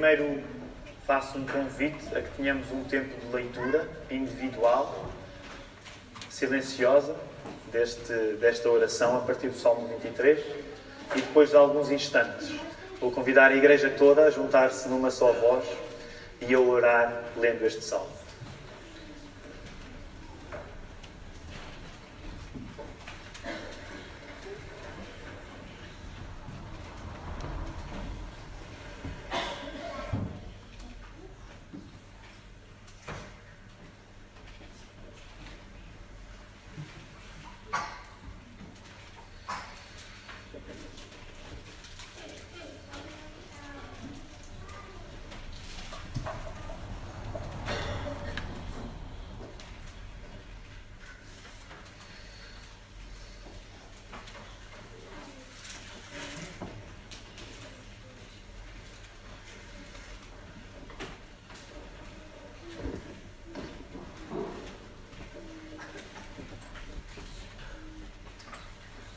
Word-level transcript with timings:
Primeiro, 0.00 0.42
faço 1.06 1.36
um 1.36 1.44
convite 1.44 2.16
a 2.16 2.22
que 2.22 2.30
tenhamos 2.30 2.72
um 2.72 2.82
tempo 2.84 3.20
de 3.20 3.36
leitura 3.36 3.86
individual, 4.10 5.10
silenciosa, 6.30 7.14
deste, 7.70 8.14
desta 8.40 8.70
oração 8.70 9.18
a 9.18 9.20
partir 9.20 9.48
do 9.48 9.58
Salmo 9.58 9.86
23 9.88 10.38
e 11.16 11.20
depois 11.20 11.50
de 11.50 11.56
alguns 11.56 11.90
instantes 11.90 12.50
vou 12.98 13.12
convidar 13.12 13.50
a 13.50 13.54
igreja 13.54 13.90
toda 13.90 14.24
a 14.24 14.30
juntar-se 14.30 14.88
numa 14.88 15.10
só 15.10 15.32
voz 15.32 15.66
e 16.40 16.54
a 16.54 16.58
orar 16.58 17.24
lendo 17.36 17.66
este 17.66 17.84
salmo. 17.84 18.20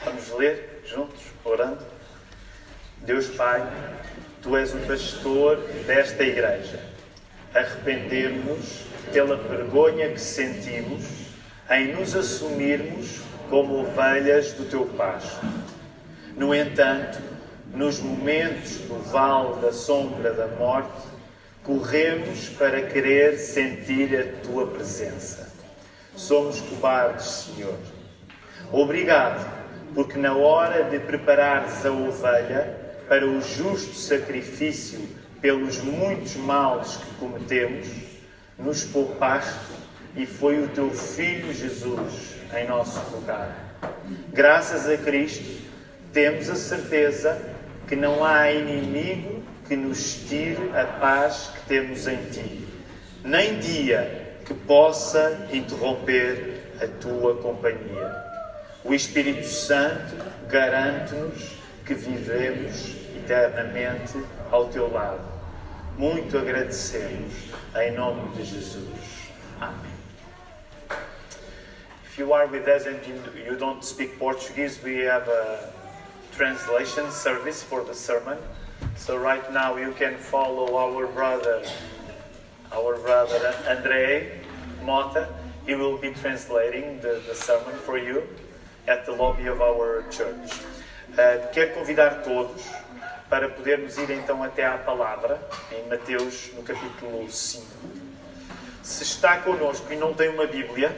Vamos 0.06 0.30
ler 0.38 0.81
juntos, 0.86 1.22
orando. 1.45 1.84
Deus 2.98 3.28
Pai, 3.30 3.62
Tu 4.42 4.58
és 4.58 4.73
o 4.73 4.73
pastor 4.88 5.58
desta 5.86 6.23
igreja. 6.23 6.80
Arrependemos 7.53 8.86
pela 9.12 9.36
vergonha 9.38 10.09
que 10.09 10.20
sentimos 10.20 11.03
em 11.70 11.94
nos 11.94 12.16
assumirmos 12.16 13.22
como 13.50 13.81
ovelhas 13.81 14.54
do 14.54 14.66
Teu 14.66 14.86
pasto. 14.98 15.45
No 16.36 16.54
entanto, 16.54 17.20
nos 17.73 18.00
momentos 18.00 18.78
do 18.88 19.00
vale 19.11 19.61
da 19.61 19.72
sombra 19.72 20.34
da 20.34 20.48
morte, 20.48 21.08
corremos 21.64 22.50
para 22.50 22.81
querer 22.81 23.38
sentir 23.38 24.17
a 24.17 24.45
Tua 24.45 24.67
presença. 24.67 25.52
Somos 26.16 26.59
cobardes, 26.61 27.26
Senhor. 27.26 27.78
Obrigado 28.72 29.64
porque 29.94 30.17
na 30.17 30.36
hora 30.36 30.84
de 30.86 31.00
preparares 31.00 31.86
a 31.86 31.92
ovelha 31.92 32.83
para 33.08 33.28
o 33.28 33.42
justo 33.42 33.96
sacrifício 33.96 35.00
pelos 35.42 35.78
muitos 35.80 36.36
males 36.36 36.95
que 36.95 37.16
cometemos, 37.16 37.88
nos 38.58 38.86
poupaste 38.86 39.73
e 40.16 40.26
foi 40.26 40.64
o 40.64 40.70
teu 40.70 40.89
Filho 40.92 41.54
Jesus 41.54 42.36
em 42.55 42.67
nosso 42.67 43.00
lugar. 43.14 43.76
Graças 44.32 44.88
a 44.88 44.98
Cristo, 44.98 45.64
temos 46.14 46.50
a 46.50 46.55
certeza 46.55 47.42
que 47.88 47.95
não 47.95 48.23
há 48.23 48.52
inimigo 48.52 49.44
que 49.67 49.76
nos 49.76 50.16
tire 50.30 50.72
a 50.73 50.86
paz 50.86 51.52
que 51.54 51.67
temos 51.67 52.08
em 52.08 52.17
ti, 52.32 52.67
nem 53.23 53.60
dia 53.60 54.38
que 54.45 54.54
possa 54.54 55.48
interromper 55.52 56.73
a 56.82 56.88
tua 57.02 57.38
companhia. 57.38 58.23
O 58.83 58.94
Espírito 58.94 59.48
Santo 59.48 60.16
garante-nos 60.48 61.54
que 61.86 61.94
vivemos 61.94 63.02
eternamente 63.23 64.22
ao 64.52 64.67
teu 64.67 64.92
lado. 64.92 65.22
Muito 65.98 66.38
agradecemos 66.38 67.32
em 67.76 67.92
nome 67.92 68.36
de 68.36 68.44
Jesus. 68.44 69.32
Amém. 69.60 69.94
If 72.06 72.20
you 72.20 72.33
are 72.33 72.48
with 72.48 72.67
us 72.67 72.86
and 72.86 73.00
you 73.48 73.56
don't 73.56 73.83
speak 73.83 74.20
Portuguese, 74.20 74.80
we 74.83 75.06
have 75.06 75.28
a 75.28 75.70
translation 76.36 77.12
service 77.12 77.64
for 77.64 77.83
the 77.83 77.94
sermon. 77.94 78.38
So 78.98 79.17
right 79.17 79.52
now 79.52 79.78
you 79.78 79.94
can 79.94 80.17
follow 80.17 80.78
our 80.78 81.08
brother, 81.08 81.64
our 82.72 82.98
brother 82.98 83.56
Mota. 84.83 85.30
He 85.66 85.76
will 85.76 85.98
be 85.98 86.12
translating 86.12 87.00
the, 87.00 87.22
the 87.28 87.33
sermon 87.33 87.73
for 87.86 87.98
you. 87.98 88.28
at 88.88 89.06
the 89.06 89.12
lobby 89.12 89.48
of 89.48 89.62
our 89.62 90.04
church. 90.10 90.60
Uh, 91.17 91.38
quero 91.54 91.73
convidar 91.76 92.23
todos 92.23 92.67
para 93.33 93.49
podermos 93.49 93.98
ir 93.98 94.11
então 94.11 94.44
até 94.44 94.64
à 94.64 94.77
palavra, 94.77 95.42
em 95.71 95.89
Mateus, 95.89 96.52
no 96.54 96.61
capítulo 96.61 97.27
5. 97.27 97.66
Se 98.83 99.02
está 99.02 99.38
connosco 99.38 99.92
e 99.92 99.95
não 99.95 100.14
tem 100.14 100.30
uma 100.30 100.45
Bíblia, 100.45 100.95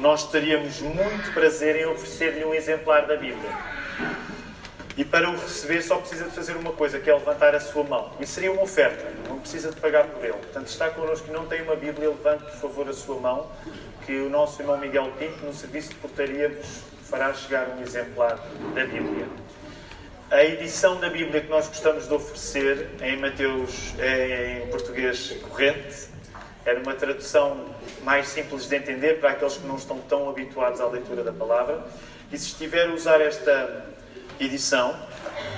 nós 0.00 0.28
teríamos 0.28 0.80
muito 0.80 1.32
prazer 1.32 1.76
em 1.76 1.86
oferecer-lhe 1.86 2.44
um 2.44 2.52
exemplar 2.52 3.06
da 3.06 3.14
Bíblia. 3.14 3.48
E 4.96 5.04
para 5.04 5.30
o 5.30 5.36
receber 5.36 5.82
só 5.82 5.98
precisa 5.98 6.24
de 6.24 6.32
fazer 6.32 6.56
uma 6.56 6.72
coisa, 6.72 6.98
que 6.98 7.08
é 7.08 7.14
levantar 7.14 7.54
a 7.54 7.60
sua 7.60 7.84
mão. 7.84 8.10
Isso 8.18 8.32
seria 8.32 8.50
uma 8.50 8.62
oferta, 8.62 9.08
não 9.28 9.38
precisa 9.38 9.70
de 9.70 9.80
pagar 9.80 10.06
por 10.06 10.24
ele. 10.24 10.32
Portanto, 10.32 10.66
está 10.66 10.90
connosco 10.90 11.28
e 11.28 11.32
não 11.32 11.46
tem 11.46 11.62
uma 11.62 11.76
Bíblia, 11.76 12.08
levante 12.08 12.42
por 12.42 12.56
favor 12.56 12.88
a 12.88 12.92
sua 12.92 13.20
mão 13.20 13.52
que 14.04 14.20
o 14.20 14.28
nosso 14.28 14.60
irmão 14.60 14.76
Miguel 14.78 15.12
Pinto, 15.16 15.46
no 15.46 15.54
serviço 15.54 15.90
de 15.90 15.94
portaria, 15.94 16.48
vos 16.48 16.82
fará 17.08 17.32
chegar 17.32 17.68
um 17.68 17.82
exemplar 17.82 18.36
da 18.74 18.84
Bíblia. 18.84 19.28
A 20.30 20.42
edição 20.42 20.98
da 20.98 21.10
Bíblia 21.10 21.42
que 21.42 21.50
nós 21.50 21.68
gostamos 21.68 22.08
de 22.08 22.14
oferecer 22.14 22.88
em 23.02 23.18
Mateus 23.18 23.92
é 23.98 24.62
em 24.64 24.68
português 24.68 25.36
corrente. 25.42 26.08
Era 26.64 26.80
uma 26.80 26.94
tradução 26.94 27.66
mais 28.02 28.28
simples 28.28 28.66
de 28.66 28.74
entender 28.74 29.20
para 29.20 29.32
aqueles 29.32 29.58
que 29.58 29.66
não 29.66 29.76
estão 29.76 29.98
tão 30.00 30.30
habituados 30.30 30.80
à 30.80 30.86
leitura 30.86 31.22
da 31.22 31.32
palavra. 31.32 31.84
E 32.32 32.38
se 32.38 32.46
estiver 32.46 32.88
a 32.88 32.94
usar 32.94 33.20
esta 33.20 33.84
edição, 34.40 34.98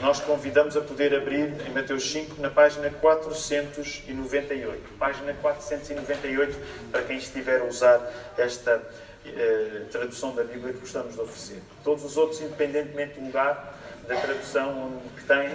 nós 0.03 0.19
convidamos 0.21 0.77
a 0.77 0.81
poder 0.81 1.15
abrir 1.15 1.55
em 1.65 1.71
Mateus 1.71 2.11
5 2.11 2.43
na 2.43 2.51
página 2.51 2.91
498. 2.91 4.95
Página 4.99 5.33
498 5.35 6.59
para 6.91 7.03
quem 7.03 7.19
estiver 7.19 7.61
a 7.61 7.65
usar 7.65 8.01
esta 8.37 8.83
eh, 9.25 9.83
tradução 9.93 10.35
da 10.35 10.43
Bíblia 10.43 10.73
que 10.73 10.81
gostamos 10.81 11.15
de 11.15 11.21
oferecer. 11.21 11.63
Todos 11.85 12.05
os 12.05 12.17
outros, 12.17 12.41
independentemente 12.41 13.21
do 13.21 13.27
lugar 13.27 13.76
da 14.07 14.17
tradução 14.17 15.01
que 15.17 15.25
têm, 15.25 15.51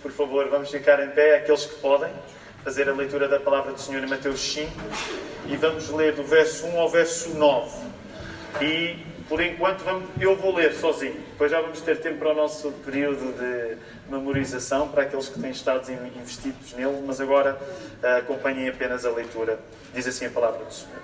por 0.00 0.12
favor, 0.12 0.48
vamos 0.48 0.70
ficar 0.70 1.02
em 1.04 1.10
pé, 1.10 1.36
aqueles 1.36 1.66
que 1.66 1.74
podem, 1.76 2.12
fazer 2.62 2.88
a 2.88 2.92
leitura 2.92 3.28
da 3.28 3.40
palavra 3.40 3.72
do 3.72 3.80
Senhor 3.80 4.02
em 4.02 4.08
Mateus 4.08 4.40
5 4.40 4.70
e 5.46 5.56
vamos 5.56 5.88
ler 5.90 6.14
do 6.14 6.22
verso 6.22 6.66
1 6.66 6.80
ao 6.80 6.88
verso 6.88 7.30
9. 7.30 7.92
E 8.60 9.12
por 9.28 9.40
enquanto, 9.40 9.82
vamos, 9.82 10.08
eu 10.20 10.36
vou 10.36 10.54
ler 10.54 10.74
sozinho. 10.74 11.14
Depois 11.30 11.50
já 11.50 11.60
vamos 11.60 11.80
ter 11.80 11.98
tempo 12.00 12.18
para 12.18 12.32
o 12.32 12.34
nosso 12.34 12.70
período 12.84 13.32
de 13.32 13.76
memorização, 14.10 14.88
para 14.88 15.02
aqueles 15.02 15.28
que 15.28 15.40
têm 15.40 15.50
estado 15.50 15.90
investidos 15.90 16.72
nele, 16.74 17.02
mas 17.06 17.20
agora 17.20 17.58
uh, 18.02 18.18
acompanhem 18.18 18.68
apenas 18.68 19.04
a 19.04 19.10
leitura. 19.10 19.58
Diz 19.94 20.06
assim 20.06 20.26
a 20.26 20.30
palavra 20.30 20.64
do 20.64 20.72
Senhor. 20.72 21.02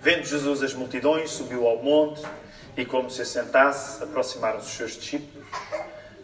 Vendo 0.00 0.24
Jesus 0.24 0.62
as 0.62 0.74
multidões, 0.74 1.30
subiu 1.30 1.66
ao 1.66 1.82
monte 1.82 2.22
e, 2.78 2.86
como 2.86 3.10
se 3.10 3.20
assentasse, 3.20 4.02
aproximaram-se 4.04 4.68
os 4.68 4.72
seus 4.72 4.92
discípulos 4.92 5.44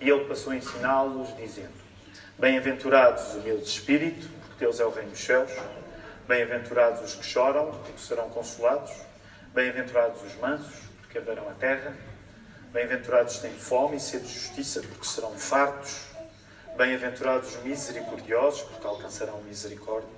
e 0.00 0.08
ele 0.08 0.24
passou 0.26 0.52
a 0.52 0.56
ensiná-los, 0.56 1.36
dizendo: 1.36 1.72
Bem-aventurados 2.38 3.28
os 3.28 3.34
humildes 3.34 3.64
de 3.64 3.78
espírito, 3.78 4.28
porque 4.28 4.60
Deus 4.60 4.78
é 4.78 4.84
o 4.84 4.90
Reino 4.90 5.10
dos 5.10 5.18
céus. 5.18 5.50
Bem-aventurados 6.28 7.02
os 7.02 7.14
que 7.16 7.24
choram, 7.24 7.72
porque 7.72 7.98
serão 7.98 8.28
consolados. 8.30 8.92
Bem-aventurados 9.52 10.22
os 10.22 10.34
mansos, 10.36 10.76
porque 11.00 11.18
herdarão 11.18 11.48
a 11.48 11.54
terra. 11.54 11.92
Bem-aventurados 12.72 13.38
têm 13.38 13.52
fome 13.52 13.96
e 13.96 14.00
sede 14.00 14.26
de 14.26 14.34
justiça, 14.34 14.80
porque 14.80 15.06
serão 15.06 15.36
fartos. 15.36 16.02
Bem-aventurados 16.76 17.56
os 17.56 17.62
misericordiosos, 17.64 18.62
porque 18.62 18.86
alcançarão 18.86 19.42
misericórdia. 19.42 20.08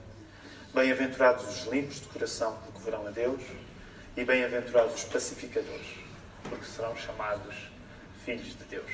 Bem-aventurados 0.74 1.48
os 1.48 1.72
limpos 1.72 2.00
de 2.00 2.08
coração, 2.08 2.58
porque 2.64 2.84
verão 2.84 3.06
a 3.06 3.10
Deus. 3.10 3.40
E 4.16 4.24
bem-aventurados 4.24 4.94
os 4.94 5.04
pacificadores, 5.04 6.05
porque 6.48 6.64
serão 6.64 6.96
chamados 6.96 7.54
filhos 8.24 8.56
de 8.58 8.64
Deus. 8.64 8.90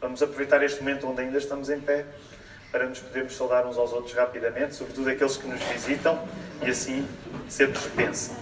Vamos 0.00 0.22
aproveitar 0.22 0.62
este 0.62 0.80
momento 0.80 1.08
onde 1.08 1.22
ainda 1.22 1.38
estamos 1.38 1.68
em 1.70 1.80
pé 1.80 2.06
para 2.70 2.86
nos 2.86 3.00
podermos 3.00 3.36
saudar 3.36 3.66
uns 3.66 3.76
aos 3.76 3.92
outros 3.92 4.14
rapidamente, 4.14 4.74
sobretudo 4.74 5.08
aqueles 5.08 5.36
que 5.36 5.46
nos 5.46 5.60
visitam, 5.62 6.28
e 6.62 6.70
assim 6.70 7.08
sermos 7.48 7.84
bênção. 7.96 8.36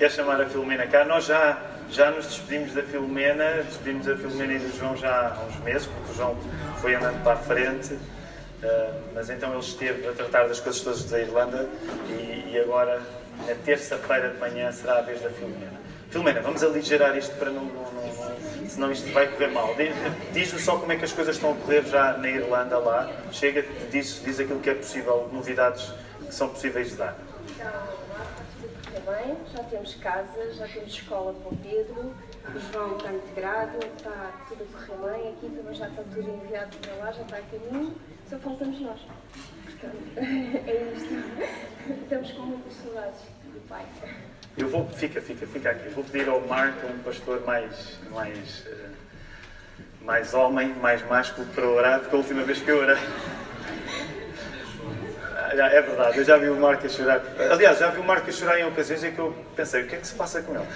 Quer 0.00 0.10
chamar 0.10 0.40
a 0.40 0.46
Filomena 0.46 0.86
cá? 0.86 1.04
Nós 1.04 1.26
já, 1.26 1.58
já 1.90 2.10
nos 2.10 2.24
despedimos 2.26 2.72
da 2.72 2.82
Filomena, 2.82 3.62
despedimos 3.64 4.08
a 4.08 4.16
Filomena 4.16 4.54
e 4.54 4.58
do 4.58 4.74
João 4.78 4.96
já 4.96 5.36
há 5.36 5.44
uns 5.44 5.56
meses, 5.62 5.86
porque 5.86 6.12
o 6.12 6.14
João 6.14 6.38
foi 6.80 6.94
andando 6.94 7.22
para 7.22 7.34
a 7.34 7.36
frente, 7.36 7.98
ah, 8.64 8.92
mas 9.14 9.28
então 9.28 9.50
ele 9.50 9.60
esteve 9.60 10.08
a 10.08 10.12
tratar 10.12 10.48
das 10.48 10.58
coisas 10.58 10.80
todas 10.80 11.04
da 11.04 11.18
Irlanda 11.20 11.68
e, 12.08 12.52
e 12.54 12.58
agora, 12.64 12.98
na 13.46 13.54
terça-feira 13.56 14.30
de 14.30 14.38
manhã, 14.38 14.72
será 14.72 15.00
a 15.00 15.02
vez 15.02 15.20
da 15.20 15.28
Filomena. 15.28 15.78
Filomena, 16.08 16.40
vamos 16.40 16.64
aligerar 16.64 17.14
isto 17.18 17.36
para 17.36 17.50
não, 17.50 17.62
não, 17.66 17.92
não- 17.92 18.02
não- 18.06 18.68
senão 18.70 18.90
isto 18.90 19.12
vai 19.12 19.28
correr 19.28 19.48
mal. 19.48 19.74
Di- 19.74 19.92
Diz-nos 20.32 20.64
só 20.64 20.78
como 20.78 20.90
é 20.92 20.96
que 20.96 21.04
as 21.04 21.12
coisas 21.12 21.36
estão 21.36 21.52
a 21.52 21.56
correr 21.56 21.82
já 21.84 22.14
na 22.16 22.26
Irlanda 22.28 22.78
lá. 22.78 23.06
Chega, 23.32 23.62
diz, 23.92 24.22
diz 24.24 24.40
aquilo 24.40 24.60
que 24.60 24.70
é 24.70 24.74
possível, 24.74 25.28
novidades 25.30 25.92
que 26.26 26.34
são 26.34 26.48
possíveis 26.48 26.88
de 26.88 26.96
dar. 26.96 27.14
Bem, 29.06 29.36
já 29.54 29.62
temos 29.64 29.94
casa, 29.94 30.52
já 30.52 30.68
temos 30.68 30.92
escola 30.92 31.32
para 31.32 31.48
o 31.52 31.56
Pedro, 31.56 32.14
o 32.54 32.72
João 32.72 32.96
está 32.96 33.12
integrado, 33.12 33.78
está 33.96 34.44
tudo 34.48 34.62
a 34.62 34.86
correr 34.86 35.18
bem, 35.18 35.32
aqui 35.32 35.48
também 35.56 35.74
já 35.74 35.88
está 35.88 36.02
tudo 36.02 36.30
enviado 36.30 36.76
para 36.76 36.94
lá, 36.96 37.12
já 37.12 37.22
está 37.22 37.36
a 37.38 37.42
caminho, 37.42 37.94
só 38.28 38.38
faltamos 38.38 38.80
nós. 38.80 39.00
Portanto, 39.64 39.96
é 40.16 40.92
isto. 40.96 42.02
Estamos 42.02 42.32
com 42.32 42.42
muitas 42.42 42.72
saudades 42.74 43.20
do 43.44 43.68
pai. 43.68 43.86
Eu 44.58 44.68
vou, 44.68 44.86
fica, 44.88 45.20
fica, 45.22 45.46
fica 45.46 45.70
aqui. 45.70 45.88
Vou 45.90 46.04
pedir 46.04 46.28
ao 46.28 46.40
Marco, 46.42 46.86
um 46.86 46.98
pastor 47.02 47.40
mais, 47.46 47.98
mais, 48.10 48.66
eh, 48.66 48.90
mais 50.02 50.34
homem, 50.34 50.74
mais 50.74 51.06
másculo, 51.08 51.46
para 51.54 51.66
orar, 51.66 52.00
porque 52.00 52.16
a 52.16 52.18
última 52.18 52.42
vez 52.42 52.60
que 52.60 52.70
eu 52.70 52.78
orei. 52.78 52.98
É 55.52 55.82
verdade, 55.82 56.18
eu 56.18 56.24
já 56.24 56.36
vi 56.36 56.48
o 56.48 56.56
Marco 56.56 56.86
a 56.86 56.88
chorar. 56.88 57.20
Aliás, 57.50 57.78
já 57.78 57.88
vi 57.88 58.00
o 58.00 58.04
Marco 58.04 58.28
a 58.28 58.32
chorar 58.32 58.58
em 58.60 58.64
ocasiões 58.66 59.02
em 59.04 59.10
que 59.12 59.18
eu 59.18 59.34
pensei, 59.56 59.82
o 59.82 59.86
que 59.86 59.96
é 59.96 59.98
que 59.98 60.06
se 60.06 60.14
passa 60.14 60.40
com 60.42 60.54
ele? 60.54 60.64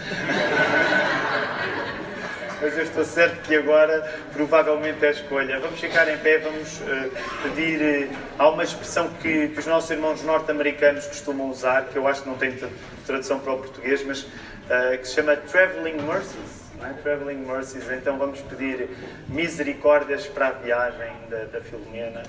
Mas 2.61 2.77
eu 2.79 2.85
estou 2.85 3.05
certo 3.05 3.43
que 3.43 3.55
agora 3.57 4.11
provavelmente 4.33 5.05
é 5.05 5.09
a 5.09 5.11
escolha. 5.11 5.61
Vamos 5.61 5.79
ficar 5.81 6.09
em 6.09 6.17
pé, 6.19 6.39
vamos 6.39 6.81
eh, 6.89 7.11
pedir. 7.43 7.83
eh, 7.83 8.09
há 8.39 8.49
uma 8.49 8.63
expressão 8.65 9.09
que, 9.21 9.49
que 9.49 9.59
os 9.59 9.67
nossos 9.67 9.91
irmãos 9.91 10.23
norte-americanos 10.23 11.07
costumam 11.07 11.51
usar, 11.51 11.85
que 11.87 11.97
eu 11.97 12.07
acho 12.09 12.23
que 12.23 12.29
não 12.29 12.37
tem 12.39 12.53
tra- 12.53 12.69
tradução 13.07 13.39
para 13.41 13.53
o 13.53 13.59
português, 13.59 14.03
mas 14.07 14.27
eh, 14.71 14.97
que 14.97 15.07
se 15.07 15.15
chama 15.15 15.37
Traveling 15.37 16.01
Mercies. 16.03 16.65
É? 16.83 16.93
Traveling 17.03 17.45
Mercies. 17.45 17.91
Então 17.91 18.17
vamos 18.17 18.41
pedir 18.41 18.89
misericórdias 19.29 20.27
para 20.27 20.49
a 20.49 20.53
viagem 20.53 21.13
da, 21.29 21.45
da 21.45 21.61
Filomena 21.61 22.23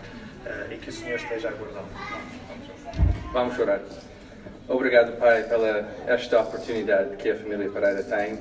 eh, 0.45 0.73
e 0.73 0.77
que 0.77 0.89
o 0.89 0.93
Senhor 0.93 1.15
esteja 1.15 1.49
a 1.49 1.51
guardá-lo. 1.51 1.87
Vamos 3.33 3.59
orar. 3.59 3.81
Obrigado, 4.67 5.17
Pai, 5.19 5.43
pela 5.43 5.87
esta 6.07 6.41
oportunidade 6.41 7.17
que 7.17 7.29
a 7.29 7.35
família 7.35 7.69
Pereira 7.69 8.01
tem 8.01 8.39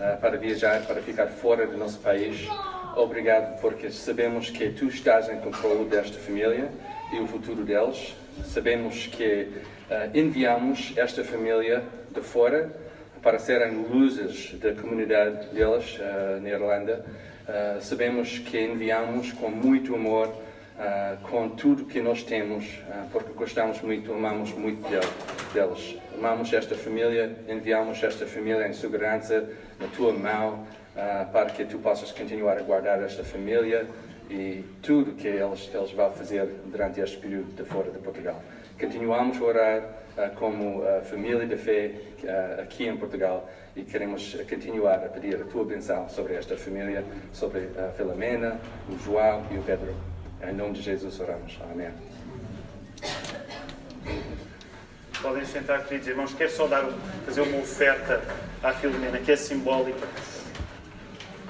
ah, 0.00 0.16
para 0.18 0.38
viajar, 0.38 0.80
para 0.86 1.02
ficar 1.02 1.26
fora 1.26 1.66
do 1.66 1.76
nosso 1.76 1.98
país. 1.98 2.48
Obrigado 2.96 3.60
porque 3.60 3.90
sabemos 3.90 4.48
que 4.48 4.70
Tu 4.70 4.86
estás 4.86 5.28
em 5.28 5.38
controle 5.38 5.84
desta 5.84 6.18
família 6.18 6.70
e 7.12 7.20
o 7.20 7.26
futuro 7.26 7.62
deles. 7.62 8.14
Sabemos 8.46 9.06
que 9.06 9.52
ah, 9.90 10.08
enviamos 10.14 10.94
esta 10.96 11.22
família 11.22 11.82
de 12.10 12.22
fora 12.22 12.70
para 13.22 13.38
serem 13.38 13.72
luzes 13.72 14.54
da 14.58 14.72
comunidade 14.72 15.48
deles 15.48 15.98
ah, 16.00 16.38
na 16.40 16.48
Irlanda. 16.48 17.04
Sabemos 17.80 18.38
que 18.40 18.58
enviamos 18.60 19.30
com 19.30 19.48
muito 19.48 19.94
amor 19.94 20.34
ah, 20.78 21.16
com 21.22 21.48
tudo 21.50 21.84
que 21.84 22.00
nós 22.00 22.22
temos, 22.22 22.80
ah, 22.90 23.06
porque 23.12 23.32
gostamos 23.32 23.80
muito, 23.80 24.12
amamos 24.12 24.52
muito 24.52 24.88
del- 24.88 25.00
deles. 25.52 25.96
Amamos 26.16 26.52
esta 26.52 26.74
família, 26.74 27.36
enviamos 27.48 28.02
esta 28.02 28.26
família 28.26 28.66
em 28.68 28.72
segurança 28.72 29.48
na 29.80 29.86
tua 29.88 30.12
mão, 30.12 30.66
ah, 30.96 31.26
para 31.32 31.46
que 31.50 31.64
tu 31.64 31.78
possas 31.78 32.12
continuar 32.12 32.58
a 32.58 32.62
guardar 32.62 33.02
esta 33.02 33.24
família 33.24 33.86
e 34.30 34.64
tudo 34.82 35.12
que 35.12 35.28
eles, 35.28 35.70
eles 35.72 35.92
vão 35.92 36.10
fazer 36.12 36.46
durante 36.66 37.00
este 37.00 37.16
período 37.18 37.54
de 37.54 37.64
fora 37.64 37.90
de 37.90 37.98
Portugal. 37.98 38.42
Continuamos 38.78 39.40
a 39.40 39.44
orar 39.44 39.82
como 40.34 40.82
família 41.04 41.46
de 41.46 41.56
fé 41.56 41.92
aqui 42.60 42.86
em 42.88 42.96
Portugal 42.96 43.48
e 43.76 43.82
queremos 43.82 44.34
continuar 44.50 44.96
a 45.04 45.08
pedir 45.08 45.36
a 45.36 45.44
tua 45.44 45.64
benção 45.64 46.08
sobre 46.08 46.34
esta 46.34 46.56
família, 46.56 47.04
sobre 47.32 47.68
a 47.78 47.92
Filomena, 47.92 48.58
o 48.90 48.98
João 48.98 49.44
e 49.50 49.58
o 49.58 49.62
Pedro. 49.62 49.94
Em 50.48 50.54
nome 50.54 50.74
de 50.74 50.82
Jesus 50.82 51.18
oramos. 51.18 51.58
Amém. 51.72 51.90
Podem 55.20 55.44
sentar, 55.44 55.84
queridos 55.84 56.06
irmãos. 56.06 56.34
Quero 56.34 56.50
só 56.52 56.68
dar, 56.68 56.84
fazer 57.24 57.40
uma 57.40 57.58
oferta 57.58 58.22
à 58.62 58.72
Filomena, 58.72 59.18
que 59.18 59.32
é 59.32 59.36
simbólica, 59.36 60.06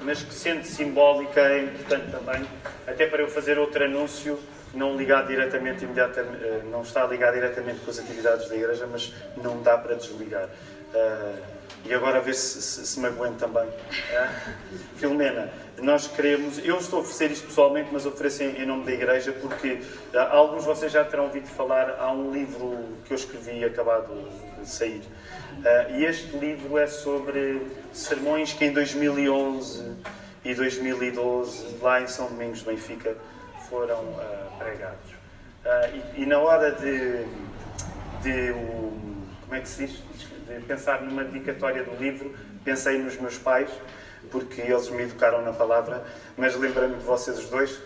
mas 0.01 0.23
que 0.23 0.33
sendo 0.33 0.63
simbólica 0.63 1.41
é 1.41 1.65
importante 1.65 2.09
também, 2.09 2.43
até 2.87 3.05
para 3.05 3.21
eu 3.21 3.27
fazer 3.27 3.59
outro 3.59 3.83
anúncio, 3.83 4.39
não 4.73 4.97
ligado 4.97 5.27
diretamente, 5.27 5.83
imediatamente, 5.83 6.43
eh, 6.43 6.61
não 6.71 6.81
está 6.81 7.05
ligado 7.05 7.35
diretamente 7.35 7.79
com 7.81 7.91
as 7.91 7.99
atividades 7.99 8.49
da 8.49 8.55
igreja, 8.55 8.87
mas 8.91 9.13
não 9.43 9.61
dá 9.61 9.77
para 9.77 9.95
desligar. 9.95 10.49
Ah, 10.95 11.35
e 11.87 11.93
agora 11.93 12.17
a 12.17 12.21
ver 12.21 12.33
se, 12.35 12.61
se, 12.61 12.85
se 12.85 12.99
me 12.99 13.07
aguento 13.07 13.37
também. 13.39 13.67
Ah, 14.15 14.33
Filomena, 14.97 15.49
nós 15.77 16.07
queremos, 16.07 16.57
eu 16.65 16.77
estou 16.77 16.99
a 16.99 17.01
oferecer 17.01 17.31
isto 17.31 17.47
pessoalmente, 17.47 17.89
mas 17.91 18.05
ofereço 18.05 18.43
em, 18.43 18.61
em 18.61 18.65
nome 18.65 18.83
da 18.85 18.91
igreja 18.91 19.31
porque 19.31 19.79
ah, 20.13 20.29
alguns 20.35 20.61
de 20.63 20.67
vocês 20.67 20.91
já 20.91 21.03
terão 21.03 21.25
ouvido 21.25 21.47
falar, 21.47 21.97
há 21.99 22.11
um 22.11 22.31
livro 22.31 22.77
que 23.05 23.11
eu 23.13 23.15
escrevi 23.15 23.63
acabado 23.63 24.13
de 24.59 24.69
sair. 24.69 25.01
Ah, 25.65 25.89
e 25.91 26.03
este 26.05 26.35
livro 26.37 26.77
é 26.77 26.87
sobre 26.87 27.61
sermões 27.93 28.53
que 28.53 28.65
em 28.65 28.71
2011 28.73 29.95
e 30.45 30.53
2012, 30.53 31.77
lá 31.81 32.01
em 32.01 32.07
São 32.07 32.27
Domingos 32.27 32.59
de 32.59 32.65
Benfica, 32.65 33.15
foram 33.69 34.03
pregados. 34.57 35.17
E, 36.15 36.21
e 36.21 36.25
na 36.25 36.39
hora 36.39 36.71
de, 36.71 37.25
de 38.23 38.51
o- 38.51 38.97
como 39.41 39.55
é 39.55 39.59
que 39.59 39.67
se 39.67 39.85
diz? 39.85 39.99
De 40.47 40.63
pensar 40.65 41.01
numa 41.01 41.23
dedicatória 41.23 41.83
do 41.83 41.95
livro, 42.01 42.33
pensei 42.63 42.97
nos 42.99 43.17
meus 43.17 43.37
pais, 43.37 43.69
porque 44.31 44.61
eles 44.61 44.89
me 44.89 45.03
educaram 45.03 45.41
na 45.43 45.51
palavra, 45.53 46.03
mas 46.37 46.55
lembrei-me 46.55 46.95
de 46.95 47.03
vocês 47.03 47.37
os 47.37 47.49
dois. 47.49 47.79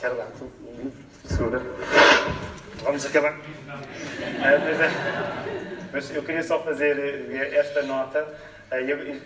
Quero 0.00 0.16
dar 0.16 0.26
o 0.40 0.76
livro, 0.76 0.92
segura. 1.26 1.62
Vamos 2.82 3.06
acabar. 3.06 3.38
Ah, 3.68 4.58
mas, 4.64 4.80
é- 4.80 5.88
mas 5.92 6.14
eu 6.16 6.22
queria 6.22 6.42
só 6.42 6.60
fazer 6.62 6.98
eh, 6.98 7.54
esta 7.56 7.82
nota. 7.82 8.26
Ah, 8.70 8.76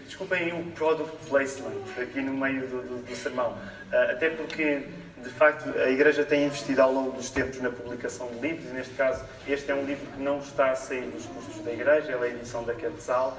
Desculpem 0.05 0.53
o 0.53 0.71
product 0.73 1.17
placement 1.29 1.73
aqui 2.01 2.21
no 2.21 2.33
meio 2.35 2.67
do, 2.67 2.83
do- 2.83 3.03
do 3.03 3.17
sermão. 3.17 3.57
Ah, 3.93 4.09
Até 4.13 4.29
porque 4.31 4.83
de 5.27 5.33
facto, 5.33 5.69
a 5.79 5.91
Igreja 5.91 6.25
tem 6.25 6.47
investido 6.47 6.81
ao 6.81 6.93
longo 6.93 7.13
dos 7.13 7.31
tempos 7.31 7.61
na 7.61 7.71
publicação 7.71 8.29
de 8.29 8.39
livros, 8.39 8.71
e 8.71 8.75
neste 8.75 8.95
caso, 8.95 9.25
este 9.47 9.71
é 9.71 9.75
um 9.75 9.85
livro 9.85 10.07
que 10.07 10.23
não 10.23 10.39
está 10.39 10.71
a 10.71 10.77
sair 10.77 11.11
dos 11.11 11.27
custos 11.27 11.63
da 11.65 11.73
Igreja, 11.73 12.13
é 12.13 12.15
a 12.15 12.29
edição 12.29 12.63
da 12.65 12.75
Quetzal. 12.75 13.37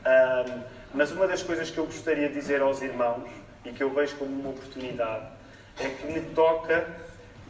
Um, 0.00 0.62
mas 0.94 1.10
uma 1.12 1.26
das 1.26 1.42
coisas 1.42 1.70
que 1.70 1.78
eu 1.78 1.86
gostaria 1.86 2.28
de 2.28 2.34
dizer 2.34 2.60
aos 2.60 2.82
irmãos, 2.82 3.28
e 3.64 3.70
que 3.70 3.82
eu 3.82 3.90
vejo 3.90 4.16
como 4.16 4.30
uma 4.30 4.50
oportunidade, 4.50 5.26
é 5.78 5.88
que 5.88 6.06
me 6.06 6.20
toca 6.34 6.86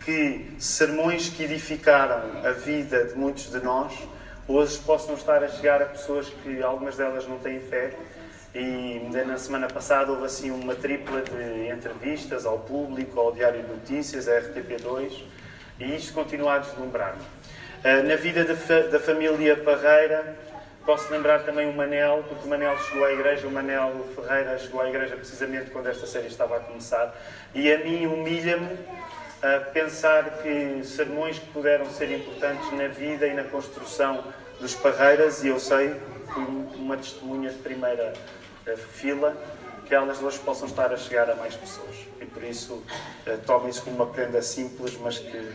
que 0.05 0.55
sermões 0.59 1.29
que 1.29 1.45
edificaram 1.45 2.23
a 2.45 2.53
vida 2.53 3.05
de 3.05 3.15
muitos 3.15 3.51
de 3.51 3.61
nós 3.61 3.93
hoje 4.49 4.79
possam 4.79 5.15
estar 5.15 5.43
a 5.45 5.49
chegar 5.49 5.83
a 5.83 5.87
pessoas 5.87 6.29
que 6.29 6.63
algumas 6.63 6.97
delas 6.97 7.27
não 7.29 7.39
têm 7.39 7.61
fé. 7.61 7.95
E 8.53 9.09
na 9.27 9.39
semana 9.39 9.69
passada 9.69 10.11
houve 10.11 10.25
assim 10.25 10.51
uma 10.51 10.75
tripla 10.75 11.23
de 11.23 11.69
entrevistas 11.69 12.45
ao 12.45 12.59
público, 12.59 13.21
ao 13.21 13.31
Diário 13.31 13.63
de 13.63 13.69
Notícias, 13.69 14.29
à 14.29 14.41
RTP2, 14.41 15.23
e 15.79 15.95
isto 15.95 16.13
continua 16.13 16.55
a 16.55 16.59
deslumbrar-me. 16.59 17.23
Ah, 17.85 18.03
na 18.03 18.17
vida 18.17 18.45
da, 18.45 18.99
família 18.99 19.57
Parreira, 19.57 20.37
posso 20.85 21.11
lembrar 21.13 21.45
também 21.45 21.71
o 21.71 21.73
Manel, 21.73 22.25
porque 22.29 22.45
o 22.45 22.51
Manel 22.51 22.77
chegou 22.79 23.05
à 23.05 23.13
igreja, 23.13 23.47
o 23.47 23.53
Manel 23.53 24.05
Ferreira 24.17 24.59
chegou 24.59 24.81
à 24.81 24.89
igreja 24.89 25.15
precisamente 25.15 25.71
quando 25.71 25.89
esta 25.89 26.07
série 26.07 26.27
estava 26.27 26.57
a 26.57 26.61
começar, 26.61 27.15
e 27.55 27.73
a 27.73 27.79
mim 27.79 28.05
humilha-me 28.07 28.77
a 29.43 29.61
pensar 29.61 30.43
que 30.43 30.83
sermões 30.85 31.39
que 31.39 31.47
puderam 31.47 31.87
ser 31.87 32.11
importantes 32.11 32.71
na 32.73 32.89
vida 32.89 33.29
e 33.29 33.33
na 33.33 33.45
construção 33.45 34.25
dos 34.61 34.75
Parreiras, 34.75 35.45
e 35.45 35.49
eu 35.49 35.59
sei, 35.61 35.95
fui 36.35 36.45
uma 36.77 36.97
testemunha 36.97 37.51
de 37.51 37.59
primeira 37.59 38.13
eh, 38.13 38.40
fila, 38.77 39.37
que 39.87 39.95
elas 39.95 40.23
hoje 40.23 40.39
possam 40.41 40.69
estar 40.69 40.93
a 40.93 40.97
chegar 40.97 41.29
a 41.31 41.35
mais 41.35 41.55
pessoas. 41.55 41.97
E 42.21 42.27
por 42.27 42.43
isso, 42.43 42.83
eh, 43.27 43.37
tomem 43.47 43.71
isso 43.71 43.83
como 43.83 43.97
uma 43.97 44.07
prenda 44.07 44.41
simples, 44.43 44.97
mas 45.01 45.19
que 45.19 45.53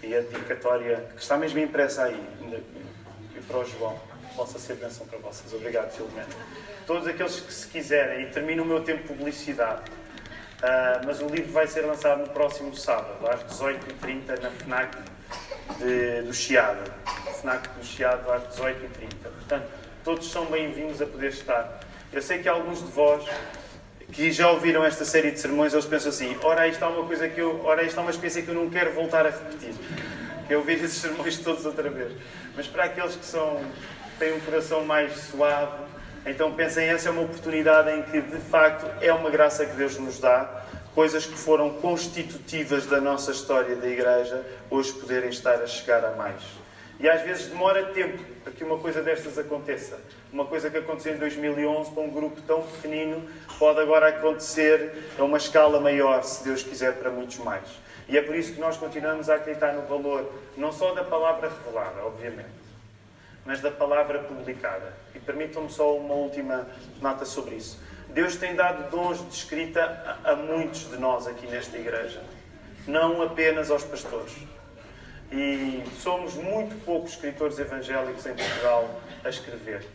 e 0.00 0.14
a 0.14 0.20
dedicatória 0.20 1.08
que 1.16 1.20
está 1.20 1.36
mesmo 1.36 1.58
impressa 1.58 2.04
aí, 2.04 2.22
e 3.36 3.40
para 3.40 3.58
o 3.58 3.64
João, 3.64 3.98
possa 4.36 4.58
ser 4.58 4.74
bênção 4.76 5.06
para 5.06 5.18
vocês. 5.18 5.52
Obrigado, 5.52 5.90
Filomena. 5.90 6.28
Todos 6.86 7.08
aqueles 7.08 7.40
que 7.40 7.52
se 7.52 7.66
quiserem, 7.66 8.26
e 8.26 8.30
termino 8.30 8.62
o 8.62 8.66
meu 8.66 8.82
tempo 8.82 9.02
de 9.02 9.08
publicidade, 9.08 9.90
Uh, 10.58 11.06
mas 11.06 11.20
o 11.20 11.26
livro 11.28 11.52
vai 11.52 11.68
ser 11.68 11.82
lançado 11.82 12.18
no 12.18 12.30
próximo 12.30 12.74
sábado, 12.74 13.24
às 13.28 13.44
18h30, 13.44 14.42
na 14.42 14.50
FNAC 14.50 14.98
de, 15.78 16.22
do 16.22 16.34
Chiado. 16.34 16.80
FNAC 17.40 17.68
do 17.78 17.84
Chiado, 17.84 18.28
às 18.32 18.42
18h30. 18.56 19.22
Portanto, 19.22 19.68
todos 20.02 20.28
são 20.28 20.46
bem-vindos 20.46 21.00
a 21.00 21.06
poder 21.06 21.28
estar. 21.28 21.78
Eu 22.12 22.22
sei 22.22 22.38
que 22.38 22.48
alguns 22.48 22.78
de 22.78 22.90
vós 22.90 23.24
que 24.12 24.32
já 24.32 24.50
ouviram 24.50 24.82
esta 24.82 25.04
série 25.04 25.30
de 25.30 25.38
sermões, 25.38 25.72
eles 25.72 25.84
pensam 25.84 26.08
assim: 26.08 26.36
ora, 26.42 26.66
isto 26.66 26.82
é 26.82 26.86
uma 26.86 27.04
coisa 27.06 27.28
que 27.28 27.40
eu, 27.40 27.60
ora, 27.64 27.82
isto 27.82 27.98
é 27.98 28.02
uma 28.02 28.10
experiência 28.10 28.42
que 28.42 28.48
eu 28.48 28.54
não 28.54 28.70
quero 28.70 28.92
voltar 28.92 29.26
a 29.26 29.30
repetir. 29.30 29.74
Eu 30.48 30.60
ouvir 30.60 30.82
esses 30.82 30.98
sermões 30.98 31.38
todos 31.38 31.66
outra 31.66 31.90
vez. 31.90 32.12
Mas 32.56 32.66
para 32.66 32.84
aqueles 32.84 33.14
que 33.14 33.24
são, 33.26 33.60
têm 34.18 34.32
um 34.32 34.40
coração 34.40 34.84
mais 34.84 35.12
suave, 35.12 35.84
então 36.24 36.52
pensem, 36.52 36.88
essa 36.88 37.10
é 37.10 37.12
uma 37.12 37.22
oportunidade 37.22 37.90
em 37.90 38.02
que, 38.02 38.20
de 38.22 38.38
facto, 38.38 38.86
é 39.02 39.12
uma 39.12 39.28
graça 39.28 39.66
que 39.66 39.76
Deus 39.76 39.98
nos 39.98 40.18
dá, 40.18 40.64
coisas 40.94 41.26
que 41.26 41.36
foram 41.36 41.70
constitutivas 41.74 42.86
da 42.86 43.00
nossa 43.00 43.30
história 43.30 43.76
da 43.76 43.86
Igreja, 43.86 44.42
hoje 44.70 44.94
poderem 44.94 45.28
estar 45.28 45.56
a 45.56 45.66
chegar 45.66 46.02
a 46.04 46.12
mais. 46.12 46.42
E 47.00 47.08
às 47.08 47.22
vezes 47.22 47.46
demora 47.46 47.86
tempo 47.86 48.22
para 48.42 48.52
que 48.52 48.64
uma 48.64 48.78
coisa 48.78 49.00
destas 49.00 49.38
aconteça. 49.38 50.00
Uma 50.32 50.46
coisa 50.46 50.68
que 50.68 50.78
aconteceu 50.78 51.14
em 51.14 51.18
2011 51.18 51.92
para 51.92 52.02
um 52.02 52.10
grupo 52.10 52.40
tão 52.42 52.62
pequenino 52.62 53.22
pode 53.58 53.78
agora 53.80 54.08
acontecer 54.08 55.12
a 55.16 55.22
uma 55.22 55.36
escala 55.36 55.80
maior, 55.80 56.22
se 56.24 56.42
Deus 56.42 56.62
quiser, 56.62 56.94
para 56.94 57.10
muitos 57.10 57.38
mais. 57.38 57.68
E 58.08 58.18
é 58.18 58.22
por 58.22 58.34
isso 58.34 58.52
que 58.52 58.60
nós 58.60 58.76
continuamos 58.76 59.30
a 59.30 59.36
acreditar 59.36 59.74
no 59.74 59.82
valor, 59.82 60.32
não 60.56 60.72
só 60.72 60.92
da 60.92 61.04
palavra 61.04 61.48
revelada, 61.48 62.02
obviamente, 62.04 62.48
mas 63.44 63.60
da 63.60 63.70
palavra 63.70 64.20
publicada. 64.20 64.92
E 65.14 65.20
permitam-me 65.20 65.70
só 65.70 65.96
uma 65.96 66.14
última 66.14 66.66
nota 67.00 67.24
sobre 67.24 67.56
isso. 67.56 67.78
Deus 68.08 68.36
tem 68.36 68.56
dado 68.56 68.90
dons 68.90 69.18
de 69.18 69.34
escrita 69.34 70.18
a, 70.24 70.32
a 70.32 70.36
muitos 70.36 70.90
de 70.90 70.96
nós 70.96 71.26
aqui 71.26 71.46
nesta 71.46 71.76
igreja, 71.76 72.22
não 72.86 73.22
apenas 73.22 73.70
aos 73.70 73.84
pastores. 73.84 74.32
E 75.30 75.84
somos 76.00 76.34
muito 76.34 76.82
poucos 76.84 77.12
escritores 77.12 77.58
evangélicos 77.58 78.24
em 78.24 78.34
Portugal 78.34 79.00
a 79.22 79.28
escrever. 79.28 79.86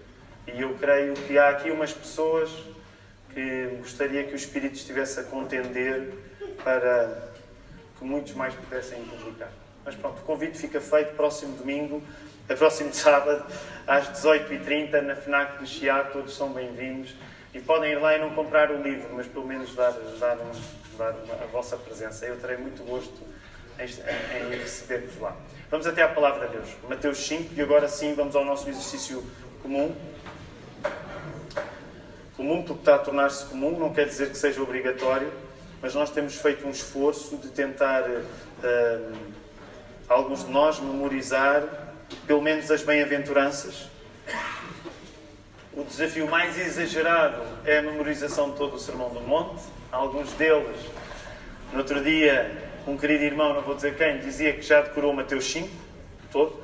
E 0.47 0.61
eu 0.61 0.75
creio 0.75 1.13
que 1.13 1.37
há 1.37 1.49
aqui 1.49 1.71
umas 1.71 1.91
pessoas 1.91 2.51
que 3.33 3.77
gostaria 3.79 4.23
que 4.25 4.33
o 4.33 4.35
Espírito 4.35 4.75
estivesse 4.75 5.19
a 5.19 5.23
contender 5.23 6.13
para 6.63 7.31
que 7.97 8.05
muitos 8.05 8.33
mais 8.33 8.53
pudessem 8.53 9.03
publicar. 9.05 9.51
Mas 9.83 9.95
pronto, 9.95 10.19
o 10.19 10.23
convite 10.23 10.57
fica 10.57 10.79
feito 10.79 11.15
próximo 11.15 11.57
domingo 11.57 12.03
a 12.47 12.55
próximo 12.55 12.91
sábado, 12.93 13.45
às 13.87 14.09
18h30, 14.09 15.01
na 15.01 15.15
FNAC 15.15 15.59
do 15.59 15.65
Chiado, 15.65 16.11
todos 16.11 16.35
são 16.35 16.51
bem-vindos. 16.51 17.15
E 17.53 17.59
podem 17.59 17.91
ir 17.91 17.99
lá 17.99 18.15
e 18.15 18.19
não 18.19 18.31
comprar 18.31 18.71
o 18.71 18.81
livro, 18.81 19.09
mas 19.13 19.27
pelo 19.27 19.45
menos 19.45 19.75
dar, 19.75 19.91
dar, 20.19 20.37
um, 20.37 20.97
dar 20.97 21.11
uma, 21.11 21.35
a 21.35 21.47
vossa 21.47 21.77
presença. 21.77 22.25
Eu 22.25 22.39
terei 22.39 22.57
muito 22.57 22.83
gosto 22.83 23.13
em, 23.79 23.85
em, 23.85 24.53
em 24.53 24.59
receber-vos 24.59 25.19
lá. 25.19 25.35
Vamos 25.69 25.87
até 25.87 26.03
à 26.03 26.07
palavra 26.07 26.47
de 26.47 26.57
Deus. 26.57 26.69
Mateus 26.87 27.17
5, 27.25 27.53
e 27.55 27.61
agora 27.61 27.87
sim 27.87 28.13
vamos 28.13 28.35
ao 28.35 28.45
nosso 28.45 28.69
exercício 28.69 29.23
comum. 29.61 29.95
Comum 32.37 32.63
porque 32.63 32.81
está 32.81 32.95
a 32.95 32.99
tornar-se 32.99 33.45
comum, 33.45 33.79
não 33.79 33.93
quer 33.93 34.05
dizer 34.05 34.29
que 34.29 34.37
seja 34.37 34.61
obrigatório, 34.61 35.31
mas 35.81 35.95
nós 35.95 36.11
temos 36.11 36.35
feito 36.35 36.67
um 36.67 36.69
esforço 36.69 37.37
de 37.37 37.49
tentar, 37.49 38.03
uh, 38.03 39.15
alguns 40.07 40.45
de 40.45 40.51
nós, 40.51 40.79
memorizar 40.79 41.63
pelo 42.27 42.41
menos 42.41 42.69
as 42.69 42.83
bem-aventuranças. 42.83 43.89
O 45.73 45.83
desafio 45.83 46.27
mais 46.27 46.57
exagerado 46.57 47.41
é 47.65 47.79
a 47.79 47.81
memorização 47.81 48.51
de 48.51 48.57
todo 48.57 48.75
o 48.75 48.79
Sermão 48.79 49.09
do 49.09 49.21
Monte. 49.21 49.63
Alguns 49.91 50.31
deles, 50.33 50.77
no 51.71 51.79
outro 51.79 52.03
dia, 52.03 52.62
um 52.87 52.97
querido 52.97 53.23
irmão, 53.23 53.53
não 53.53 53.61
vou 53.61 53.75
dizer 53.75 53.95
quem, 53.95 54.19
dizia 54.19 54.53
que 54.53 54.61
já 54.61 54.81
decorou 54.81 55.13
Mateus 55.13 55.45
5, 55.45 55.69
todo. 56.31 56.61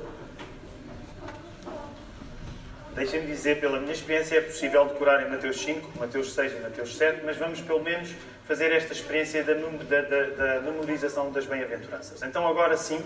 Deixem-me 2.94 3.26
dizer, 3.26 3.60
pela 3.60 3.78
minha 3.80 3.92
experiência, 3.92 4.36
é 4.36 4.40
possível 4.40 4.84
decorar 4.86 5.26
em 5.26 5.30
Mateus 5.30 5.60
5, 5.60 5.98
Mateus 5.98 6.34
6 6.34 6.52
e 6.52 6.56
Mateus 6.56 6.96
7, 6.96 7.22
mas 7.24 7.36
vamos 7.36 7.60
pelo 7.60 7.82
menos 7.82 8.12
fazer 8.46 8.72
esta 8.72 8.92
experiência 8.92 9.44
da, 9.44 9.54
da, 9.54 10.00
da, 10.02 10.58
da 10.58 10.60
memorização 10.60 11.30
das 11.30 11.46
bem-aventuranças. 11.46 12.20
Então, 12.22 12.46
agora 12.46 12.76
sim, 12.76 13.00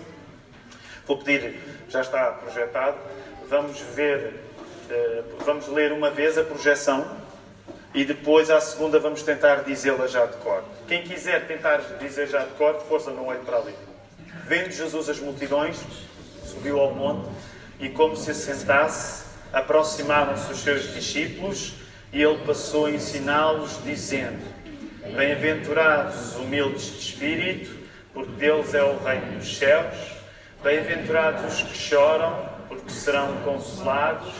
Vou 1.07 1.19
pedir, 1.19 1.59
já 1.87 2.01
está 2.01 2.31
projetado, 2.31 2.97
vamos 3.47 3.79
ver, 3.79 4.33
eh, 4.89 5.23
vamos 5.45 5.67
ler 5.67 5.91
uma 5.91 6.09
vez 6.09 6.35
a 6.35 6.43
projeção 6.43 7.05
e 7.95 8.03
depois 8.03 8.49
à 8.49 8.59
segunda 8.59 8.99
vamos 8.99 9.23
tentar 9.23 9.63
dizê-la 9.63 10.05
já 10.05 10.25
de 10.25 10.35
cor. 10.37 10.61
Quem 10.85 11.03
quiser 11.03 11.47
tentar 11.47 11.77
dizer 11.97 12.27
já 12.27 12.43
de 12.43 12.51
cor, 12.51 12.75
força, 12.81 13.09
não 13.09 13.27
olhe 13.27 13.39
para 13.39 13.55
ali. 13.55 13.73
Vendo 14.45 14.69
Jesus 14.69 15.07
as 15.07 15.17
multidões, 15.17 15.79
subiu 16.43 16.77
ao 16.81 16.93
monte 16.93 17.29
e, 17.79 17.87
como 17.87 18.17
se 18.17 18.31
assentasse, 18.31 19.23
aproximaram-se 19.53 20.51
os 20.51 20.59
seus 20.59 20.93
discípulos 20.93 21.75
e 22.11 22.21
ele 22.21 22.37
passou 22.45 22.87
a 22.87 22.91
ensiná-los, 22.91 23.81
dizendo: 23.85 24.43
Bem-aventurados 25.15 26.31
os 26.31 26.35
humildes 26.35 26.87
de 26.87 26.99
espírito, 26.99 27.77
porque 28.13 28.31
deles 28.33 28.73
é 28.73 28.83
o 28.83 28.97
reino 28.97 29.39
dos 29.39 29.57
céus. 29.57 29.95
Bem-aventurados 30.61 31.53
os 31.53 31.63
que 31.63 31.77
choram, 31.77 32.49
porque 32.67 32.91
serão 32.91 33.37
consolados. 33.43 34.33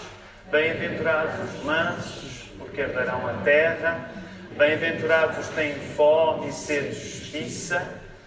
Bem-aventurados 0.52 1.36
os 1.50 1.64
mansos, 1.64 2.45
porque 2.76 2.82
herdarão 2.82 3.26
a 3.26 3.34
terra. 3.44 4.10
Bem-aventurados 4.58 5.38
os 5.38 5.48
que 5.48 5.56
têm 5.56 5.76
fome 5.96 6.50
e 6.50 6.52
sede 6.52 6.90
de 6.90 7.10
justiça, 7.10 7.82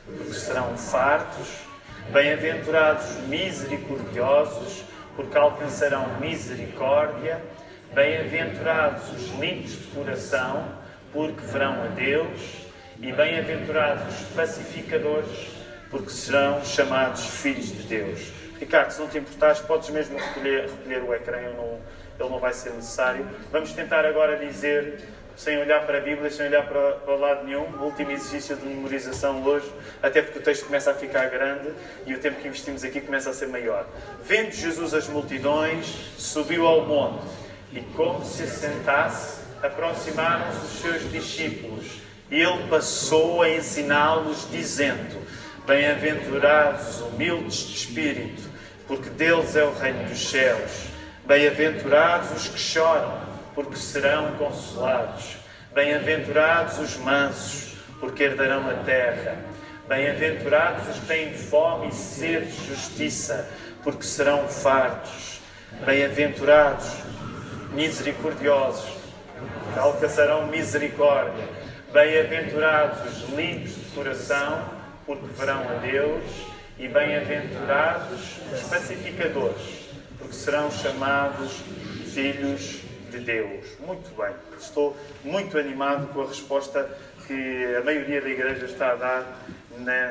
porque 0.07 0.33
serão 0.33 0.77
fartos. 0.79 1.49
Bem-aventurados 2.11 3.11
os 3.11 3.29
misericordiosos, 3.29 4.85
porque 5.15 5.37
alcançarão 5.37 6.19
misericórdia. 6.19 7.43
Bem-aventurados 7.93 9.11
os 9.13 9.39
limpos 9.39 9.73
de 9.73 9.87
coração, 9.89 10.65
porque 11.13 11.43
verão 11.43 11.83
a 11.85 11.89
Deus. 11.89 12.41
E 13.01 13.13
bem-aventurados 13.13 14.23
os 14.23 14.29
pacificadores, 14.29 15.51
porque 15.91 16.11
serão 16.11 16.65
chamados 16.65 17.27
filhos 17.27 17.67
de 17.67 17.83
Deus. 17.83 18.33
Ricardo, 18.59 18.91
se 18.93 19.01
não 19.01 19.09
te 19.09 19.19
importares, 19.19 19.61
podes 19.61 19.91
mesmo 19.91 20.19
recolher, 20.19 20.63
recolher 20.63 21.03
o 21.03 21.15
ecrã, 21.15 21.41
não, 21.55 21.79
ele 22.19 22.29
não 22.29 22.39
vai 22.39 22.53
ser 22.53 22.71
necessário. 22.71 23.27
Vamos 23.53 23.73
tentar 23.73 24.05
agora 24.05 24.37
dizer, 24.37 25.01
sem 25.37 25.57
olhar 25.59 25.87
para 25.87 25.99
a 25.99 26.01
Bíblia, 26.01 26.31
sem 26.31 26.47
olhar 26.47 26.67
para, 26.67 26.93
para 26.93 27.15
lado 27.15 27.45
nenhum, 27.45 27.65
o 27.79 27.85
último 27.85 28.11
exercício 28.11 28.57
de 28.57 28.67
memorização 28.67 29.43
hoje, 29.45 29.73
até 30.03 30.21
porque 30.21 30.41
o 30.41 30.43
texto 30.43 30.67
começa 30.67 30.91
a 30.91 30.95
ficar 30.95 31.31
grande 31.31 31.73
e 32.07 32.15
o 32.15 32.19
tempo 32.19 32.41
que 32.41 32.49
investimos 32.49 32.83
aqui 32.83 33.01
começa 33.01 33.31
a 33.31 33.33
ser 33.33 33.47
maior. 33.47 33.87
Vendo 34.25 34.51
Jesus 34.51 34.93
as 34.93 35.09
multidões, 35.09 35.87
subiu 36.19 36.67
ao 36.67 36.85
monte 36.85 37.27
e, 37.73 37.81
como 37.95 38.25
se 38.25 38.49
sentasse, 38.49 39.41
aproximaram-se 39.63 40.59
os 40.59 40.81
seus 40.81 41.13
discípulos. 41.13 42.01
E 42.31 42.43
ele 42.43 42.69
passou 42.69 43.43
a 43.43 43.49
ensiná-los, 43.49 44.49
dizendo: 44.51 45.25
Bem-aventurados 45.67 46.97
os 46.97 47.01
humildes 47.01 47.55
de 47.61 47.77
espírito, 47.77 48.43
porque 48.87 49.09
deles 49.11 49.55
é 49.57 49.65
o 49.65 49.73
reino 49.73 50.05
dos 50.09 50.29
céus. 50.31 50.98
Bem-aventurados 51.29 52.31
os 52.31 52.49
que 52.49 52.59
choram, 52.59 53.21
porque 53.55 53.77
serão 53.77 54.33
consolados. 54.39 55.37
Bem-aventurados 55.75 56.79
os 56.79 56.97
mansos, 56.97 57.75
porque 58.01 58.23
herdarão 58.23 58.67
a 58.71 58.83
terra. 58.83 59.37
Bem-aventurados 59.87 60.89
os 60.89 61.01
que 61.01 61.07
têm 61.07 61.35
fome 61.35 61.89
e 61.89 61.93
sede 61.93 62.51
de 62.51 62.69
justiça, 62.69 63.47
porque 63.85 64.05
serão 64.05 64.49
fartos. 64.49 65.43
Bem-aventurados, 65.85 66.87
misericordiosos, 67.75 68.89
que 69.75 69.79
alcançarão 69.79 70.47
misericórdia. 70.47 71.47
Bem-aventurados 71.93 73.01
os 73.07 73.29
limpos 73.35 73.75
de 73.75 73.85
coração, 73.95 74.65
porque 75.05 75.27
verão 75.37 75.61
a 75.69 75.75
Deus. 75.75 76.25
E 76.79 76.89
bem-aventurados 76.89 78.39
os 78.51 78.63
pacificadores, 78.63 79.78
porque 80.29 80.35
serão 80.35 80.71
chamados 80.71 81.63
filhos 82.13 82.81
de 83.11 83.19
Deus. 83.19 83.65
Muito 83.81 84.11
bem, 84.15 84.35
estou 84.61 84.97
muito 85.25 85.59
animado 85.59 86.13
com 86.13 86.23
a 86.23 86.27
resposta 86.27 86.89
que 87.27 87.77
a 87.77 87.83
maioria 87.83 88.21
da 88.21 88.29
igreja 88.29 88.67
está 88.67 88.93
a 88.93 88.95
dar 88.95 89.47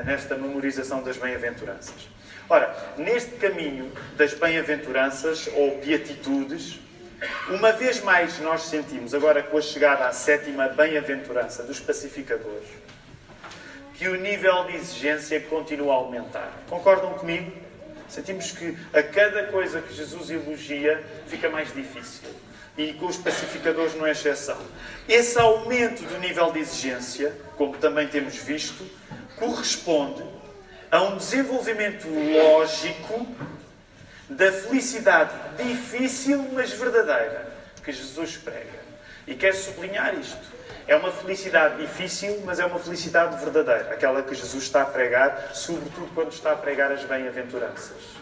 nesta 0.05 0.35
memorização 0.35 1.03
das 1.03 1.17
bem-aventuranças. 1.17 2.09
Ora, 2.49 2.75
neste 2.97 3.31
caminho 3.35 3.91
das 4.15 4.33
bem-aventuranças 4.33 5.49
ou 5.53 5.77
beatitudes, 5.79 6.79
uma 7.49 7.71
vez 7.73 8.01
mais 8.01 8.39
nós 8.39 8.63
sentimos, 8.63 9.13
agora 9.13 9.43
com 9.43 9.57
a 9.57 9.61
chegada 9.61 10.07
à 10.07 10.13
sétima 10.13 10.67
bem-aventurança 10.69 11.63
dos 11.63 11.79
pacificadores, 11.79 12.67
que 13.95 14.07
o 14.07 14.15
nível 14.15 14.65
de 14.65 14.77
exigência 14.77 15.39
continua 15.41 15.93
a 15.93 15.97
aumentar. 15.97 16.51
Concordam 16.69 17.13
comigo? 17.15 17.66
Sentimos 18.09 18.51
que 18.51 18.77
a 18.93 19.03
cada 19.03 19.47
coisa 19.47 19.81
que 19.81 19.93
Jesus 19.93 20.29
elogia 20.29 21.03
fica 21.27 21.49
mais 21.49 21.73
difícil. 21.73 22.29
E 22.77 22.93
com 22.93 23.07
os 23.07 23.17
pacificadores 23.17 23.95
não 23.95 24.05
é 24.05 24.11
exceção. 24.11 24.59
Esse 25.09 25.39
aumento 25.39 26.03
do 26.03 26.19
nível 26.19 26.51
de 26.51 26.59
exigência, 26.59 27.35
como 27.57 27.75
também 27.77 28.07
temos 28.07 28.35
visto, 28.35 28.85
corresponde 29.35 30.23
a 30.91 31.01
um 31.01 31.17
desenvolvimento 31.17 32.07
lógico 32.07 33.27
da 34.29 34.51
felicidade 34.51 35.33
difícil, 35.57 36.47
mas 36.53 36.71
verdadeira, 36.71 37.51
que 37.83 37.91
Jesus 37.91 38.37
prega. 38.37 38.77
E 39.25 39.35
quero 39.35 39.55
sublinhar 39.55 40.15
isto. 40.15 40.56
É 40.87 40.95
uma 40.95 41.11
felicidade 41.11 41.81
difícil, 41.81 42.41
mas 42.45 42.59
é 42.59 42.65
uma 42.65 42.79
felicidade 42.79 43.35
verdadeira, 43.43 43.93
aquela 43.93 44.23
que 44.23 44.33
Jesus 44.33 44.63
está 44.63 44.83
a 44.83 44.85
pregar, 44.85 45.51
sobretudo 45.53 46.09
quando 46.15 46.31
está 46.31 46.53
a 46.53 46.55
pregar 46.55 46.91
as 46.91 47.03
bem-aventuranças. 47.03 48.15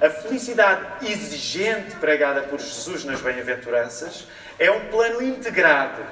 A 0.00 0.10
felicidade 0.10 1.06
exigente 1.06 1.96
pregada 1.96 2.42
por 2.42 2.58
Jesus 2.58 3.04
nas 3.04 3.20
bem-aventuranças 3.20 4.26
é 4.58 4.70
um 4.70 4.88
plano 4.88 5.22
integrado 5.22 6.02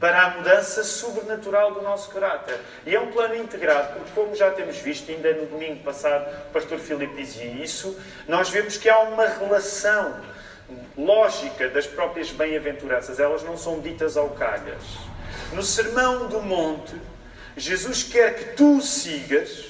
para 0.00 0.22
a 0.22 0.30
mudança 0.30 0.82
sobrenatural 0.82 1.72
do 1.74 1.82
nosso 1.82 2.10
caráter. 2.10 2.58
E 2.84 2.94
é 2.94 3.00
um 3.00 3.12
plano 3.12 3.36
integrado, 3.36 3.94
porque, 3.94 4.10
como 4.14 4.34
já 4.34 4.50
temos 4.50 4.78
visto, 4.78 5.10
ainda 5.10 5.32
no 5.34 5.46
domingo 5.46 5.84
passado, 5.84 6.26
o 6.48 6.52
pastor 6.52 6.78
Filipe 6.78 7.14
dizia 7.14 7.44
isso, 7.44 7.98
nós 8.26 8.48
vemos 8.48 8.76
que 8.76 8.88
há 8.88 8.98
uma 9.00 9.26
relação 9.26 10.20
lógica 10.96 11.68
das 11.68 11.86
próprias 11.86 12.30
bem-aventuranças, 12.30 13.18
elas 13.18 13.42
não 13.42 13.56
são 13.56 13.80
ditas 13.80 14.16
ao 14.16 14.30
calhas. 14.30 14.82
No 15.52 15.62
Sermão 15.62 16.28
do 16.28 16.40
Monte, 16.40 16.94
Jesus 17.56 18.02
quer 18.02 18.34
que 18.34 18.44
tu 18.56 18.80
sigas 18.80 19.66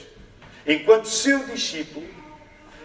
enquanto 0.66 1.08
seu 1.08 1.44
discípulo 1.46 2.06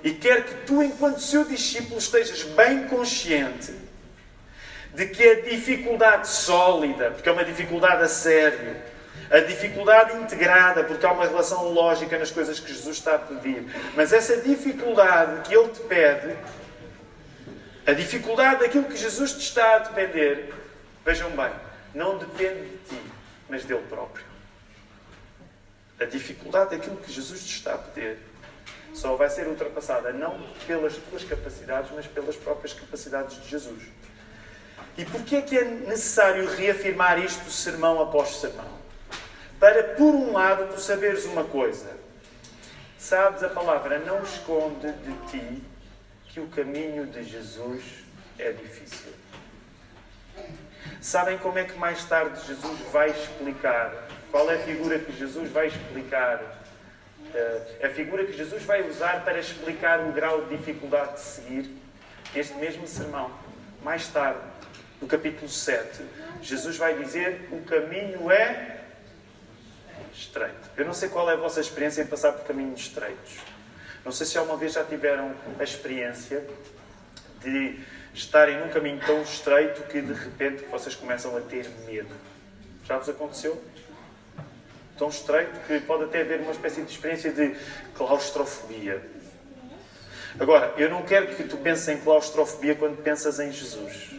e 0.03 0.11
quer 0.11 0.45
que 0.45 0.53
tu, 0.65 0.81
enquanto 0.81 1.19
seu 1.19 1.43
discípulo, 1.43 1.97
estejas 1.97 2.43
bem 2.43 2.87
consciente 2.87 3.73
de 4.93 5.05
que 5.05 5.23
a 5.23 5.41
dificuldade 5.41 6.27
sólida, 6.27 7.11
porque 7.11 7.29
é 7.29 7.31
uma 7.31 7.43
dificuldade 7.43 8.03
a 8.03 8.07
sério, 8.07 8.75
a 9.29 9.39
dificuldade 9.39 10.17
integrada, 10.17 10.83
porque 10.83 11.05
há 11.05 11.11
uma 11.11 11.25
relação 11.25 11.71
lógica 11.71 12.17
nas 12.17 12.31
coisas 12.31 12.59
que 12.59 12.73
Jesus 12.73 12.97
está 12.97 13.15
a 13.15 13.19
pedir, 13.19 13.65
mas 13.95 14.11
essa 14.11 14.37
dificuldade 14.37 15.47
que 15.47 15.55
Ele 15.55 15.69
te 15.69 15.81
pede 15.81 16.35
a 17.89 17.93
dificuldade 17.93 18.59
daquilo 18.59 18.85
que 18.85 18.95
Jesus 18.95 19.31
te 19.33 19.39
está 19.39 19.77
a 19.77 19.79
depender, 19.79 20.53
vejam 21.03 21.31
bem, 21.31 21.51
não 21.95 22.19
depende 22.19 22.69
de 22.69 22.77
ti, 22.87 23.01
mas 23.49 23.65
dele 23.65 23.83
próprio. 23.89 24.23
A 25.99 26.05
dificuldade 26.05 26.77
daquilo 26.77 26.97
que 26.97 27.11
Jesus 27.11 27.43
te 27.43 27.55
está 27.55 27.73
a 27.73 27.77
pedir 27.79 28.19
só 28.93 29.15
vai 29.15 29.27
ser 29.27 29.47
ultrapassada 29.47 30.13
não 30.13 30.39
pelas 30.67 30.97
tuas 30.97 31.23
capacidades, 31.23 31.89
mas 31.95 32.05
pelas 32.05 32.35
próprias 32.35 32.73
capacidades 32.73 33.41
de 33.41 33.49
Jesus. 33.49 33.81
E 34.95 35.03
porquê 35.05 35.37
é 35.37 35.41
que 35.41 35.57
é 35.57 35.63
necessário 35.63 36.47
reafirmar 36.47 37.17
isto 37.17 37.49
sermão 37.49 37.99
após 38.03 38.35
sermão? 38.35 38.69
Para, 39.59 39.95
por 39.95 40.13
um 40.13 40.31
lado, 40.33 40.75
tu 40.75 40.79
saberes 40.79 41.25
uma 41.25 41.43
coisa. 41.43 41.89
Sabes, 42.99 43.41
a 43.43 43.49
palavra 43.49 43.97
não 43.97 44.21
esconde 44.21 44.91
de 44.91 45.13
ti 45.31 45.63
que 46.29 46.39
o 46.39 46.47
caminho 46.47 47.05
de 47.07 47.23
Jesus 47.23 47.83
é 48.37 48.51
difícil. 48.51 49.11
Sabem 51.01 51.37
como 51.37 51.57
é 51.57 51.63
que 51.63 51.77
mais 51.77 52.03
tarde 52.05 52.45
Jesus 52.45 52.79
vai 52.91 53.09
explicar? 53.09 53.91
Qual 54.31 54.49
é 54.49 54.55
a 54.55 54.59
figura 54.59 54.99
que 54.99 55.11
Jesus 55.11 55.51
vai 55.51 55.67
explicar? 55.67 56.39
Uh, 56.39 57.85
a 57.85 57.89
figura 57.89 58.25
que 58.25 58.33
Jesus 58.33 58.63
vai 58.63 58.87
usar 58.87 59.23
para 59.23 59.39
explicar 59.39 59.99
o 60.01 60.11
grau 60.11 60.45
de 60.45 60.57
dificuldade 60.57 61.13
de 61.13 61.19
seguir 61.19 61.75
este 62.35 62.53
mesmo 62.55 62.87
sermão. 62.87 63.31
Mais 63.83 64.07
tarde, 64.07 64.39
no 65.01 65.07
capítulo 65.07 65.49
7, 65.49 66.03
Jesus 66.41 66.77
vai 66.77 66.97
dizer: 66.97 67.47
O 67.51 67.61
caminho 67.63 68.31
é 68.31 68.81
estreito. 70.13 70.69
Eu 70.75 70.85
não 70.85 70.93
sei 70.93 71.09
qual 71.09 71.29
é 71.29 71.33
a 71.33 71.37
vossa 71.37 71.59
experiência 71.59 72.01
em 72.01 72.07
passar 72.07 72.33
por 72.33 72.45
caminhos 72.45 72.81
estreitos. 72.81 73.37
Não 74.03 74.11
sei 74.11 74.25
se 74.25 74.37
alguma 74.37 74.57
vez 74.57 74.73
já 74.73 74.83
tiveram 74.83 75.33
a 75.59 75.63
experiência 75.63 76.45
de 77.43 77.79
estarem 78.13 78.59
num 78.59 78.69
caminho 78.69 78.99
tão 79.05 79.21
estreito 79.21 79.83
que 79.83 80.01
de 80.01 80.13
repente 80.13 80.63
vocês 80.65 80.95
começam 80.95 81.35
a 81.37 81.41
ter 81.41 81.69
medo. 81.85 82.13
Já 82.85 82.97
vos 82.97 83.09
aconteceu? 83.09 83.61
Tão 84.97 85.09
estreito 85.09 85.59
que 85.67 85.79
pode 85.81 86.05
até 86.05 86.21
haver 86.21 86.41
uma 86.41 86.51
espécie 86.51 86.81
de 86.81 86.91
experiência 86.91 87.31
de 87.31 87.55
claustrofobia. 87.93 89.01
Agora, 90.39 90.73
eu 90.77 90.89
não 90.89 91.03
quero 91.03 91.27
que 91.35 91.43
tu 91.43 91.57
penses 91.57 91.87
em 91.87 91.97
claustrofobia 91.97 92.75
quando 92.75 93.01
pensas 93.01 93.39
em 93.39 93.51
Jesus. 93.51 94.11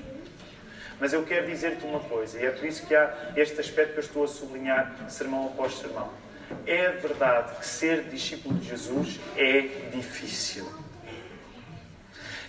Mas 0.99 1.13
eu 1.15 1.25
quero 1.25 1.47
dizer-te 1.47 1.85
uma 1.85 2.01
coisa, 2.01 2.39
e 2.39 2.45
é 2.45 2.51
por 2.51 2.67
isso 2.67 2.87
que 2.87 2.95
há 2.95 3.33
este 3.35 3.59
aspecto 3.59 3.93
que 3.93 3.99
eu 3.99 4.05
estou 4.05 4.25
a 4.25 4.29
sublinhar 4.29 4.95
sermão 5.09 5.47
após 5.47 5.79
sermão. 5.79 6.11
É 6.67 6.89
verdade 6.91 7.57
que 7.57 7.67
ser 7.67 8.05
discípulo 8.05 8.57
de 8.57 8.69
Jesus 8.69 9.21
é 9.37 9.61
difícil. 9.93 10.71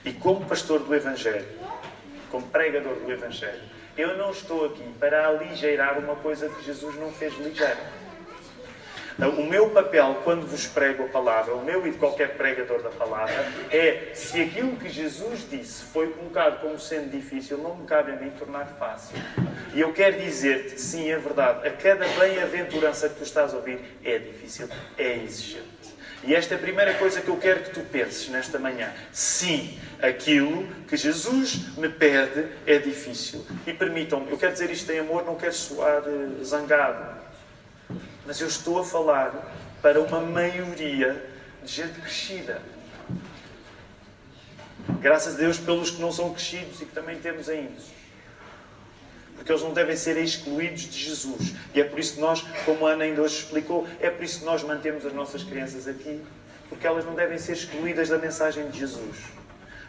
E 0.04 0.12
como 0.14 0.46
pastor 0.46 0.80
do 0.80 0.94
Evangelho, 0.96 1.46
como 2.30 2.48
pregador 2.48 2.96
do 2.96 3.12
Evangelho, 3.12 3.62
eu 3.98 4.18
não 4.18 4.32
estou 4.32 4.66
aqui 4.66 4.84
para 5.00 5.28
aligeirar 5.28 6.00
uma 6.00 6.16
coisa 6.16 6.50
que 6.50 6.64
Jesus 6.64 6.96
não 6.96 7.12
fez 7.12 7.38
ligeira. 7.38 8.01
O 9.19 9.43
meu 9.43 9.69
papel, 9.69 10.21
quando 10.24 10.47
vos 10.47 10.65
prego 10.67 11.04
a 11.04 11.08
palavra, 11.08 11.54
o 11.56 11.63
meu 11.63 11.86
e 11.86 11.91
de 11.91 11.97
qualquer 11.97 12.36
pregador 12.36 12.82
da 12.82 12.89
palavra, 12.89 13.45
é 13.69 14.12
se 14.13 14.41
aquilo 14.41 14.76
que 14.78 14.89
Jesus 14.89 15.47
disse 15.50 15.84
foi 15.84 16.10
colocado 16.10 16.62
como 16.62 16.80
sendo 16.80 17.10
difícil, 17.12 17.58
não 17.58 17.76
me 17.76 17.86
cabe 17.86 18.12
a 18.12 18.15
mim 18.15 18.32
tornar 18.32 18.65
fácil. 18.80 19.15
E 19.74 19.80
eu 19.80 19.93
quero 19.93 20.19
dizer-te, 20.19 20.80
sim, 20.80 21.10
é 21.10 21.17
verdade, 21.17 21.67
a 21.67 21.71
cada 21.71 22.08
bem-aventurança 22.08 23.10
que 23.10 23.15
tu 23.15 23.24
estás 23.24 23.54
a 23.54 23.58
ouvir 23.58 23.80
é 24.04 24.17
difícil, 24.17 24.67
é 24.97 25.17
exigente. 25.17 26.02
E 26.24 26.36
esta 26.36 26.54
é 26.54 26.58
a 26.58 26.60
primeira 26.60 26.93
coisa 26.95 27.19
que 27.19 27.30
eu 27.30 27.38
quero 27.38 27.63
que 27.63 27.71
tu 27.71 27.80
penses 27.82 28.30
nesta 28.30 28.60
manhã. 28.60 28.93
Sim, 29.12 29.80
aquilo 30.00 30.67
que 30.88 30.95
Jesus 30.95 31.76
me 31.78 31.89
pede 31.89 32.45
é 32.65 32.78
difícil. 32.78 33.45
E 33.65 33.74
permitam-me, 33.74 34.30
eu 34.30 34.38
quero 34.38 34.54
dizer 34.54 34.69
isto 34.69 34.91
em 34.91 35.00
amor, 35.00 35.26
não 35.26 35.36
quero 35.36 35.54
soar 35.54 36.04
eh, 36.06 36.43
zangado. 36.43 37.21
Mas 38.32 38.39
eu 38.39 38.48
estou 38.48 38.80
a 38.80 38.86
falar 38.86 39.34
para 39.82 40.00
uma 40.00 40.22
maioria 40.22 41.22
de 41.65 41.70
gente 41.70 42.00
crescida. 42.00 42.62
Graças 45.02 45.36
a 45.36 45.38
Deus 45.38 45.58
pelos 45.58 45.91
que 45.91 46.02
não 46.02 46.13
são 46.13 46.34
crescidos 46.34 46.82
e 46.82 46.86
que 46.86 46.94
também 46.94 47.20
temos 47.20 47.50
ainda. 47.50 47.76
Porque 49.36 49.52
eles 49.52 49.62
não 49.62 49.74
devem 49.74 49.98
ser 49.98 50.15
excluídos 50.15 50.84
de 50.84 50.98
Jesus. 50.98 51.54
E 51.76 51.82
é 51.82 51.84
por 51.84 52.00
isso 52.00 52.13
que 52.13 52.22
nós, 52.22 52.41
como 52.63 52.88
a 52.88 52.91
Ana 52.91 53.04
ainda 53.04 53.22
hoje 53.22 53.36
explicou, 53.36 53.86
é 54.00 54.10
por 54.10 54.24
isso 54.24 54.39
que 54.39 54.46
nós 54.46 54.63
mantemos 54.63 55.06
as 55.06 55.12
nossas 55.12 55.44
crianças 55.44 55.86
aqui. 55.86 56.22
Porque 56.70 56.88
elas 56.88 57.04
não 57.04 57.15
devem 57.15 57.38
ser 57.38 57.52
excluídas 57.52 58.08
da 58.08 58.17
mensagem 58.17 58.70
de 58.70 58.80
Jesus. 58.80 59.17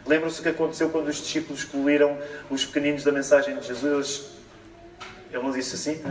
Lembram-se 0.05 0.41
o 0.41 0.43
que 0.43 0.49
aconteceu 0.49 0.89
quando 0.89 1.07
os 1.07 1.15
discípulos 1.15 1.61
excluíram 1.61 2.19
os 2.49 2.65
pequeninos 2.65 3.05
da 3.05 3.11
mensagem 3.13 3.57
de 3.57 3.67
Jesus? 3.67 4.31
Ele 5.31 5.41
não 5.41 5.53
disse 5.53 5.75
assim? 5.75 6.01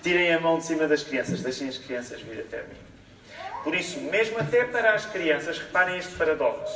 Tirem 0.00 0.32
a 0.32 0.40
mão 0.40 0.58
de 0.58 0.64
cima 0.64 0.86
das 0.86 1.02
crianças, 1.02 1.40
deixem 1.40 1.68
as 1.68 1.78
crianças 1.78 2.20
vir 2.20 2.40
até 2.40 2.62
mim. 2.62 2.76
Por 3.62 3.74
isso, 3.74 4.00
mesmo 4.00 4.38
até 4.38 4.64
para 4.64 4.94
as 4.94 5.04
crianças, 5.06 5.58
reparem 5.58 5.98
este 5.98 6.14
paradoxo. 6.14 6.74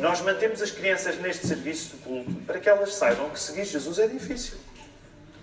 Nós 0.00 0.20
mantemos 0.20 0.60
as 0.60 0.70
crianças 0.70 1.16
neste 1.18 1.46
serviço 1.46 1.96
de 1.96 2.02
culto 2.02 2.34
para 2.46 2.58
que 2.58 2.68
elas 2.68 2.94
saibam 2.94 3.30
que 3.30 3.38
seguir 3.38 3.64
Jesus 3.64 3.98
é 3.98 4.08
difícil. 4.08 4.58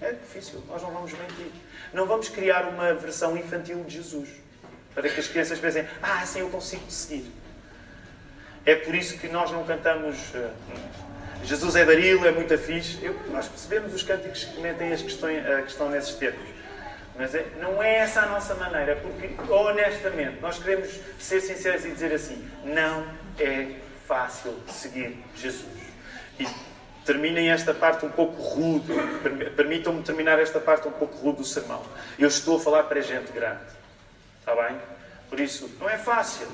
É 0.01 0.11
difícil, 0.11 0.63
nós 0.67 0.81
não 0.81 0.91
vamos 0.91 1.11
mentir. 1.13 1.51
Não 1.93 2.05
vamos 2.05 2.29
criar 2.29 2.67
uma 2.67 2.93
versão 2.93 3.37
infantil 3.37 3.83
de 3.83 3.95
Jesus 3.95 4.29
para 4.93 5.09
que 5.09 5.19
as 5.19 5.27
crianças 5.27 5.59
pensem: 5.59 5.87
ah, 6.01 6.19
assim 6.21 6.39
eu 6.39 6.49
consigo 6.49 6.89
seguir. 6.89 7.31
É 8.65 8.75
por 8.75 8.93
isso 8.93 9.17
que 9.17 9.27
nós 9.27 9.51
não 9.51 9.63
cantamos 9.63 10.17
uh, 10.35 10.51
Jesus 11.43 11.75
é 11.75 11.85
Darilo, 11.85 12.27
é 12.27 12.31
muito 12.31 12.57
fixe. 12.57 12.99
Nós 13.31 13.47
percebemos 13.47 13.93
os 13.93 14.03
cânticos 14.03 14.43
que 14.43 14.59
metem 14.59 14.91
as 14.91 15.01
questões, 15.01 15.45
a 15.45 15.61
questão 15.61 15.89
nesses 15.89 16.15
termos. 16.15 16.58
Mas 17.19 17.35
é, 17.35 17.45
não 17.59 17.83
é 17.83 17.97
essa 17.97 18.21
a 18.21 18.27
nossa 18.27 18.55
maneira, 18.55 18.95
porque, 18.95 19.29
honestamente, 19.51 20.39
nós 20.39 20.57
queremos 20.57 20.89
ser 21.19 21.41
sinceros 21.41 21.83
e 21.83 21.91
dizer 21.91 22.13
assim: 22.13 22.49
não 22.63 23.05
é 23.37 23.75
fácil 24.07 24.55
seguir 24.69 25.21
Jesus. 25.35 25.67
E 26.39 26.47
terminem 27.03 27.51
esta 27.51 27.73
parte 27.73 28.05
um 28.05 28.09
pouco 28.09 28.41
rude, 28.41 28.93
permitam-me 29.53 30.01
terminar 30.01 30.39
esta 30.39 30.61
parte 30.61 30.87
um 30.87 30.91
pouco 30.91 31.17
rude 31.17 31.39
do 31.39 31.43
sermão. 31.43 31.83
Eu 32.17 32.29
estou 32.29 32.55
a 32.55 32.59
falar 32.61 32.83
para 32.83 33.01
gente 33.01 33.33
grande, 33.33 33.65
está 34.39 34.55
bem? 34.55 34.77
Por 35.29 35.41
isso, 35.41 35.69
não 35.77 35.89
é 35.89 35.97
fácil. 35.97 36.47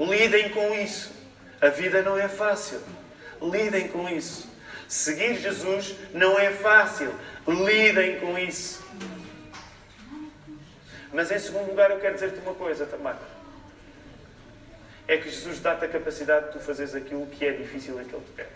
Lidem 0.00 0.48
com 0.48 0.74
isso. 0.74 1.12
A 1.60 1.68
vida 1.68 2.00
não 2.00 2.16
é 2.16 2.28
fácil. 2.28 2.80
Lidem 3.42 3.88
com 3.88 4.08
isso. 4.08 4.48
Seguir 4.88 5.34
Jesus 5.38 5.94
não 6.14 6.38
é 6.38 6.50
fácil. 6.50 7.14
Lidem 7.46 8.20
com 8.20 8.38
isso. 8.38 8.87
Mas 11.12 11.30
em 11.30 11.38
segundo 11.38 11.68
lugar, 11.68 11.90
eu 11.90 11.98
quero 11.98 12.14
dizer-te 12.14 12.38
uma 12.40 12.54
coisa 12.54 12.86
também. 12.86 13.14
É 15.06 15.16
que 15.16 15.30
Jesus 15.30 15.60
dá-te 15.60 15.84
a 15.84 15.88
capacidade 15.88 16.46
de 16.46 16.52
tu 16.52 16.60
fazeres 16.60 16.94
aquilo 16.94 17.26
que 17.26 17.46
é 17.46 17.52
difícil 17.52 17.98
aquele 17.98 18.22
te 18.22 18.30
pede. 18.32 18.50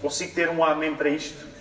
Consigo 0.00 0.34
ter 0.34 0.48
um 0.50 0.62
amém 0.62 0.94
para 0.94 1.08
isto? 1.08 1.51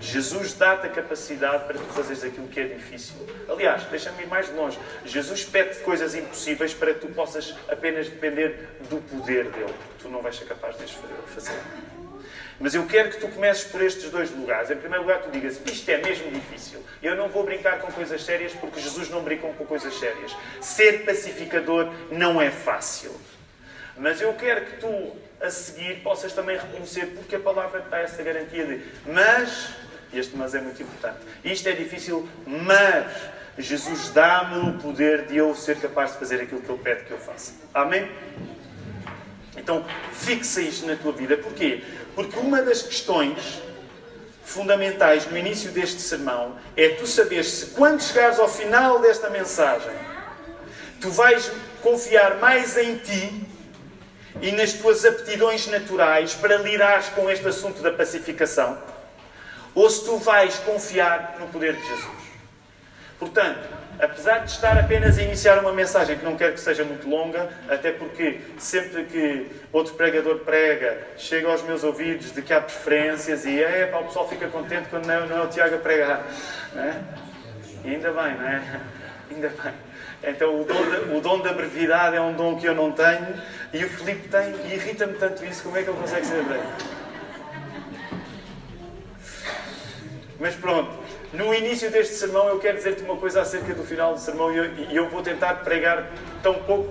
Jesus 0.00 0.54
dá-te 0.54 0.86
a 0.86 0.90
capacidade 0.90 1.64
para 1.64 1.78
tu 1.78 1.84
fazeres 1.92 2.24
aquilo 2.24 2.48
que 2.48 2.58
é 2.58 2.64
difícil. 2.64 3.16
Aliás, 3.48 3.84
deixa-me 3.84 4.22
ir 4.22 4.26
mais 4.26 4.50
longe. 4.54 4.78
Jesus 5.04 5.44
pede 5.44 5.78
coisas 5.80 6.14
impossíveis 6.14 6.72
para 6.72 6.94
que 6.94 7.00
tu 7.00 7.08
possas 7.08 7.54
apenas 7.68 8.08
depender 8.08 8.68
do 8.88 8.96
poder 8.96 9.50
dele. 9.50 9.74
Tu 10.00 10.08
não 10.08 10.22
vais 10.22 10.36
ser 10.36 10.46
capaz 10.46 10.76
de 10.78 10.86
fazer. 11.26 11.60
Mas 12.60 12.74
eu 12.74 12.86
quero 12.86 13.10
que 13.10 13.18
tu 13.18 13.28
comeces 13.28 13.64
por 13.64 13.82
estes 13.82 14.10
dois 14.10 14.30
lugares. 14.30 14.70
Em 14.70 14.76
primeiro 14.76 15.02
lugar, 15.02 15.22
tu 15.22 15.30
digas: 15.30 15.58
Isto 15.64 15.88
é 15.90 15.96
mesmo 15.96 16.30
difícil. 16.30 16.84
Eu 17.02 17.16
não 17.16 17.28
vou 17.28 17.42
brincar 17.42 17.78
com 17.80 17.90
coisas 17.90 18.22
sérias 18.22 18.52
porque 18.52 18.80
Jesus 18.80 19.08
não 19.08 19.22
brincou 19.22 19.54
com 19.54 19.64
coisas 19.64 19.98
sérias. 19.98 20.36
Ser 20.60 21.04
pacificador 21.06 21.90
não 22.10 22.40
é 22.40 22.50
fácil. 22.50 23.18
Mas 23.96 24.20
eu 24.20 24.34
quero 24.34 24.66
que 24.66 24.76
tu, 24.76 25.16
a 25.40 25.50
seguir, 25.50 26.02
possas 26.02 26.34
também 26.34 26.58
reconhecer, 26.58 27.06
porque 27.14 27.36
a 27.36 27.40
palavra 27.40 27.80
dá 27.80 27.98
essa 27.98 28.22
garantia 28.22 28.66
de: 28.66 28.82
Mas, 29.06 29.70
este 30.12 30.36
mas 30.36 30.54
é 30.54 30.60
muito 30.60 30.82
importante, 30.82 31.18
isto 31.44 31.68
é 31.68 31.72
difícil, 31.72 32.28
mas 32.46 33.06
Jesus 33.58 34.10
dá-me 34.10 34.70
o 34.70 34.78
poder 34.78 35.26
de 35.26 35.36
eu 35.36 35.54
ser 35.54 35.76
capaz 35.76 36.12
de 36.12 36.18
fazer 36.18 36.40
aquilo 36.40 36.60
que 36.60 36.70
Ele 36.70 36.80
pede 36.82 37.04
que 37.04 37.10
eu 37.10 37.18
faça. 37.18 37.52
Amém? 37.74 38.10
Então, 39.56 39.84
fixa 40.12 40.60
isto 40.60 40.86
na 40.86 40.96
tua 40.96 41.12
vida. 41.12 41.36
Porquê? 41.36 41.82
Porque 42.14 42.38
uma 42.38 42.62
das 42.62 42.82
questões 42.82 43.60
fundamentais 44.42 45.30
no 45.30 45.36
início 45.36 45.70
deste 45.70 46.00
sermão 46.00 46.56
é 46.76 46.88
tu 46.90 47.06
saberes 47.06 47.48
se 47.48 47.66
quando 47.66 48.02
chegares 48.02 48.38
ao 48.38 48.48
final 48.48 48.98
desta 49.00 49.30
mensagem, 49.30 49.94
tu 51.00 51.10
vais 51.10 51.50
confiar 51.82 52.38
mais 52.38 52.76
em 52.76 52.96
ti 52.98 53.46
e 54.40 54.52
nas 54.52 54.72
tuas 54.72 55.04
aptidões 55.04 55.66
naturais 55.66 56.34
para 56.34 56.56
lidares 56.56 57.08
com 57.10 57.30
este 57.30 57.46
assunto 57.46 57.82
da 57.82 57.92
pacificação, 57.92 58.78
ou 59.74 59.88
se 59.88 60.04
tu 60.04 60.16
vais 60.18 60.56
confiar 60.58 61.36
no 61.38 61.46
poder 61.48 61.74
de 61.74 61.82
Jesus. 61.82 62.20
Portanto, 63.18 63.68
apesar 64.00 64.38
de 64.38 64.50
estar 64.50 64.78
apenas 64.78 65.18
a 65.18 65.22
iniciar 65.22 65.58
uma 65.58 65.72
mensagem 65.72 66.16
que 66.16 66.24
não 66.24 66.36
quero 66.36 66.54
que 66.54 66.60
seja 66.60 66.84
muito 66.84 67.08
longa, 67.08 67.50
até 67.68 67.92
porque 67.92 68.40
sempre 68.58 69.04
que 69.04 69.46
outro 69.72 69.94
pregador 69.94 70.38
prega, 70.38 70.98
chega 71.18 71.48
aos 71.48 71.62
meus 71.62 71.84
ouvidos 71.84 72.32
de 72.32 72.40
que 72.40 72.52
há 72.52 72.60
preferências 72.60 73.44
e 73.44 73.62
é, 73.62 73.86
pá, 73.86 73.98
o 73.98 74.04
pessoal 74.04 74.28
fica 74.28 74.48
contente 74.48 74.88
quando 74.88 75.06
não 75.06 75.14
é, 75.14 75.26
não 75.26 75.38
é 75.38 75.42
o 75.42 75.48
Tiago 75.48 75.74
a 75.74 75.78
pregar. 75.78 76.24
É? 76.74 76.94
E 77.84 77.94
ainda 77.94 78.10
bem, 78.12 78.34
não 78.36 78.48
é? 78.48 78.62
Ainda 79.30 79.48
bem. 79.62 79.72
Então 80.24 80.60
o 80.60 80.64
dom, 80.64 80.90
da, 80.90 81.16
o 81.16 81.20
dom 81.20 81.38
da 81.40 81.52
brevidade 81.52 82.16
é 82.16 82.20
um 82.20 82.32
dom 82.32 82.58
que 82.58 82.66
eu 82.66 82.74
não 82.74 82.90
tenho 82.90 83.28
e 83.72 83.84
o 83.84 83.88
Filipe 83.88 84.28
tem 84.28 84.54
e 84.66 84.74
irrita-me 84.74 85.14
tanto 85.14 85.44
isso, 85.44 85.62
como 85.62 85.78
é 85.78 85.82
que 85.82 85.88
ele 85.88 85.98
consegue 85.98 86.26
ser 86.26 86.42
breve? 86.42 86.66
Mas 90.40 90.54
pronto, 90.56 90.90
no 91.34 91.54
início 91.54 91.90
deste 91.90 92.14
sermão, 92.14 92.48
eu 92.48 92.58
quero 92.58 92.78
dizer-te 92.78 93.02
uma 93.02 93.16
coisa 93.18 93.42
acerca 93.42 93.74
do 93.74 93.84
final 93.84 94.14
do 94.14 94.20
sermão 94.20 94.50
e 94.50 94.56
eu, 94.56 94.64
e 94.90 94.96
eu 94.96 95.10
vou 95.10 95.22
tentar 95.22 95.56
pregar 95.56 96.10
tão 96.42 96.54
pouco 96.54 96.90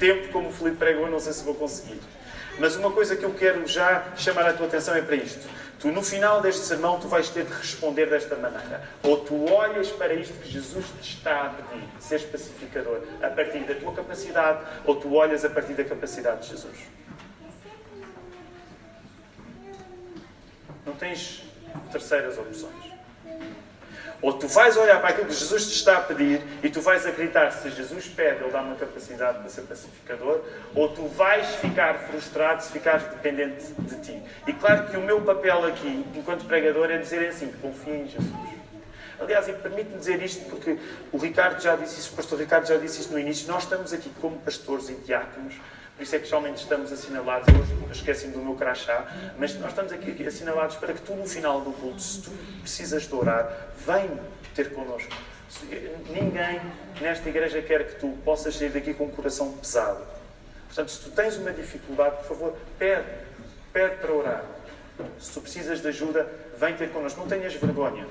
tempo 0.00 0.32
como 0.32 0.48
o 0.48 0.52
Felipe 0.52 0.78
pregou, 0.78 1.08
não 1.08 1.20
sei 1.20 1.32
se 1.32 1.44
vou 1.44 1.54
conseguir. 1.54 2.00
Mas 2.58 2.74
uma 2.74 2.90
coisa 2.90 3.14
que 3.14 3.22
eu 3.22 3.32
quero 3.34 3.64
já 3.68 4.04
chamar 4.16 4.48
a 4.48 4.52
tua 4.52 4.66
atenção 4.66 4.96
é 4.96 5.00
para 5.00 5.14
isto. 5.14 5.48
Tu, 5.78 5.92
no 5.92 6.02
final 6.02 6.40
deste 6.40 6.62
sermão, 6.62 6.98
tu 6.98 7.06
vais 7.06 7.28
ter 7.28 7.44
de 7.44 7.52
responder 7.52 8.06
desta 8.06 8.34
maneira. 8.34 8.82
Ou 9.04 9.18
tu 9.18 9.48
olhas 9.48 9.90
para 9.90 10.12
isto 10.14 10.34
que 10.42 10.50
Jesus 10.50 10.84
te 11.00 11.14
está 11.14 11.42
a 11.42 11.48
pedir, 11.50 11.84
seres 12.00 12.24
pacificador, 12.24 13.02
a 13.22 13.28
partir 13.28 13.60
da 13.60 13.76
tua 13.76 13.94
capacidade, 13.94 14.66
ou 14.84 14.96
tu 14.96 15.14
olhas 15.14 15.44
a 15.44 15.50
partir 15.50 15.74
da 15.74 15.84
capacidade 15.84 16.42
de 16.42 16.48
Jesus. 16.48 16.76
Não 20.84 20.94
tens 20.94 21.44
terceiras 21.92 22.36
opções. 22.38 22.87
Ou 24.20 24.32
tu 24.32 24.48
vais 24.48 24.76
olhar 24.76 25.00
para 25.00 25.10
aquilo 25.10 25.26
que 25.26 25.34
Jesus 25.34 25.68
te 25.68 25.74
está 25.74 25.98
a 25.98 26.00
pedir 26.00 26.42
e 26.62 26.68
tu 26.68 26.80
vais 26.80 27.06
acreditar 27.06 27.52
se 27.52 27.70
Jesus 27.70 28.08
pede, 28.08 28.42
Ele 28.42 28.50
dá 28.50 28.62
uma 28.62 28.74
capacidade 28.74 29.38
para 29.38 29.48
ser 29.48 29.62
pacificador, 29.62 30.40
ou 30.74 30.88
tu 30.88 31.06
vais 31.06 31.46
ficar 31.56 31.94
frustrado 32.00 32.62
se 32.62 32.72
ficares 32.72 33.04
dependente 33.04 33.64
de 33.78 33.96
ti. 34.00 34.22
E 34.46 34.52
claro 34.52 34.88
que 34.88 34.96
o 34.96 35.00
meu 35.00 35.20
papel 35.20 35.64
aqui, 35.66 36.04
enquanto 36.16 36.44
pregador, 36.46 36.90
é 36.90 36.98
dizer 36.98 37.28
assim: 37.28 37.52
confia 37.62 37.94
em 37.94 38.08
Jesus. 38.08 38.58
Aliás, 39.20 39.48
e 39.48 39.52
permite-me 39.52 39.98
dizer 39.98 40.22
isto 40.22 40.44
porque 40.46 40.78
o 41.12 41.18
Ricardo 41.18 41.60
já 41.60 41.74
disse 41.74 42.00
isso, 42.00 42.12
o 42.12 42.16
pastor 42.16 42.38
Ricardo 42.38 42.66
já 42.66 42.76
disse 42.76 43.00
isso 43.00 43.12
no 43.12 43.18
início. 43.18 43.48
Nós 43.48 43.64
estamos 43.64 43.92
aqui 43.92 44.10
como 44.20 44.38
pastores 44.38 44.88
e 44.88 44.94
diáconos 44.94 45.54
por 45.98 46.04
isso 46.04 46.14
é 46.14 46.20
que 46.20 46.28
somente 46.28 46.58
estamos 46.58 46.92
assinalados, 46.92 47.48
eu 47.48 47.90
esqueci 47.90 48.28
do 48.28 48.38
meu 48.38 48.54
crachá, 48.54 49.04
mas 49.36 49.52
nós 49.58 49.70
estamos 49.70 49.90
aqui 49.90 50.24
assinalados 50.24 50.76
para 50.76 50.92
que 50.92 51.00
tu 51.00 51.12
no 51.16 51.26
final 51.26 51.60
do 51.60 51.72
culto, 51.72 52.00
se 52.00 52.22
tu 52.22 52.30
precisas 52.62 53.08
de 53.08 53.14
orar, 53.16 53.50
vem 53.84 54.08
ter 54.54 54.72
connosco. 54.72 55.10
Ninguém 56.08 56.60
nesta 57.00 57.28
igreja 57.28 57.60
quer 57.62 57.84
que 57.84 57.94
tu 57.98 58.16
possas 58.24 58.54
sair 58.54 58.70
daqui 58.70 58.94
com 58.94 59.06
um 59.06 59.10
coração 59.10 59.50
pesado. 59.54 60.06
Portanto, 60.68 60.88
se 60.88 61.00
tu 61.00 61.10
tens 61.10 61.36
uma 61.36 61.50
dificuldade, 61.50 62.18
por 62.18 62.26
favor, 62.26 62.56
pede. 62.78 63.04
Pede 63.72 63.96
para 63.96 64.12
orar. 64.12 64.44
Se 65.18 65.32
tu 65.32 65.40
precisas 65.40 65.80
de 65.80 65.88
ajuda, 65.88 66.28
vem 66.56 66.76
ter 66.76 66.90
connosco. 66.90 67.18
Não 67.18 67.26
tenhas 67.26 67.54
vergonha. 67.54 68.06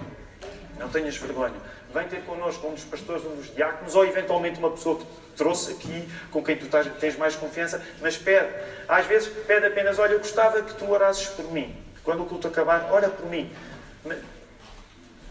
Não 0.78 0.90
tenhas 0.90 1.16
vergonha. 1.16 1.56
Vem 1.94 2.08
ter 2.08 2.22
connosco 2.22 2.68
um 2.68 2.74
dos 2.74 2.84
pastores, 2.84 3.24
um 3.26 3.36
dos 3.36 3.54
diáconos, 3.54 3.96
ou 3.96 4.06
eventualmente 4.06 4.60
uma 4.60 4.72
pessoa 4.72 5.00
que 5.00 5.06
trouxe 5.36 5.72
aqui, 5.74 6.10
com 6.32 6.44
quem 6.44 6.58
tu 6.58 6.68
tens 7.00 7.16
mais 7.18 7.36
confiança, 7.36 7.82
mas 8.02 8.18
pede. 8.18 8.50
Às 8.88 9.06
vezes 9.06 9.30
pede 9.46 9.66
apenas, 9.66 9.98
olha, 10.00 10.14
eu 10.14 10.20
gostava 10.20 10.62
que 10.62 10.74
tu 10.74 10.90
orasses 10.92 11.28
por 11.28 11.52
mim. 11.52 11.76
Quando 12.04 12.24
o 12.24 12.26
culto 12.26 12.48
acabar, 12.48 12.90
ora 12.92 13.10
por 13.10 13.26
mim. 13.26 13.52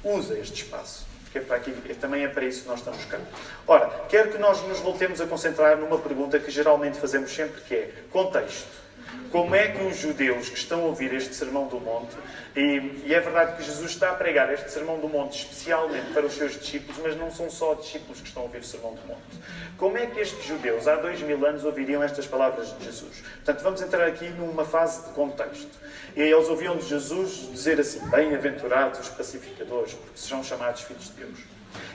Usa 0.02 0.38
este 0.38 0.62
espaço. 0.62 1.06
Porque 1.24 1.38
é 1.38 1.40
para 1.40 1.56
aqui, 1.56 1.72
também 2.00 2.24
é 2.24 2.28
para 2.28 2.44
isso 2.44 2.62
que 2.62 2.68
nós 2.68 2.78
estamos 2.78 3.04
cá. 3.06 3.18
Ora, 3.66 3.88
quero 4.08 4.32
que 4.32 4.38
nós 4.38 4.62
nos 4.62 4.78
voltemos 4.80 5.20
a 5.20 5.26
concentrar 5.26 5.76
numa 5.76 5.98
pergunta 5.98 6.38
que 6.38 6.50
geralmente 6.50 6.98
fazemos 6.98 7.30
sempre, 7.34 7.60
que 7.62 7.74
é 7.74 7.92
contexto. 8.10 8.85
Como 9.30 9.54
é 9.54 9.68
que 9.68 9.82
os 9.82 9.96
judeus 9.96 10.48
que 10.48 10.58
estão 10.58 10.80
a 10.80 10.84
ouvir 10.84 11.12
este 11.12 11.34
Sermão 11.34 11.66
do 11.66 11.80
Monte, 11.80 12.16
e, 12.54 13.02
e, 13.06 13.14
é 13.14 13.20
verdade 13.20 13.56
que 13.56 13.62
Jesus 13.62 13.90
está 13.90 14.10
a 14.10 14.14
pregar 14.14 14.52
este 14.52 14.70
Sermão 14.70 14.98
do 14.98 15.08
Monte 15.08 15.42
especialmente 15.42 16.12
para 16.12 16.24
os 16.24 16.34
seus 16.34 16.58
discípulos, 16.58 16.96
mas 17.02 17.16
não 17.16 17.30
são 17.30 17.50
só 17.50 17.74
discípulos 17.74 18.20
que 18.20 18.28
estão 18.28 18.42
a 18.42 18.46
ouvir 18.46 18.58
o 18.58 18.64
Sermão 18.64 18.94
do 18.94 19.06
Monte. 19.06 19.20
Como 19.76 19.98
é 19.98 20.06
que 20.06 20.20
estes 20.20 20.44
judeus, 20.44 20.88
há 20.88 20.96
dois 20.96 21.20
mil 21.20 21.44
anos, 21.44 21.64
ouviriam 21.64 22.02
estas 22.02 22.26
palavras 22.26 22.76
de 22.78 22.84
Jesus? 22.84 23.22
Portanto, 23.36 23.62
vamos 23.62 23.82
entrar 23.82 24.06
aqui 24.06 24.28
numa 24.30 24.64
fase 24.64 25.06
de 25.06 25.12
contexto. 25.12 25.70
E 26.16 26.22
eles 26.22 26.48
ouviam 26.48 26.76
de 26.76 26.86
Jesus 26.86 27.50
dizer 27.52 27.78
assim: 27.78 28.00
Bem-aventurados 28.08 29.00
os 29.00 29.08
pacificadores, 29.10 29.92
porque 29.92 30.18
serão 30.18 30.42
chamados 30.42 30.80
filhos 30.80 31.04
de 31.08 31.12
Deus. 31.12 31.38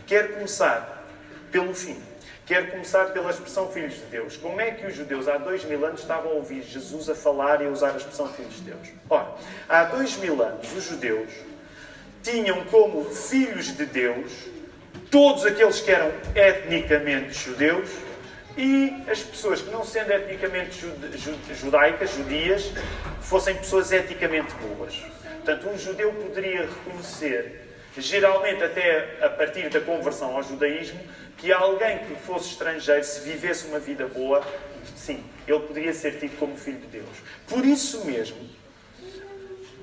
Quero 0.05 0.33
começar 0.33 1.07
pelo 1.51 1.73
fim. 1.73 2.10
Quero 2.45 2.71
começar 2.71 3.05
pela 3.05 3.29
expressão 3.29 3.71
filhos 3.71 3.93
de 3.93 4.05
Deus. 4.05 4.35
Como 4.35 4.59
é 4.59 4.71
que 4.71 4.85
os 4.85 4.95
judeus 4.95 5.27
há 5.27 5.37
dois 5.37 5.63
mil 5.63 5.85
anos 5.85 6.01
estavam 6.01 6.31
a 6.31 6.35
ouvir 6.35 6.63
Jesus 6.63 7.09
a 7.09 7.15
falar 7.15 7.61
e 7.61 7.67
a 7.67 7.69
usar 7.69 7.91
a 7.91 7.97
expressão 7.97 8.27
filhos 8.33 8.55
de 8.55 8.61
Deus? 8.61 8.89
Ora, 9.09 9.35
há 9.69 9.83
dois 9.85 10.17
mil 10.17 10.41
anos 10.41 10.67
os 10.75 10.83
judeus 10.83 11.29
tinham 12.23 12.63
como 12.65 13.05
filhos 13.05 13.75
de 13.75 13.85
Deus 13.85 14.31
todos 15.09 15.45
aqueles 15.45 15.81
que 15.81 15.91
eram 15.91 16.11
etnicamente 16.35 17.33
judeus 17.33 17.89
e 18.57 19.03
as 19.09 19.21
pessoas 19.21 19.61
que, 19.61 19.69
não 19.69 19.83
sendo 19.83 20.11
etnicamente 20.11 20.85
judaicas, 21.53 22.11
judias, 22.11 22.71
fossem 23.21 23.55
pessoas 23.55 23.91
eticamente 23.91 24.53
boas. 24.55 25.01
Portanto, 25.43 25.69
um 25.69 25.77
judeu 25.77 26.13
poderia 26.13 26.61
reconhecer, 26.61 27.70
geralmente 27.97 28.63
até 28.63 29.17
a 29.21 29.29
partir 29.29 29.69
da 29.69 29.81
conversão 29.81 30.35
ao 30.35 30.43
judaísmo, 30.43 30.99
que 31.37 31.51
alguém 31.51 31.99
que 31.99 32.15
fosse 32.15 32.49
estrangeiro, 32.49 33.03
se 33.03 33.21
vivesse 33.21 33.67
uma 33.67 33.79
vida 33.79 34.07
boa, 34.07 34.45
sim, 34.95 35.23
ele 35.47 35.59
poderia 35.59 35.93
ser 35.93 36.19
tido 36.19 36.37
como 36.37 36.55
filho 36.55 36.79
de 36.79 36.87
Deus. 36.87 37.09
Por 37.47 37.65
isso 37.65 38.05
mesmo, 38.05 38.37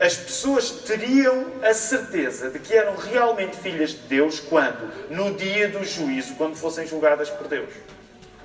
as 0.00 0.16
pessoas 0.16 0.70
teriam 0.70 1.46
a 1.62 1.74
certeza 1.74 2.50
de 2.50 2.60
que 2.60 2.72
eram 2.72 2.94
realmente 2.94 3.56
filhas 3.56 3.90
de 3.90 4.06
Deus 4.08 4.38
quando? 4.38 4.88
No 5.10 5.34
dia 5.34 5.68
do 5.68 5.84
juízo, 5.84 6.36
quando 6.36 6.54
fossem 6.54 6.86
julgadas 6.86 7.28
por 7.28 7.48
Deus. 7.48 7.70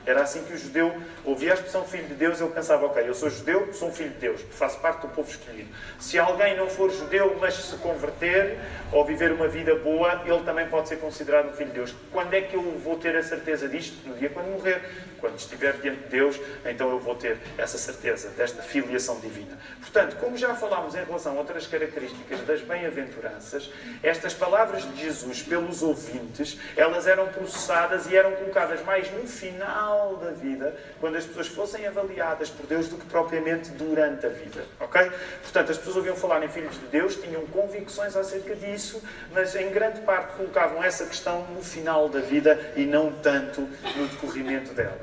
Era 0.05 0.23
assim 0.23 0.43
que 0.43 0.53
o 0.53 0.57
judeu 0.57 0.93
ouvia 1.23 1.51
a 1.51 1.53
expressão 1.53 1.85
filho 1.85 2.07
de 2.07 2.15
Deus, 2.15 2.41
ele 2.41 2.49
pensava, 2.51 2.85
ok, 2.85 3.07
eu 3.07 3.13
sou 3.13 3.29
judeu, 3.29 3.73
sou 3.73 3.89
um 3.89 3.93
filho 3.93 4.09
de 4.09 4.19
Deus, 4.19 4.41
faço 4.51 4.79
parte 4.79 5.01
do 5.01 5.07
povo 5.09 5.29
escolhido. 5.29 5.69
Se 5.99 6.19
alguém 6.19 6.57
não 6.57 6.67
for 6.67 6.91
judeu, 6.91 7.37
mas 7.39 7.53
se 7.53 7.75
converter 7.77 8.57
ou 8.91 9.05
viver 9.05 9.31
uma 9.31 9.47
vida 9.47 9.75
boa, 9.75 10.21
ele 10.25 10.43
também 10.43 10.67
pode 10.67 10.89
ser 10.89 10.97
considerado 10.97 11.49
um 11.49 11.53
filho 11.53 11.69
de 11.69 11.75
Deus. 11.75 11.95
Quando 12.11 12.33
é 12.33 12.41
que 12.41 12.55
eu 12.55 12.61
vou 12.79 12.97
ter 12.97 13.15
a 13.15 13.23
certeza 13.23 13.69
disto? 13.69 14.07
No 14.07 14.15
dia 14.15 14.29
quando 14.29 14.47
morrer. 14.47 14.81
Quando 15.19 15.39
estiver 15.39 15.71
diante 15.77 16.01
de 16.01 16.09
Deus, 16.09 16.37
então 16.65 16.89
eu 16.89 16.99
vou 16.99 17.15
ter 17.15 17.37
essa 17.57 17.77
certeza 17.77 18.27
desta 18.31 18.61
filiação 18.61 19.21
divina. 19.21 19.57
Portanto, 19.79 20.17
como 20.17 20.35
já 20.35 20.53
falámos 20.53 20.95
em 20.95 21.03
relação 21.05 21.37
a 21.37 21.39
outras 21.39 21.65
características 21.65 22.41
das 22.41 22.59
bem-aventuranças, 22.59 23.71
estas 24.03 24.33
palavras 24.33 24.83
de 24.83 25.01
Jesus 25.01 25.41
pelos 25.41 25.81
ouvintes, 25.81 26.59
elas 26.75 27.07
eram 27.07 27.27
processadas 27.29 28.05
e 28.07 28.17
eram 28.17 28.33
colocadas 28.33 28.83
mais 28.83 29.09
no 29.13 29.25
final 29.25 29.92
da 30.21 30.31
vida, 30.31 30.75
quando 30.99 31.15
as 31.15 31.25
pessoas 31.25 31.47
fossem 31.47 31.87
avaliadas 31.87 32.49
por 32.49 32.65
Deus, 32.65 32.87
do 32.87 32.97
que 32.97 33.05
propriamente 33.05 33.69
durante 33.71 34.25
a 34.25 34.29
vida. 34.29 34.65
Ok? 34.79 35.11
Portanto, 35.41 35.71
as 35.71 35.77
pessoas 35.77 35.97
ouviam 35.97 36.15
falar 36.15 36.43
em 36.43 36.49
filhos 36.49 36.79
de 36.79 36.85
Deus, 36.87 37.15
tinham 37.15 37.45
convicções 37.47 38.15
acerca 38.15 38.55
disso, 38.55 39.01
mas 39.31 39.55
em 39.55 39.69
grande 39.71 40.01
parte 40.01 40.35
colocavam 40.35 40.83
essa 40.83 41.05
questão 41.05 41.45
no 41.47 41.63
final 41.63 42.09
da 42.09 42.19
vida 42.19 42.73
e 42.75 42.85
não 42.85 43.11
tanto 43.11 43.61
no 43.61 44.07
decorrimento 44.07 44.73
dela. 44.73 44.99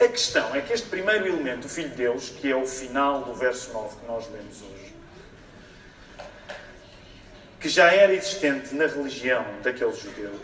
A 0.00 0.08
questão 0.08 0.54
é 0.54 0.60
que 0.60 0.72
este 0.72 0.88
primeiro 0.88 1.26
elemento, 1.26 1.66
o 1.66 1.68
Filho 1.68 1.90
de 1.90 1.96
Deus, 1.96 2.30
que 2.30 2.50
é 2.50 2.56
o 2.56 2.66
final 2.66 3.22
do 3.22 3.34
verso 3.34 3.72
9 3.72 3.96
que 4.00 4.06
nós 4.06 4.28
lemos 4.30 4.62
hoje, 4.62 4.94
que 7.60 7.68
já 7.68 7.92
era 7.92 8.12
existente 8.12 8.74
na 8.74 8.86
religião 8.86 9.46
daqueles 9.62 10.00
judeus, 10.00 10.40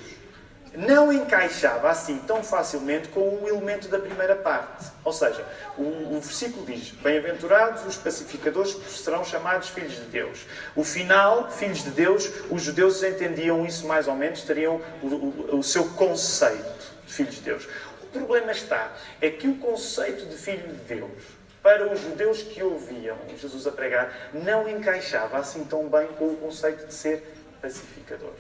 não 0.77 1.13
encaixava 1.13 1.91
assim 1.91 2.19
tão 2.27 2.43
facilmente 2.43 3.09
com 3.09 3.21
o 3.21 3.49
elemento 3.49 3.89
da 3.89 3.99
primeira 3.99 4.37
parte. 4.37 4.87
Ou 5.05 5.13
seja, 5.13 5.45
o, 5.77 6.17
o 6.17 6.21
versículo 6.21 6.65
diz: 6.67 6.91
Bem-aventurados 6.91 7.85
os 7.87 7.97
pacificadores, 7.97 8.77
serão 8.89 9.25
chamados 9.25 9.69
filhos 9.69 9.95
de 9.95 10.03
Deus. 10.03 10.47
O 10.77 10.85
final, 10.85 11.51
filhos 11.51 11.83
de 11.83 11.91
Deus, 11.91 12.31
os 12.51 12.63
judeus 12.63 13.03
entendiam 13.03 13.65
isso 13.67 13.87
mais 13.87 14.09
ou 14.09 14.15
menos, 14.15 14.43
teriam 14.43 14.81
o, 15.03 15.07
o, 15.07 15.59
o 15.59 15.63
seu 15.63 15.89
conceito 15.91 16.93
de 17.07 17.13
filhos 17.13 17.37
de 17.37 17.41
Deus. 17.43 17.69
O 18.03 18.07
problema 18.07 18.53
está, 18.53 18.93
é 19.21 19.31
que 19.31 19.49
o 19.49 19.57
conceito 19.57 20.27
de 20.27 20.37
filho 20.37 20.67
de 20.69 20.95
Deus, 20.95 21.23
para 21.63 21.93
os 21.93 22.01
judeus 22.01 22.43
que 22.43 22.63
ouviam 22.63 23.17
Jesus 23.37 23.67
a 23.67 23.73
pregar, 23.73 24.31
não 24.33 24.69
encaixava 24.69 25.39
assim 25.39 25.65
tão 25.65 25.89
bem 25.89 26.07
com 26.19 26.29
o 26.29 26.37
conceito 26.37 26.87
de 26.87 26.95
ser 26.95 27.23
pacificador. 27.61 28.33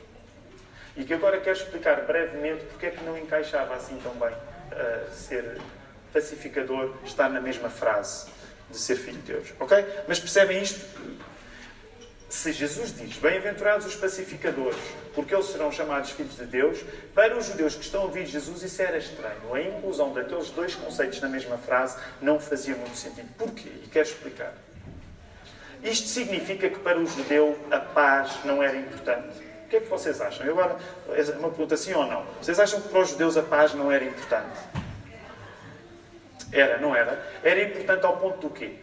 E 0.98 1.04
que 1.04 1.14
agora 1.14 1.40
quero 1.40 1.56
explicar 1.56 2.02
brevemente 2.02 2.64
porque 2.64 2.86
é 2.86 2.90
que 2.90 3.04
não 3.04 3.16
encaixava 3.16 3.76
assim 3.76 3.96
tão 4.02 4.12
bem 4.14 4.32
uh, 4.32 5.14
ser 5.14 5.58
pacificador, 6.12 6.92
estar 7.04 7.28
na 7.28 7.40
mesma 7.40 7.70
frase 7.70 8.26
de 8.68 8.76
ser 8.76 8.96
filho 8.96 9.18
de 9.18 9.32
Deus. 9.32 9.54
Ok? 9.60 9.86
Mas 10.08 10.18
percebem 10.18 10.60
isto? 10.60 10.84
Se 12.28 12.52
Jesus 12.52 12.94
diz, 12.94 13.16
bem-aventurados 13.16 13.86
os 13.86 13.94
pacificadores, 13.94 14.78
porque 15.14 15.32
eles 15.32 15.46
serão 15.46 15.70
chamados 15.70 16.10
filhos 16.10 16.36
de 16.36 16.44
Deus, 16.44 16.84
para 17.14 17.38
os 17.38 17.46
judeus 17.46 17.76
que 17.76 17.84
estão 17.84 18.02
a 18.02 18.04
ouvir 18.04 18.26
Jesus 18.26 18.64
isso 18.64 18.82
era 18.82 18.98
estranho. 18.98 19.54
A 19.54 19.60
inclusão 19.62 20.12
daqueles 20.12 20.50
dois 20.50 20.74
conceitos 20.74 21.20
na 21.20 21.28
mesma 21.28 21.56
frase 21.58 21.96
não 22.20 22.40
fazia 22.40 22.74
muito 22.74 22.96
sentido. 22.96 23.28
Porquê? 23.38 23.70
E 23.84 23.86
quero 23.86 24.08
explicar. 24.08 24.52
Isto 25.82 26.08
significa 26.08 26.68
que 26.68 26.78
para 26.80 26.98
o 26.98 27.06
judeu 27.06 27.56
a 27.70 27.78
paz 27.78 28.40
não 28.44 28.60
era 28.60 28.76
importante. 28.76 29.47
O 29.68 29.70
que 29.70 29.76
é 29.76 29.80
que 29.80 29.88
vocês 29.88 30.18
acham? 30.18 30.46
Eu 30.46 30.58
agora, 30.58 30.78
é 31.10 31.22
uma 31.36 31.50
pergunta 31.50 31.76
sim 31.76 31.92
ou 31.92 32.06
não. 32.06 32.24
Vocês 32.40 32.58
acham 32.58 32.80
que 32.80 32.88
para 32.88 33.00
os 33.00 33.10
judeus 33.10 33.36
a 33.36 33.42
paz 33.42 33.74
não 33.74 33.92
era 33.92 34.02
importante? 34.02 34.58
Era, 36.50 36.78
não 36.78 36.96
era? 36.96 37.22
Era 37.44 37.62
importante 37.64 38.06
ao 38.06 38.16
ponto 38.16 38.48
do 38.48 38.54
quê? 38.54 38.76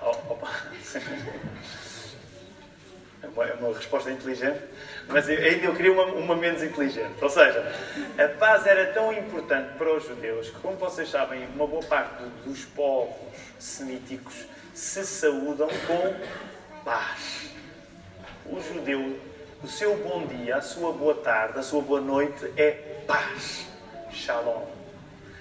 Oh, 0.00 0.32
opa. 0.32 0.48
É 3.20 3.54
uma 3.54 3.72
resposta 3.72 4.10
inteligente, 4.10 4.60
mas 5.06 5.28
ainda 5.28 5.66
eu 5.66 5.74
queria 5.74 5.92
uma, 5.92 6.04
uma, 6.06 6.34
menos 6.34 6.60
inteligente. 6.60 7.22
Ou 7.22 7.30
seja, 7.30 7.72
a 8.18 8.28
paz 8.36 8.66
era 8.66 8.92
tão 8.92 9.12
importante 9.12 9.76
para 9.76 9.94
os 9.94 10.04
judeus 10.04 10.50
que, 10.50 10.58
como 10.60 10.76
vocês 10.76 11.08
sabem, 11.08 11.46
uma 11.54 11.66
boa 11.66 11.82
parte 11.84 12.24
dos 12.44 12.64
povos 12.64 13.14
semíticos 13.58 14.44
se 14.74 15.04
saúdam 15.04 15.68
com 15.86 16.14
paz. 16.88 17.50
O 18.46 18.58
judeu, 18.62 19.20
o 19.62 19.68
seu 19.68 19.94
bom 19.96 20.26
dia, 20.26 20.56
a 20.56 20.62
sua 20.62 20.90
boa 20.90 21.14
tarde, 21.16 21.58
a 21.58 21.62
sua 21.62 21.82
boa 21.82 22.00
noite 22.00 22.50
é 22.56 23.02
paz. 23.06 23.66
Shalom. 24.10 24.64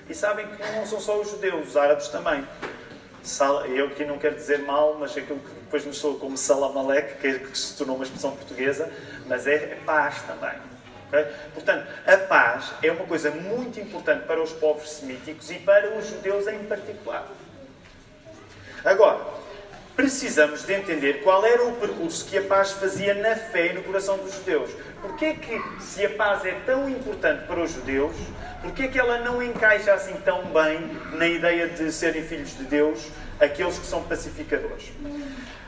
E 0.10 0.14
sabem 0.14 0.46
que 0.46 0.72
não 0.74 0.86
são 0.86 1.00
só 1.00 1.22
os 1.22 1.32
judeus, 1.32 1.70
os 1.70 1.78
árabes 1.78 2.10
também 2.10 2.46
eu 3.76 3.88
aqui 3.88 4.06
não 4.06 4.18
quero 4.18 4.36
dizer 4.36 4.60
mal, 4.60 4.96
mas 4.98 5.18
aquilo 5.18 5.40
que 5.40 5.54
depois 5.56 5.84
me 5.84 5.94
soa 5.94 6.18
como 6.18 6.38
Salamalek, 6.38 7.16
que, 7.20 7.28
é 7.28 7.40
que 7.40 7.58
se 7.58 7.76
tornou 7.76 7.98
uma 7.98 8.06
expressão 8.06 8.32
portuguesa, 8.32 8.90
mas 9.28 9.46
é, 9.46 9.56
é 9.56 9.78
paz 9.86 10.22
também. 10.22 10.58
Okay? 11.08 11.26
Portanto, 11.54 11.88
a 12.06 12.18
paz 12.18 12.74
é 12.82 12.90
uma 12.90 13.06
coisa 13.06 13.30
muito 13.32 13.80
importante 13.82 14.26
para 14.26 14.42
os 14.42 14.54
povos 14.54 14.90
semíticos 14.90 15.52
e 15.52 15.56
para 15.56 15.98
os 15.98 16.08
judeus 16.08 16.48
em 16.48 16.64
particular. 16.66 17.28
Agora, 18.86 19.20
precisamos 19.98 20.64
de 20.64 20.74
entender 20.74 21.24
qual 21.24 21.44
era 21.44 21.66
o 21.66 21.74
percurso 21.74 22.24
que 22.26 22.38
a 22.38 22.44
paz 22.44 22.72
fazia 22.72 23.16
na 23.16 23.36
fé 23.36 23.72
e 23.72 23.74
no 23.74 23.82
coração 23.82 24.16
dos 24.20 24.32
judeus. 24.36 24.70
Porquê 25.02 25.26
é 25.26 25.34
que, 25.34 25.60
se 25.82 26.06
a 26.06 26.10
paz 26.12 26.46
é 26.46 26.52
tão 26.68 26.88
importante 26.88 27.48
para 27.48 27.60
os 27.60 27.72
judeus, 27.72 28.16
porquê 28.62 28.84
é 28.84 28.88
que 28.88 29.00
ela 29.00 29.18
não 29.20 29.42
encaixa 29.42 29.92
assim 29.92 30.14
tão 30.24 30.44
bem 30.46 30.92
na 31.14 31.28
ideia 31.28 31.68
de 31.68 31.92
serem 31.92 32.22
filhos 32.22 32.56
de 32.56 32.64
Deus 32.66 33.08
aqueles 33.40 33.80
que 33.80 33.88
são 33.88 34.04
pacificadores? 34.04 34.92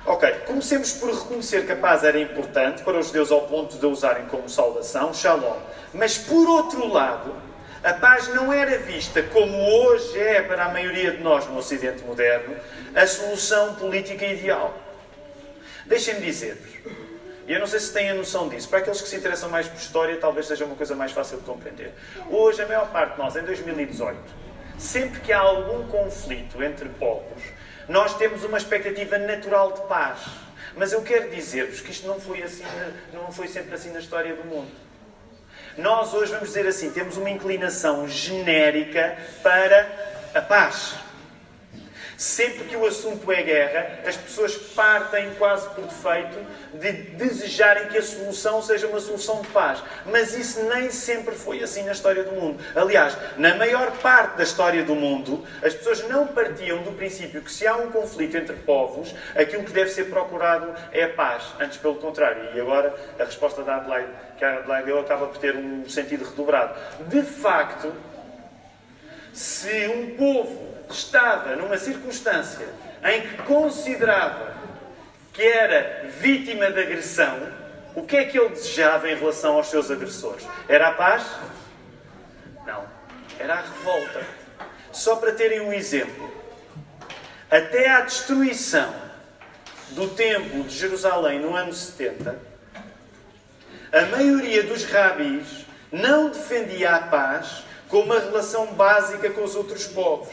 Ok, 0.05 0.31
comecemos 0.45 0.93
por 0.93 1.11
reconhecer 1.11 1.65
que 1.65 1.71
a 1.71 1.75
paz 1.75 2.03
era 2.03 2.19
importante 2.19 2.83
para 2.83 2.99
os 2.99 3.07
judeus 3.07 3.31
ao 3.31 3.41
ponto 3.41 3.77
de 3.77 3.85
a 3.85 3.89
usarem 3.89 4.25
como 4.27 4.47
saudação, 4.47 5.11
shalom. 5.11 5.57
Mas 5.91 6.19
por 6.19 6.47
outro 6.47 6.87
lado, 6.87 7.33
a 7.83 7.93
paz 7.93 8.27
não 8.29 8.51
era 8.51 8.77
vista 8.79 9.23
como 9.23 9.57
hoje 9.57 10.19
é 10.19 10.41
para 10.41 10.65
a 10.65 10.69
maioria 10.69 11.11
de 11.11 11.23
nós 11.23 11.47
no 11.47 11.57
Ocidente 11.57 12.03
moderno, 12.03 12.55
a 12.93 13.07
solução 13.07 13.75
política 13.75 14.25
ideal. 14.25 14.77
Deixem-me 15.85 16.21
dizer-vos, 16.21 16.69
e 17.47 17.53
eu 17.53 17.59
não 17.59 17.67
sei 17.67 17.79
se 17.79 17.93
têm 17.93 18.09
a 18.09 18.13
noção 18.13 18.49
disso. 18.49 18.69
Para 18.69 18.79
aqueles 18.79 19.01
que 19.01 19.07
se 19.07 19.15
interessam 19.15 19.49
mais 19.49 19.67
por 19.67 19.77
história, 19.77 20.17
talvez 20.17 20.45
seja 20.45 20.65
uma 20.65 20.75
coisa 20.75 20.95
mais 20.95 21.11
fácil 21.11 21.37
de 21.37 21.45
compreender. 21.45 21.93
Hoje, 22.29 22.61
a 22.61 22.67
maior 22.67 22.91
parte 22.91 23.13
de 23.13 23.19
nós, 23.19 23.35
em 23.35 23.41
2018, 23.41 24.17
sempre 24.77 25.19
que 25.21 25.33
há 25.33 25.39
algum 25.39 25.87
conflito 25.87 26.61
entre 26.61 26.87
povos, 26.89 27.41
nós 27.87 28.15
temos 28.17 28.43
uma 28.43 28.57
expectativa 28.57 29.17
natural 29.17 29.71
de 29.71 29.81
paz. 29.87 30.19
Mas 30.75 30.91
eu 30.91 31.01
quero 31.01 31.29
dizer-vos 31.31 31.81
que 31.81 31.91
isto 31.91 32.07
não 32.07 32.19
foi, 32.19 32.43
assim, 32.43 32.63
não 33.13 33.31
foi 33.31 33.47
sempre 33.47 33.73
assim 33.73 33.91
na 33.91 33.99
história 33.99 34.35
do 34.35 34.43
mundo. 34.43 34.88
Nós 35.79 36.13
hoje, 36.13 36.31
vamos 36.33 36.49
dizer 36.49 36.67
assim, 36.67 36.89
temos 36.89 37.15
uma 37.15 37.29
inclinação 37.29 38.05
genérica 38.05 39.17
para 39.41 39.87
a 40.35 40.41
paz. 40.41 40.95
Sempre 42.19 42.65
que 42.65 42.75
o 42.75 42.86
assunto 42.86 43.32
é 43.32 43.41
guerra, 43.41 43.99
as 44.05 44.17
pessoas 44.17 44.53
partem 44.53 45.34
quase 45.36 45.69
por 45.69 45.86
defeito 45.86 46.38
de 46.73 46.91
desejarem 46.91 47.88
que 47.88 47.97
a 47.97 48.03
solução 48.03 48.62
seja 48.62 48.88
uma 48.88 48.99
solução 48.99 49.41
de 49.41 49.47
paz. 49.47 49.82
Mas 50.05 50.36
isso 50.36 50.62
nem 50.65 50.91
sempre 50.91 51.34
foi 51.34 51.63
assim 51.63 51.84
na 51.84 51.93
história 51.93 52.25
do 52.25 52.34
mundo. 52.34 52.62
Aliás, 52.75 53.17
na 53.38 53.55
maior 53.55 53.91
parte 53.99 54.36
da 54.36 54.43
história 54.43 54.84
do 54.84 54.95
mundo, 54.95 55.45
as 55.63 55.73
pessoas 55.73 56.05
não 56.10 56.27
partiam 56.27 56.84
do 56.84 56.91
princípio 56.91 57.41
que 57.41 57.49
se 57.49 57.65
há 57.65 57.77
um 57.77 57.89
conflito 57.89 58.36
entre 58.36 58.58
povos, 58.58 59.15
aquilo 59.34 59.63
que 59.63 59.71
deve 59.71 59.89
ser 59.89 60.10
procurado 60.10 60.75
é 60.91 61.05
a 61.05 61.13
paz. 61.13 61.45
Antes, 61.58 61.77
pelo 61.77 61.95
contrário. 61.95 62.49
E 62.53 62.60
agora, 62.60 62.93
a 63.17 63.23
resposta 63.23 63.63
da 63.63 63.77
Adelaide, 63.77 64.12
que 64.38 64.43
a 64.43 64.58
Adelaide 64.58 64.88
deu, 64.88 64.99
acaba 64.99 65.27
por 65.27 65.38
ter 65.38 65.55
um 65.55 65.88
sentido 65.88 66.25
redobrado. 66.25 66.75
De 67.08 67.21
facto, 67.21 67.93
se 69.32 69.88
um 69.88 70.17
povo 70.17 70.68
estava 70.89 71.56
numa 71.56 71.78
circunstância 71.78 72.67
em 73.04 73.21
que 73.21 73.38
considerava 73.43 74.54
que 75.34 75.43
era 75.43 76.10
vítima 76.19 76.71
de 76.71 76.82
agressão, 76.82 77.60
O 77.95 78.04
que 78.04 78.15
é 78.15 78.25
que 78.25 78.38
ele 78.38 78.49
desejava 78.49 79.10
em 79.10 79.15
relação 79.15 79.56
aos 79.56 79.67
seus 79.67 79.89
agressores? 79.89 80.47
Era 80.67 80.89
a 80.89 80.93
paz? 80.93 81.25
Não. 82.65 82.84
Era 83.39 83.56
a 83.56 83.62
revolta. 83.62 84.21
Só 84.91 85.15
para 85.15 85.32
terem 85.32 85.60
um 85.62 85.73
exemplo. 85.73 86.32
Até 87.49 87.89
à 87.89 88.02
destruição 88.02 88.93
do 89.89 90.08
Templo 90.10 90.63
de 90.63 90.78
Jerusalém 90.78 91.39
no 91.39 91.56
ano 91.56 91.73
70, 91.73 92.39
a 93.91 94.02
maioria 94.06 94.63
dos 94.63 94.86
rabis 94.86 95.65
não 95.91 96.30
defendia 96.30 96.95
a 96.95 96.99
paz 96.99 97.63
como 97.88 98.04
uma 98.04 98.19
relação 98.19 98.67
básica 98.67 99.32
com 99.32 99.43
os 99.43 99.56
outros 99.56 99.88
povos. 99.88 100.30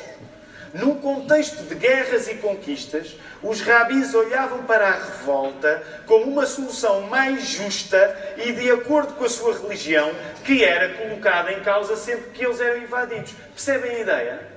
Num 0.76 0.96
contexto 0.96 1.62
de 1.62 1.74
guerras 1.74 2.28
e 2.28 2.34
conquistas, 2.34 3.16
os 3.42 3.62
rabis 3.62 4.14
olhavam 4.14 4.64
para 4.64 4.88
a 4.88 4.92
revolta 4.92 5.82
como 6.04 6.26
uma 6.26 6.44
solução 6.44 7.00
mais 7.02 7.46
justa 7.46 8.34
e 8.36 8.52
de 8.52 8.70
acordo 8.70 9.14
com 9.14 9.24
a 9.24 9.28
sua 9.28 9.54
religião, 9.58 10.12
que 10.44 10.62
era 10.62 10.92
colocada 10.98 11.50
em 11.50 11.60
causa 11.60 11.96
sempre 11.96 12.30
que 12.32 12.44
eles 12.44 12.60
eram 12.60 12.82
invadidos. 12.82 13.32
Percebem 13.54 13.90
a 13.90 13.98
ideia? 14.00 14.48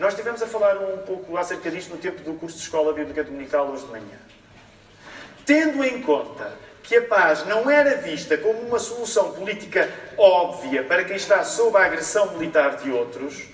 Nós 0.00 0.14
estivemos 0.14 0.42
a 0.42 0.48
falar 0.48 0.78
um 0.78 0.98
pouco 0.98 1.36
acerca 1.36 1.70
disto 1.70 1.90
no 1.90 1.98
tempo 1.98 2.22
do 2.22 2.34
curso 2.34 2.56
de 2.56 2.64
Escola 2.64 2.92
Bíblica 2.92 3.22
Dominical 3.22 3.68
hoje 3.68 3.84
de 3.84 3.90
manhã. 3.92 4.18
Tendo 5.46 5.84
em 5.84 6.02
conta 6.02 6.54
que 6.82 6.96
a 6.96 7.02
paz 7.02 7.46
não 7.46 7.70
era 7.70 7.98
vista 7.98 8.36
como 8.36 8.58
uma 8.62 8.80
solução 8.80 9.32
política 9.32 9.88
óbvia 10.16 10.82
para 10.82 11.04
quem 11.04 11.14
está 11.14 11.44
sob 11.44 11.76
a 11.78 11.84
agressão 11.84 12.32
militar 12.32 12.78
de 12.78 12.90
outros, 12.90 13.44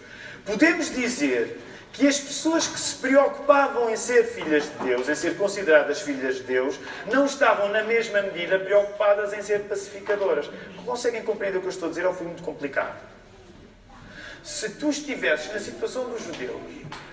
podemos 0.46 0.90
dizer 0.90 1.60
que 1.94 2.08
as 2.08 2.18
pessoas 2.18 2.66
que 2.66 2.78
se 2.78 2.96
preocupavam 2.96 3.88
em 3.88 3.96
ser 3.96 4.24
filhas 4.24 4.64
de 4.64 4.84
Deus, 4.84 5.08
em 5.08 5.14
ser 5.14 5.36
consideradas 5.36 6.00
filhas 6.00 6.36
de 6.36 6.42
Deus, 6.42 6.76
não 7.06 7.24
estavam 7.24 7.68
na 7.68 7.84
mesma 7.84 8.20
medida 8.20 8.58
preocupadas 8.58 9.32
em 9.32 9.40
ser 9.40 9.60
pacificadoras. 9.60 10.50
Conseguem 10.84 11.22
compreender 11.22 11.58
o 11.58 11.60
que 11.60 11.68
eu 11.68 11.70
estou 11.70 11.86
a 11.86 11.90
dizer 11.90 12.04
ou 12.04 12.12
foi 12.12 12.26
muito 12.26 12.42
complicado? 12.42 12.98
Se 14.42 14.70
tu 14.70 14.90
estivesses 14.90 15.52
na 15.52 15.60
situação 15.60 16.10
dos 16.10 16.24
judeus, 16.24 16.60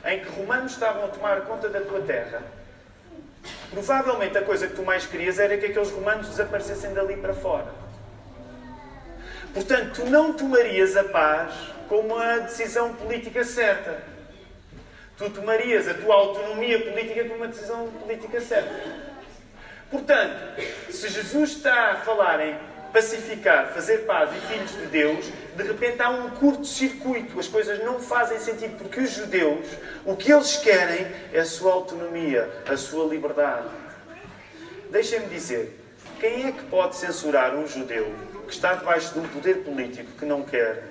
em 0.04 0.20
que 0.20 0.30
romanos 0.30 0.72
estavam 0.72 1.06
a 1.06 1.10
tomar 1.10 1.42
conta 1.42 1.70
da 1.70 1.82
tua 1.82 2.02
terra, 2.02 2.42
provavelmente 3.70 4.36
a 4.36 4.42
coisa 4.42 4.68
que 4.68 4.76
tu 4.76 4.82
mais 4.82 5.06
querias 5.06 5.38
era 5.38 5.56
que 5.60 5.68
aqueles 5.68 5.92
romanos 5.92 6.28
desaparecessem 6.28 6.92
dali 6.96 7.18
para 7.18 7.36
fora. 7.36 7.72
Portanto, 9.54 10.02
tu 10.02 10.10
não 10.10 10.34
tomarias 10.34 10.98
a 10.98 11.04
paz 11.04 11.54
como 11.88 12.18
a 12.18 12.40
decisão 12.40 12.96
política 12.96 13.44
certa. 13.44 14.11
Tu 15.22 15.30
tomarias 15.30 15.88
a 15.88 15.94
tua 15.94 16.16
autonomia 16.16 16.80
política 16.80 17.24
como 17.26 17.36
uma 17.36 17.48
decisão 17.48 17.88
política 17.92 18.42
certa. 18.42 18.74
Portanto, 19.92 20.60
se 20.90 21.10
Jesus 21.10 21.52
está 21.52 21.92
a 21.92 21.96
falar 21.98 22.44
em 22.44 22.58
pacificar, 22.92 23.68
fazer 23.68 24.00
paz 24.00 24.32
e 24.36 24.40
filhos 24.48 24.72
de 24.72 24.88
Deus, 24.88 25.28
de 25.56 25.62
repente 25.62 26.02
há 26.02 26.10
um 26.10 26.32
curto-circuito. 26.32 27.40
As 27.40 27.48
coisas 27.48 27.78
não 27.86 28.00
fazem 28.00 28.40
sentido, 28.40 28.80
porque 28.80 29.00
os 29.00 29.12
judeus, 29.12 29.68
o 30.08 30.16
que 30.16 30.34
eles 30.34 30.58
querem 30.58 31.06
é 31.32 31.42
a 31.42 31.46
sua 31.46 31.72
autonomia, 31.72 32.50
a 32.68 32.76
sua 32.76 33.08
liberdade. 33.08 33.70
Deixem-me 34.90 35.28
dizer, 35.28 35.80
quem 36.20 36.48
é 36.48 36.52
que 36.52 36.64
pode 36.64 36.96
censurar 36.96 37.54
um 37.54 37.68
judeu 37.68 38.12
que 38.48 38.54
está 38.54 38.74
debaixo 38.74 39.14
de 39.14 39.20
um 39.20 39.28
poder 39.28 39.58
político 39.58 40.10
que 40.18 40.26
não 40.26 40.42
quer? 40.42 40.91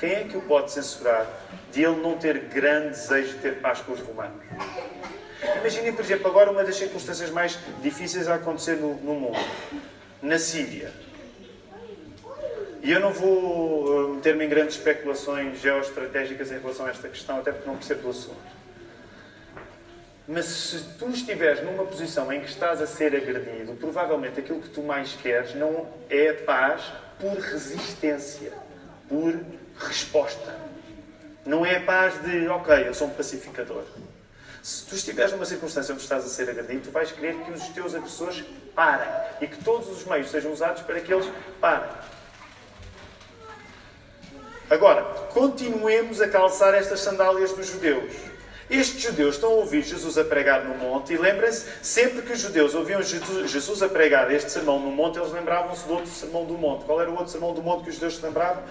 Quem 0.00 0.12
é 0.12 0.24
que 0.24 0.36
o 0.36 0.40
pode 0.40 0.72
censurar 0.72 1.26
de 1.70 1.84
ele 1.84 2.00
não 2.00 2.16
ter 2.16 2.38
grande 2.46 2.88
desejo 2.88 3.34
de 3.34 3.38
ter 3.40 3.60
paz 3.60 3.80
com 3.80 3.92
os 3.92 4.00
romanos? 4.00 4.42
Imaginem, 5.60 5.92
por 5.92 6.02
exemplo, 6.02 6.26
agora 6.26 6.50
uma 6.50 6.64
das 6.64 6.76
circunstâncias 6.76 7.30
mais 7.30 7.58
difíceis 7.82 8.26
a 8.26 8.36
acontecer 8.36 8.76
no, 8.76 8.94
no 8.96 9.14
mundo. 9.14 9.38
Na 10.22 10.38
Síria. 10.38 10.90
E 12.82 12.90
eu 12.90 12.98
não 12.98 13.12
vou 13.12 13.84
uh, 13.84 14.14
meter-me 14.14 14.46
em 14.46 14.48
grandes 14.48 14.76
especulações 14.76 15.60
geoestratégicas 15.60 16.50
em 16.50 16.58
relação 16.58 16.86
a 16.86 16.90
esta 16.90 17.06
questão, 17.08 17.38
até 17.38 17.52
porque 17.52 17.68
não 17.68 17.76
percebo 17.76 18.02
do 18.02 18.10
assunto. 18.10 18.60
Mas 20.26 20.46
se 20.46 20.82
tu 20.98 21.10
estiveres 21.10 21.62
numa 21.62 21.84
posição 21.84 22.32
em 22.32 22.40
que 22.40 22.48
estás 22.48 22.80
a 22.80 22.86
ser 22.86 23.14
agredido, 23.14 23.74
provavelmente 23.74 24.40
aquilo 24.40 24.62
que 24.62 24.70
tu 24.70 24.80
mais 24.80 25.12
queres 25.12 25.54
não 25.54 25.88
é 26.08 26.32
paz 26.32 26.90
por 27.18 27.36
resistência, 27.36 28.52
por 29.08 29.38
resposta. 29.86 30.54
Não 31.44 31.64
é 31.64 31.76
a 31.76 31.80
paz 31.80 32.20
de, 32.22 32.48
ok, 32.48 32.86
eu 32.86 32.94
sou 32.94 33.08
um 33.08 33.10
pacificador. 33.10 33.84
Se 34.62 34.84
tu 34.84 34.94
estiveres 34.94 35.32
numa 35.32 35.46
circunstância 35.46 35.94
onde 35.94 36.02
estás 36.02 36.24
a 36.24 36.28
ser 36.28 36.50
agredido, 36.50 36.82
tu 36.84 36.90
vais 36.90 37.10
querer 37.10 37.34
que 37.36 37.50
os 37.50 37.68
teus 37.68 37.94
agressores 37.94 38.44
parem 38.74 39.08
e 39.40 39.46
que 39.46 39.64
todos 39.64 39.88
os 39.88 40.04
meios 40.04 40.30
sejam 40.30 40.52
usados 40.52 40.82
para 40.82 41.00
que 41.00 41.12
eles 41.12 41.26
parem. 41.60 41.90
Agora, 44.68 45.02
continuemos 45.32 46.20
a 46.20 46.28
calçar 46.28 46.74
estas 46.74 47.00
sandálias 47.00 47.52
dos 47.52 47.66
judeus. 47.66 48.12
Estes 48.70 49.02
judeus 49.02 49.34
estão 49.34 49.50
a 49.50 49.54
ouvir 49.54 49.82
Jesus 49.82 50.16
a 50.16 50.22
pregar 50.22 50.64
no 50.64 50.76
monte 50.76 51.12
e 51.12 51.16
lembrem-se, 51.16 51.66
sempre 51.82 52.22
que 52.22 52.32
os 52.32 52.38
judeus 52.38 52.72
ouviam 52.72 53.02
Jesus 53.02 53.82
a 53.82 53.88
pregar 53.88 54.30
este 54.30 54.52
sermão 54.52 54.78
no 54.78 54.92
monte, 54.92 55.18
eles 55.18 55.32
lembravam-se 55.32 55.84
do 55.88 55.94
outro 55.94 56.10
sermão 56.10 56.44
do 56.44 56.56
monte. 56.56 56.84
Qual 56.84 57.00
era 57.00 57.10
o 57.10 57.14
outro 57.14 57.32
sermão 57.32 57.52
do 57.52 57.62
monte 57.62 57.82
que 57.82 57.88
os 57.88 57.96
judeus 57.96 58.16
se 58.16 58.22
lembravam? 58.22 58.62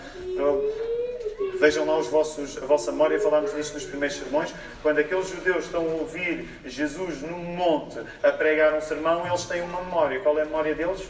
Vejam 1.59 1.85
lá 1.85 1.97
os 1.97 2.07
vossos, 2.07 2.57
a 2.57 2.65
vossa 2.65 2.89
memória, 2.91 3.19
falámos 3.19 3.53
nisto 3.53 3.73
nos 3.73 3.83
primeiros 3.83 4.17
sermões. 4.17 4.53
Quando 4.81 4.99
aqueles 4.99 5.27
judeus 5.29 5.65
estão 5.65 5.81
a 5.81 5.93
ouvir 5.95 6.47
Jesus 6.65 7.21
num 7.21 7.37
monte 7.37 7.99
a 8.23 8.31
pregar 8.31 8.73
um 8.73 8.81
sermão, 8.81 9.27
eles 9.27 9.43
têm 9.43 9.61
uma 9.61 9.81
memória. 9.81 10.21
Qual 10.21 10.39
é 10.39 10.43
a 10.43 10.45
memória 10.45 10.73
deles? 10.73 11.05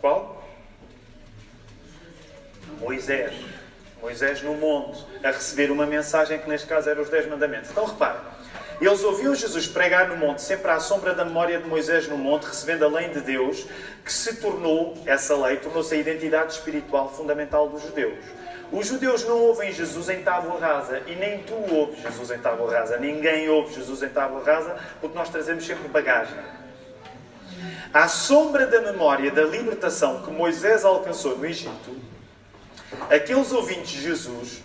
Qual? 0.00 0.42
Moisés. 2.80 3.34
Moisés 4.00 4.42
no 4.42 4.54
monte, 4.54 5.04
a 5.22 5.30
receber 5.30 5.70
uma 5.70 5.84
mensagem 5.84 6.38
que 6.38 6.48
neste 6.48 6.66
caso 6.66 6.88
era 6.88 7.02
os 7.02 7.10
Dez 7.10 7.28
Mandamentos. 7.28 7.68
Então 7.70 7.84
reparem, 7.84 8.22
eles 8.80 9.04
ouviam 9.04 9.34
Jesus 9.34 9.66
pregar 9.66 10.08
no 10.08 10.16
monte, 10.16 10.40
sempre 10.40 10.70
à 10.70 10.80
sombra 10.80 11.12
da 11.12 11.22
memória 11.22 11.58
de 11.58 11.68
Moisés 11.68 12.08
no 12.08 12.16
monte, 12.16 12.44
recebendo 12.44 12.86
a 12.86 12.88
lei 12.88 13.10
de 13.10 13.20
Deus, 13.20 13.66
que 14.02 14.10
se 14.10 14.36
tornou, 14.36 14.96
essa 15.04 15.36
lei, 15.36 15.58
tornou-se 15.58 15.94
a 15.94 15.98
identidade 15.98 16.54
espiritual 16.54 17.12
fundamental 17.12 17.68
dos 17.68 17.82
judeus. 17.82 18.39
Os 18.72 18.86
judeus 18.86 19.24
não 19.24 19.38
ouvem 19.38 19.72
Jesus 19.72 20.08
em 20.08 20.22
tábua 20.22 20.60
rasa 20.60 21.02
e 21.06 21.16
nem 21.16 21.42
tu 21.42 21.54
ouves 21.74 22.00
Jesus 22.00 22.30
em 22.30 22.38
tábua 22.38 22.70
rasa. 22.72 22.98
Ninguém 22.98 23.48
ouve 23.48 23.74
Jesus 23.74 24.02
em 24.02 24.08
tábua 24.08 24.44
rasa 24.44 24.76
porque 25.00 25.16
nós 25.16 25.28
trazemos 25.28 25.66
sempre 25.66 25.88
bagagem. 25.88 26.38
À 27.92 28.06
sombra 28.06 28.66
da 28.66 28.80
memória 28.80 29.32
da 29.32 29.42
libertação 29.42 30.22
que 30.22 30.30
Moisés 30.30 30.84
alcançou 30.84 31.36
no 31.36 31.44
Egito, 31.44 31.96
aqueles 33.10 33.50
ouvintes 33.50 33.90
de 33.90 34.02
Jesus 34.02 34.62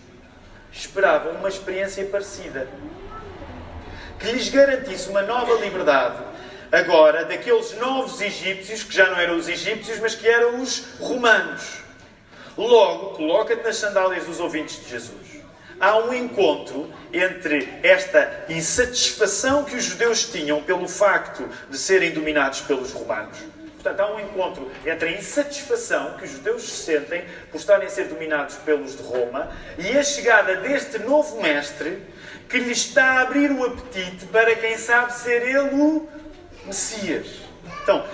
esperavam 0.71 1.31
uma 1.33 1.49
experiência 1.49 2.05
parecida 2.05 2.67
que 4.19 4.31
lhes 4.31 4.49
garantisse 4.49 5.09
uma 5.09 5.23
nova 5.23 5.53
liberdade. 5.55 6.23
Agora, 6.71 7.25
daqueles 7.25 7.75
novos 7.77 8.21
egípcios, 8.21 8.83
que 8.83 8.93
já 8.93 9.09
não 9.09 9.19
eram 9.19 9.37
os 9.37 9.47
egípcios, 9.47 9.99
mas 9.99 10.15
que 10.15 10.27
eram 10.27 10.61
os 10.61 10.97
romanos. 10.99 11.84
Logo, 12.57 13.15
coloca-te 13.15 13.63
nas 13.63 13.77
sandálias 13.77 14.25
dos 14.25 14.39
ouvintes 14.39 14.81
de 14.83 14.89
Jesus. 14.89 15.43
Há 15.79 15.97
um 15.97 16.13
encontro 16.13 16.89
entre 17.11 17.67
esta 17.83 18.45
insatisfação 18.47 19.65
que 19.65 19.75
os 19.75 19.83
judeus 19.83 20.23
tinham 20.23 20.63
pelo 20.63 20.87
facto 20.87 21.47
de 21.69 21.77
serem 21.77 22.11
dominados 22.11 22.61
pelos 22.61 22.93
romanos. 22.93 23.37
Portanto, 23.73 23.99
há 23.99 24.15
um 24.15 24.19
encontro 24.19 24.71
entre 24.85 25.09
a 25.09 25.11
insatisfação 25.11 26.17
que 26.17 26.23
os 26.23 26.31
judeus 26.31 26.63
sentem 26.63 27.25
por 27.51 27.57
estarem 27.57 27.87
a 27.87 27.89
ser 27.89 28.05
dominados 28.05 28.55
pelos 28.55 28.95
de 28.95 29.03
Roma 29.03 29.51
e 29.77 29.97
a 29.97 30.01
chegada 30.01 30.55
deste 30.55 30.97
novo 30.99 31.41
mestre 31.41 32.01
que 32.49 32.57
lhes 32.57 32.79
está 32.79 33.03
a 33.03 33.21
abrir 33.21 33.51
o 33.51 33.65
apetite 33.65 34.25
para, 34.27 34.55
quem 34.55 34.77
sabe, 34.77 35.13
ser 35.13 35.41
ele 35.43 35.75
o 35.75 36.07
Messias. 36.65 37.27
Então, 37.83 38.05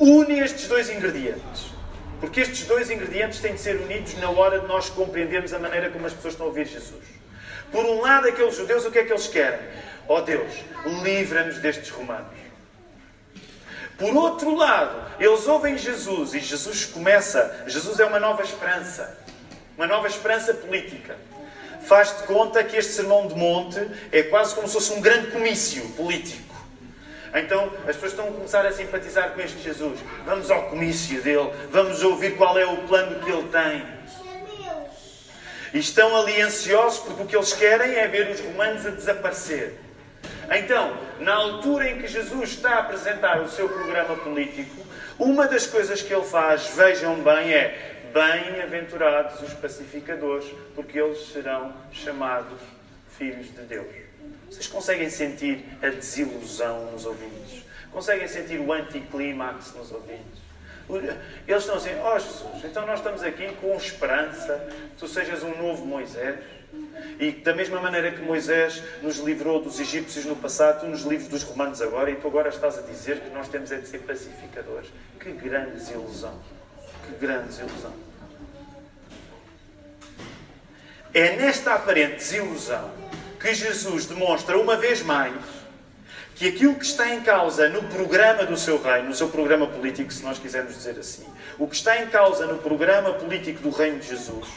une 0.00 0.40
estes 0.40 0.66
dois 0.66 0.88
ingredientes. 0.88 1.75
Porque 2.20 2.40
estes 2.40 2.66
dois 2.66 2.90
ingredientes 2.90 3.40
têm 3.40 3.54
de 3.54 3.60
ser 3.60 3.76
unidos 3.76 4.14
na 4.18 4.30
hora 4.30 4.60
de 4.60 4.66
nós 4.66 4.88
compreendermos 4.88 5.52
a 5.52 5.58
maneira 5.58 5.90
como 5.90 6.06
as 6.06 6.12
pessoas 6.12 6.34
estão 6.34 6.46
a 6.46 6.48
ouvir 6.48 6.66
Jesus. 6.66 7.04
Por 7.70 7.84
um 7.84 8.00
lado, 8.00 8.28
aqueles 8.28 8.56
judeus, 8.56 8.84
o 8.84 8.90
que 8.90 8.98
é 8.98 9.04
que 9.04 9.12
eles 9.12 9.26
querem? 9.26 9.60
Ó 10.08 10.18
oh 10.18 10.20
Deus, 10.22 10.52
livra-nos 11.02 11.58
destes 11.58 11.90
romanos. 11.90 12.46
Por 13.98 14.14
outro 14.14 14.54
lado, 14.54 15.10
eles 15.18 15.46
ouvem 15.46 15.76
Jesus 15.76 16.34
e 16.34 16.40
Jesus 16.40 16.84
começa. 16.84 17.64
Jesus 17.66 17.98
é 17.98 18.04
uma 18.04 18.20
nova 18.20 18.42
esperança. 18.42 19.18
Uma 19.76 19.86
nova 19.86 20.06
esperança 20.06 20.54
política. 20.54 21.16
Faz-te 21.86 22.24
conta 22.24 22.64
que 22.64 22.76
este 22.76 22.92
sermão 22.92 23.26
de 23.26 23.34
monte 23.34 23.80
é 24.12 24.22
quase 24.24 24.54
como 24.54 24.66
se 24.66 24.74
fosse 24.74 24.92
um 24.92 25.00
grande 25.00 25.30
comício 25.30 25.82
político. 25.90 26.55
Então 27.36 27.70
as 27.86 27.94
pessoas 27.96 28.12
estão 28.12 28.28
a 28.28 28.32
começar 28.32 28.64
a 28.64 28.72
simpatizar 28.72 29.32
com 29.32 29.40
este 29.40 29.60
Jesus. 29.60 30.00
Vamos 30.24 30.50
ao 30.50 30.70
comício 30.70 31.20
dele, 31.22 31.52
vamos 31.70 32.02
ouvir 32.02 32.36
qual 32.36 32.58
é 32.58 32.64
o 32.64 32.78
plano 32.88 33.20
que 33.22 33.30
ele 33.30 33.48
tem. 33.48 33.96
E 35.74 35.78
estão 35.78 36.16
ali 36.16 36.40
ansiosos 36.40 37.00
porque 37.00 37.22
o 37.22 37.26
que 37.26 37.36
eles 37.36 37.52
querem 37.52 37.94
é 37.96 38.08
ver 38.08 38.30
os 38.30 38.40
romanos 38.40 38.86
a 38.86 38.90
desaparecer. 38.90 39.74
Então, 40.50 40.96
na 41.20 41.34
altura 41.34 41.90
em 41.90 41.98
que 42.00 42.06
Jesus 42.06 42.50
está 42.50 42.76
a 42.76 42.78
apresentar 42.78 43.40
o 43.42 43.48
seu 43.48 43.68
programa 43.68 44.16
político, 44.16 44.86
uma 45.18 45.46
das 45.46 45.66
coisas 45.66 46.00
que 46.00 46.14
ele 46.14 46.24
faz, 46.24 46.68
vejam 46.68 47.16
bem, 47.16 47.52
é 47.52 47.96
bem-aventurados 48.12 49.42
os 49.42 49.52
pacificadores, 49.54 50.46
porque 50.74 50.98
eles 50.98 51.28
serão 51.28 51.74
chamados 51.92 52.60
filhos 53.18 53.46
de 53.46 53.62
Deus. 53.62 54.05
Vocês 54.50 54.66
conseguem 54.66 55.10
sentir 55.10 55.64
a 55.82 55.88
desilusão 55.88 56.92
nos 56.92 57.04
ouvintes? 57.04 57.64
Conseguem 57.92 58.28
sentir 58.28 58.60
o 58.60 58.72
anticlímax 58.72 59.74
nos 59.74 59.90
ouvintes? 59.90 60.46
Eles 61.48 61.62
estão 61.62 61.76
assim, 61.76 61.94
ó 62.00 62.14
oh, 62.14 62.18
Jesus, 62.18 62.64
então 62.64 62.86
nós 62.86 63.00
estamos 63.00 63.22
aqui 63.22 63.48
com 63.60 63.74
esperança, 63.74 64.68
tu 64.96 65.08
sejas 65.08 65.42
um 65.42 65.56
novo 65.56 65.84
Moisés. 65.84 66.38
E 67.18 67.32
da 67.32 67.54
mesma 67.54 67.80
maneira 67.80 68.12
que 68.12 68.20
Moisés 68.20 68.82
nos 69.02 69.16
livrou 69.18 69.60
dos 69.60 69.80
egípcios 69.80 70.24
no 70.26 70.36
passado, 70.36 70.80
tu 70.80 70.86
nos 70.86 71.02
livres 71.02 71.28
dos 71.28 71.42
romanos 71.42 71.82
agora, 71.82 72.10
e 72.10 72.16
tu 72.16 72.28
agora 72.28 72.50
estás 72.50 72.78
a 72.78 72.82
dizer 72.82 73.20
que 73.20 73.30
nós 73.30 73.48
temos 73.48 73.72
é 73.72 73.78
de 73.78 73.88
ser 73.88 73.98
pacificadores. 74.00 74.90
Que 75.18 75.32
grande 75.32 75.72
desilusão! 75.72 76.38
Que 77.06 77.14
grande 77.18 77.48
desilusão! 77.48 77.92
É 81.14 81.34
nesta 81.36 81.74
aparente 81.74 82.16
desilusão 82.16 82.92
que 83.46 83.54
Jesus 83.54 84.06
demonstra 84.06 84.58
uma 84.58 84.76
vez 84.76 85.02
mais 85.02 85.32
que 86.34 86.48
aquilo 86.48 86.74
que 86.74 86.84
está 86.84 87.14
em 87.14 87.20
causa 87.20 87.68
no 87.68 87.84
programa 87.84 88.44
do 88.44 88.56
seu 88.56 88.82
reino, 88.82 89.08
no 89.08 89.14
seu 89.14 89.28
programa 89.28 89.68
político, 89.68 90.12
se 90.12 90.24
nós 90.24 90.36
quisermos 90.36 90.74
dizer 90.74 90.98
assim, 90.98 91.24
o 91.56 91.68
que 91.68 91.76
está 91.76 92.02
em 92.02 92.08
causa 92.08 92.44
no 92.46 92.58
programa 92.58 93.12
político 93.12 93.62
do 93.62 93.70
reino 93.70 94.00
de 94.00 94.08
Jesus, 94.08 94.48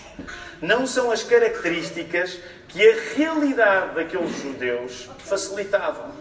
não 0.59 0.87
são 0.87 1.11
as 1.11 1.21
características 1.21 2.39
que 2.67 2.81
a 2.81 2.95
realidade 3.15 3.93
daqueles 3.93 4.35
judeus 4.41 5.07
facilitavam. 5.19 6.11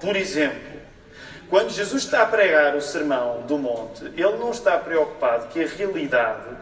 Por 0.00 0.14
exemplo, 0.14 0.80
quando 1.50 1.70
Jesus 1.70 2.04
está 2.04 2.22
a 2.22 2.26
pregar 2.26 2.76
o 2.76 2.80
sermão 2.80 3.42
do 3.42 3.58
monte, 3.58 4.04
ele 4.04 4.36
não 4.38 4.52
está 4.52 4.78
preocupado 4.78 5.48
que 5.48 5.62
a 5.62 5.66
realidade 5.66 6.56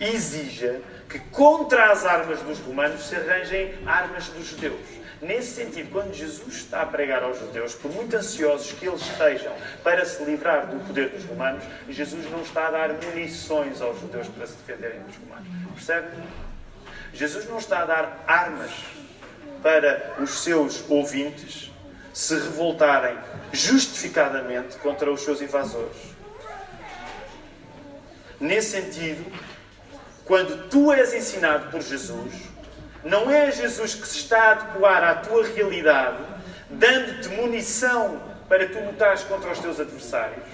exija 0.00 0.80
que 1.14 1.20
contra 1.30 1.92
as 1.92 2.04
armas 2.04 2.40
dos 2.40 2.58
romanos 2.58 3.06
se 3.06 3.14
arranjem 3.14 3.72
armas 3.86 4.26
dos 4.30 4.48
judeus. 4.48 4.80
Nesse 5.22 5.54
sentido, 5.54 5.88
quando 5.92 6.12
Jesus 6.12 6.56
está 6.56 6.82
a 6.82 6.86
pregar 6.86 7.22
aos 7.22 7.38
judeus, 7.38 7.72
por 7.72 7.88
muito 7.92 8.16
ansiosos 8.16 8.72
que 8.72 8.84
eles 8.84 9.00
estejam 9.00 9.52
para 9.84 10.04
se 10.04 10.24
livrar 10.24 10.66
do 10.66 10.84
poder 10.84 11.10
dos 11.10 11.24
romanos, 11.24 11.62
Jesus 11.88 12.28
não 12.32 12.42
está 12.42 12.66
a 12.66 12.70
dar 12.72 12.88
munições 12.94 13.80
aos 13.80 14.00
judeus 14.00 14.26
para 14.26 14.44
se 14.44 14.54
defenderem 14.54 15.02
dos 15.02 15.14
romanos. 15.18 15.46
Percebe? 15.74 16.08
Jesus 17.12 17.48
não 17.48 17.58
está 17.58 17.82
a 17.82 17.84
dar 17.84 18.24
armas 18.26 18.72
para 19.62 20.16
os 20.18 20.42
seus 20.42 20.84
ouvintes 20.90 21.70
se 22.12 22.34
revoltarem 22.34 23.16
justificadamente 23.52 24.76
contra 24.78 25.12
os 25.12 25.20
seus 25.20 25.40
invasores. 25.40 25.96
Nesse 28.40 28.72
sentido, 28.72 29.24
quando 30.24 30.68
tu 30.68 30.92
és 30.92 31.12
ensinado 31.12 31.70
por 31.70 31.82
Jesus, 31.82 32.32
não 33.04 33.30
é 33.30 33.52
Jesus 33.52 33.94
que 33.94 34.06
se 34.06 34.18
está 34.18 34.42
a 34.42 34.50
adequar 34.52 35.04
à 35.04 35.14
tua 35.16 35.44
realidade, 35.46 36.18
dando-te 36.70 37.28
munição 37.28 38.20
para 38.48 38.66
tu 38.66 38.78
lutares 38.80 39.22
contra 39.24 39.50
os 39.50 39.58
teus 39.58 39.78
adversários. 39.78 40.44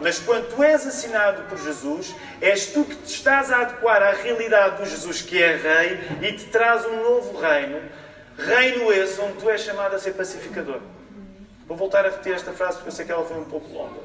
Mas 0.00 0.18
quando 0.18 0.54
tu 0.54 0.62
és 0.62 0.86
assinado 0.86 1.42
por 1.48 1.58
Jesus, 1.58 2.14
és 2.40 2.66
tu 2.66 2.84
que 2.84 2.96
te 2.96 3.14
estás 3.14 3.50
a 3.52 3.60
adequar 3.60 4.02
à 4.02 4.12
realidade 4.12 4.82
do 4.82 4.88
Jesus 4.88 5.22
que 5.22 5.40
é 5.40 5.56
Rei 5.56 6.28
e 6.28 6.32
te 6.32 6.46
traz 6.46 6.84
um 6.84 7.02
novo 7.02 7.38
reino. 7.38 7.80
Reino 8.36 8.92
esse 8.92 9.20
onde 9.20 9.34
tu 9.34 9.48
és 9.48 9.60
chamado 9.60 9.94
a 9.94 9.98
ser 9.98 10.12
pacificador. 10.12 10.80
Vou 11.66 11.76
voltar 11.76 12.04
a 12.04 12.10
repetir 12.10 12.34
esta 12.34 12.52
frase 12.52 12.76
porque 12.76 12.88
eu 12.88 12.92
sei 12.92 13.06
que 13.06 13.12
ela 13.12 13.24
foi 13.24 13.38
um 13.38 13.44
pouco 13.44 13.72
longa. 13.72 14.00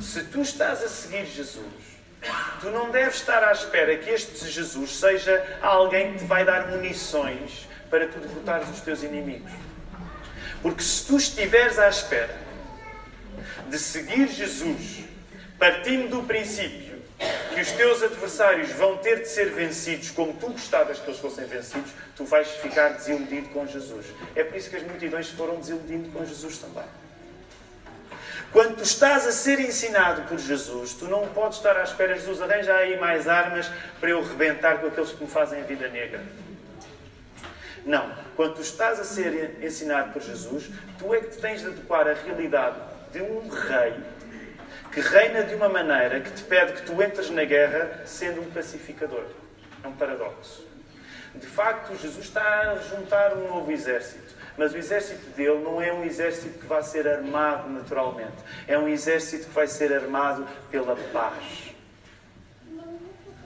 Se 0.00 0.24
tu 0.24 0.42
estás 0.42 0.82
a 0.82 0.88
seguir 0.88 1.24
Jesus, 1.26 1.91
Tu 2.60 2.70
não 2.70 2.90
deves 2.90 3.16
estar 3.16 3.42
à 3.42 3.52
espera 3.52 3.96
que 3.96 4.10
este 4.10 4.48
Jesus 4.48 4.96
seja 4.96 5.58
alguém 5.60 6.12
que 6.12 6.20
te 6.20 6.24
vai 6.24 6.44
dar 6.44 6.68
munições 6.68 7.68
para 7.90 8.06
tu 8.06 8.20
derrotares 8.20 8.68
os 8.70 8.80
teus 8.80 9.02
inimigos. 9.02 9.50
Porque 10.62 10.82
se 10.82 11.06
tu 11.06 11.16
estiveres 11.16 11.78
à 11.78 11.88
espera 11.88 12.34
de 13.68 13.78
seguir 13.78 14.28
Jesus, 14.28 15.04
partindo 15.58 16.08
do 16.08 16.22
princípio 16.22 17.02
que 17.54 17.60
os 17.60 17.72
teus 17.72 18.02
adversários 18.02 18.70
vão 18.70 18.96
ter 18.98 19.20
de 19.20 19.28
ser 19.28 19.50
vencidos 19.50 20.10
como 20.10 20.32
tu 20.34 20.48
gostavas 20.50 20.98
que 20.98 21.06
eles 21.08 21.20
fossem 21.20 21.44
vencidos, 21.46 21.90
tu 22.16 22.24
vais 22.24 22.48
ficar 22.48 22.90
desiludido 22.90 23.48
com 23.50 23.66
Jesus. 23.66 24.06
É 24.34 24.44
por 24.44 24.56
isso 24.56 24.70
que 24.70 24.76
as 24.76 24.82
multidões 24.82 25.28
foram 25.30 25.56
desiludindo 25.56 26.10
com 26.10 26.24
Jesus 26.24 26.58
também. 26.58 26.84
Quando 28.52 28.76
tu 28.76 28.82
estás 28.82 29.26
a 29.26 29.32
ser 29.32 29.58
ensinado 29.60 30.28
por 30.28 30.38
Jesus, 30.38 30.92
tu 30.92 31.06
não 31.06 31.26
podes 31.28 31.56
estar 31.56 31.74
à 31.74 31.84
espera, 31.84 32.14
Jesus, 32.14 32.42
arranja 32.42 32.74
aí 32.74 33.00
mais 33.00 33.26
armas 33.26 33.70
para 33.98 34.10
eu 34.10 34.22
rebentar 34.22 34.78
com 34.78 34.88
aqueles 34.88 35.10
que 35.10 35.24
me 35.24 35.30
fazem 35.30 35.62
vida 35.64 35.88
negra. 35.88 36.22
Não. 37.86 38.12
Quando 38.36 38.56
tu 38.56 38.60
estás 38.60 39.00
a 39.00 39.04
ser 39.04 39.58
ensinado 39.62 40.12
por 40.12 40.20
Jesus, 40.20 40.70
tu 40.98 41.14
é 41.14 41.20
que 41.20 41.30
te 41.30 41.38
tens 41.38 41.62
de 41.62 41.68
adequar 41.68 42.06
a 42.06 42.12
realidade 42.12 42.76
de 43.10 43.22
um 43.22 43.48
rei 43.48 43.94
que 44.92 45.00
reina 45.00 45.42
de 45.44 45.54
uma 45.54 45.70
maneira 45.70 46.20
que 46.20 46.30
te 46.30 46.42
pede 46.42 46.74
que 46.74 46.82
tu 46.82 47.02
entres 47.02 47.30
na 47.30 47.44
guerra 47.44 48.02
sendo 48.04 48.42
um 48.42 48.50
pacificador. 48.50 49.24
É 49.82 49.88
um 49.88 49.92
paradoxo. 49.92 50.66
De 51.34 51.46
facto, 51.46 51.96
Jesus 51.96 52.26
está 52.26 52.72
a 52.72 52.76
juntar 52.76 53.32
um 53.32 53.48
novo 53.48 53.72
exército. 53.72 54.34
Mas 54.56 54.72
o 54.72 54.76
exército 54.76 55.30
dele 55.30 55.60
não 55.62 55.80
é 55.80 55.92
um 55.92 56.04
exército 56.04 56.58
que 56.58 56.66
vai 56.66 56.82
ser 56.82 57.08
armado 57.08 57.70
naturalmente. 57.70 58.36
É 58.66 58.78
um 58.78 58.88
exército 58.88 59.46
que 59.46 59.54
vai 59.54 59.66
ser 59.66 59.92
armado 59.92 60.46
pela 60.70 60.94
paz. 61.12 61.72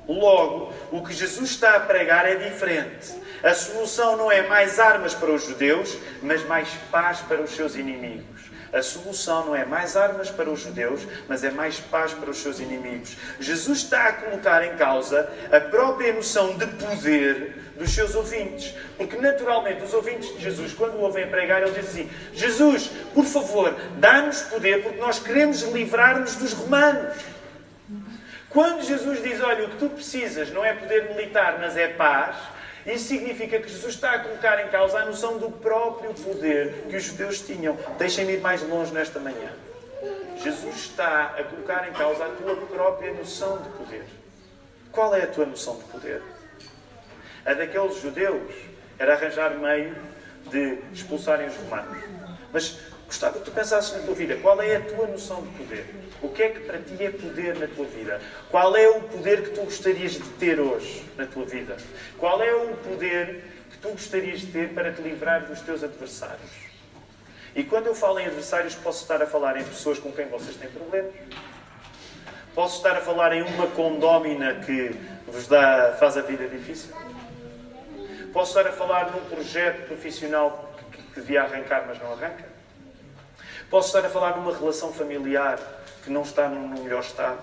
Logo, 0.08 0.72
o 0.92 1.02
que 1.04 1.12
Jesus 1.12 1.50
está 1.50 1.76
a 1.76 1.80
pregar 1.80 2.26
é 2.26 2.36
diferente. 2.36 3.12
A 3.42 3.54
solução 3.54 4.16
não 4.16 4.30
é 4.30 4.46
mais 4.46 4.78
armas 4.78 5.14
para 5.14 5.30
os 5.30 5.44
judeus, 5.44 5.98
mas 6.22 6.46
mais 6.46 6.68
paz 6.90 7.20
para 7.20 7.42
os 7.42 7.50
seus 7.50 7.74
inimigos. 7.74 8.35
A 8.76 8.82
solução 8.82 9.46
não 9.46 9.56
é 9.56 9.64
mais 9.64 9.96
armas 9.96 10.28
para 10.28 10.50
os 10.50 10.60
judeus, 10.60 11.00
mas 11.26 11.42
é 11.42 11.50
mais 11.50 11.80
paz 11.80 12.12
para 12.12 12.30
os 12.30 12.36
seus 12.36 12.60
inimigos. 12.60 13.16
Jesus 13.40 13.78
está 13.78 14.08
a 14.08 14.12
colocar 14.12 14.62
em 14.66 14.76
causa 14.76 15.30
a 15.50 15.60
própria 15.60 16.12
noção 16.12 16.58
de 16.58 16.66
poder 16.66 17.56
dos 17.78 17.90
seus 17.94 18.14
ouvintes. 18.14 18.74
Porque, 18.98 19.16
naturalmente, 19.16 19.82
os 19.82 19.94
ouvintes 19.94 20.28
de 20.36 20.42
Jesus, 20.42 20.74
quando 20.74 20.96
o 20.96 21.00
ouvem 21.00 21.26
pregar, 21.28 21.62
eles 21.62 21.74
dizem 21.74 22.04
assim: 22.04 22.10
Jesus, 22.34 22.90
por 23.14 23.24
favor, 23.24 23.74
dá-nos 23.98 24.42
poder, 24.42 24.82
porque 24.82 24.98
nós 24.98 25.18
queremos 25.18 25.62
livrar-nos 25.62 26.36
dos 26.36 26.52
romanos. 26.52 27.14
Quando 28.50 28.82
Jesus 28.82 29.22
diz: 29.22 29.40
Olha, 29.40 29.64
o 29.64 29.70
que 29.70 29.78
tu 29.78 29.88
precisas 29.88 30.50
não 30.50 30.64
é 30.64 30.74
poder 30.74 31.08
militar, 31.14 31.58
mas 31.60 31.76
é 31.76 31.88
paz. 31.88 32.36
Isso 32.86 33.08
significa 33.08 33.58
que 33.58 33.68
Jesus 33.68 33.94
está 33.94 34.12
a 34.12 34.18
colocar 34.20 34.64
em 34.64 34.68
causa 34.68 35.00
a 35.00 35.06
noção 35.06 35.38
do 35.38 35.50
próprio 35.50 36.14
poder 36.14 36.84
que 36.88 36.96
os 36.96 37.02
judeus 37.02 37.40
tinham. 37.40 37.76
Deixem-me 37.98 38.34
ir 38.34 38.40
mais 38.40 38.62
longe 38.62 38.94
nesta 38.94 39.18
manhã. 39.18 39.50
Jesus 40.42 40.76
está 40.76 41.34
a 41.36 41.42
colocar 41.42 41.88
em 41.88 41.92
causa 41.92 42.24
a 42.24 42.28
tua 42.28 42.54
própria 42.54 43.12
noção 43.12 43.60
de 43.60 43.68
poder. 43.70 44.04
Qual 44.92 45.12
é 45.14 45.22
a 45.22 45.26
tua 45.26 45.46
noção 45.46 45.76
de 45.78 45.84
poder? 45.84 46.22
A 47.44 47.54
daqueles 47.54 48.00
judeus 48.00 48.52
era 48.98 49.14
arranjar 49.14 49.58
meio 49.58 49.96
de 50.50 50.78
expulsarem 50.92 51.48
os 51.48 51.56
romanos. 51.56 51.98
Mas 52.52 52.78
gostava 53.06 53.38
que 53.40 53.44
tu 53.44 53.50
pensasses 53.50 53.96
na 53.96 54.04
tua 54.04 54.14
vida. 54.14 54.36
Qual 54.36 54.60
é 54.62 54.76
a 54.76 54.80
tua 54.80 55.08
noção 55.08 55.42
de 55.42 55.48
poder? 55.56 55.86
O 56.22 56.28
que 56.28 56.42
é 56.42 56.48
que 56.48 56.60
para 56.60 56.78
ti 56.78 56.96
é 57.00 57.10
poder 57.10 57.58
na 57.58 57.66
tua 57.66 57.84
vida? 57.86 58.20
Qual 58.50 58.76
é 58.76 58.88
o 58.88 59.02
poder 59.02 59.42
que 59.42 59.50
tu 59.50 59.62
gostarias 59.62 60.12
de 60.12 60.28
ter 60.38 60.58
hoje 60.58 61.04
na 61.16 61.26
tua 61.26 61.44
vida? 61.44 61.76
Qual 62.18 62.42
é 62.42 62.54
o 62.54 62.74
poder 62.76 63.44
que 63.70 63.78
tu 63.78 63.90
gostarias 63.90 64.40
de 64.40 64.46
ter 64.46 64.68
para 64.70 64.92
te 64.92 65.02
livrar 65.02 65.46
dos 65.46 65.60
teus 65.60 65.84
adversários? 65.84 66.50
E 67.54 67.64
quando 67.64 67.86
eu 67.86 67.94
falo 67.94 68.18
em 68.18 68.26
adversários, 68.26 68.74
posso 68.74 69.02
estar 69.02 69.22
a 69.22 69.26
falar 69.26 69.58
em 69.58 69.64
pessoas 69.64 69.98
com 69.98 70.12
quem 70.12 70.26
vocês 70.28 70.56
têm 70.56 70.70
problemas. 70.70 71.12
Posso 72.54 72.78
estar 72.78 72.96
a 72.96 73.00
falar 73.00 73.34
em 73.34 73.42
uma 73.42 73.66
condómina 73.68 74.54
que 74.56 74.94
vos 75.26 75.46
dá, 75.46 75.96
faz 75.98 76.16
a 76.16 76.22
vida 76.22 76.48
difícil. 76.48 76.94
Posso 78.32 78.56
estar 78.56 78.70
a 78.70 78.72
falar 78.72 79.10
num 79.10 79.24
projeto 79.26 79.86
profissional 79.86 80.74
que, 80.90 81.02
que 81.02 81.20
devia 81.20 81.42
arrancar, 81.42 81.84
mas 81.86 81.98
não 81.98 82.12
arranca. 82.12 82.44
Posso 83.70 83.88
estar 83.88 84.06
a 84.06 84.10
falar 84.10 84.36
numa 84.36 84.56
relação 84.56 84.92
familiar 84.92 85.58
que 86.06 86.12
não 86.12 86.22
está 86.22 86.48
no 86.48 86.68
melhor 86.82 87.02
estado. 87.02 87.42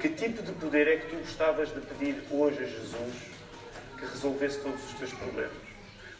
Que 0.00 0.08
tipo 0.08 0.42
de 0.42 0.50
poder 0.52 0.88
é 0.88 0.96
que 0.96 1.06
tu 1.06 1.16
gostavas 1.16 1.72
de 1.72 1.80
pedir 1.80 2.20
hoje 2.32 2.64
a 2.64 2.66
Jesus 2.66 3.14
que 3.96 4.04
resolvesse 4.04 4.58
todos 4.58 4.84
os 4.84 4.98
teus 4.98 5.12
problemas? 5.12 5.56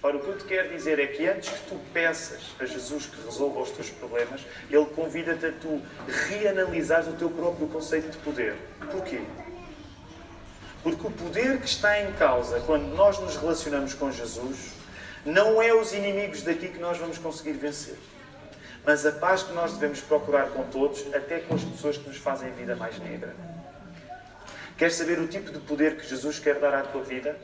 Ora, 0.00 0.16
o 0.16 0.20
que 0.20 0.28
eu 0.28 0.38
te 0.38 0.44
quero 0.44 0.68
dizer 0.68 1.00
é 1.00 1.08
que 1.08 1.26
antes 1.26 1.48
que 1.50 1.68
tu 1.68 1.80
peças 1.92 2.40
a 2.60 2.64
Jesus 2.64 3.06
que 3.06 3.20
resolva 3.20 3.62
os 3.62 3.70
teus 3.72 3.90
problemas, 3.90 4.46
Ele 4.70 4.86
convida-te 4.86 5.44
a 5.44 5.52
tu 5.52 5.82
reanalisares 6.28 7.08
o 7.08 7.14
teu 7.14 7.30
próprio 7.30 7.66
conceito 7.66 8.08
de 8.08 8.18
poder. 8.18 8.54
Porquê? 8.92 9.20
Porque 10.84 11.04
o 11.04 11.10
poder 11.10 11.58
que 11.58 11.66
está 11.66 12.00
em 12.00 12.12
causa 12.12 12.60
quando 12.60 12.94
nós 12.94 13.18
nos 13.18 13.36
relacionamos 13.36 13.92
com 13.92 14.12
Jesus 14.12 14.78
Não 15.24 15.60
é 15.60 15.74
os 15.74 15.92
inimigos 15.92 16.42
daqui 16.42 16.68
que 16.68 16.78
nós 16.78 16.96
vamos 16.96 17.18
conseguir 17.18 17.54
vencer. 17.54 17.98
Mas 18.84 19.04
a 19.04 19.12
paz 19.12 19.42
que 19.42 19.52
nós 19.52 19.72
devemos 19.74 20.00
procurar 20.00 20.48
com 20.50 20.64
todos, 20.64 21.04
até 21.14 21.40
com 21.40 21.54
as 21.54 21.64
pessoas 21.64 21.96
que 21.96 22.08
nos 22.08 22.16
fazem 22.16 22.48
a 22.48 22.52
vida 22.52 22.74
mais 22.74 22.98
negra. 22.98 23.34
Queres 24.76 24.94
saber 24.94 25.18
o 25.18 25.26
tipo 25.26 25.50
de 25.50 25.58
poder 25.58 25.96
que 25.96 26.08
Jesus 26.08 26.38
quer 26.38 26.58
dar 26.60 26.72
à 26.72 26.82
tua 26.82 27.02
vida? 27.02 27.36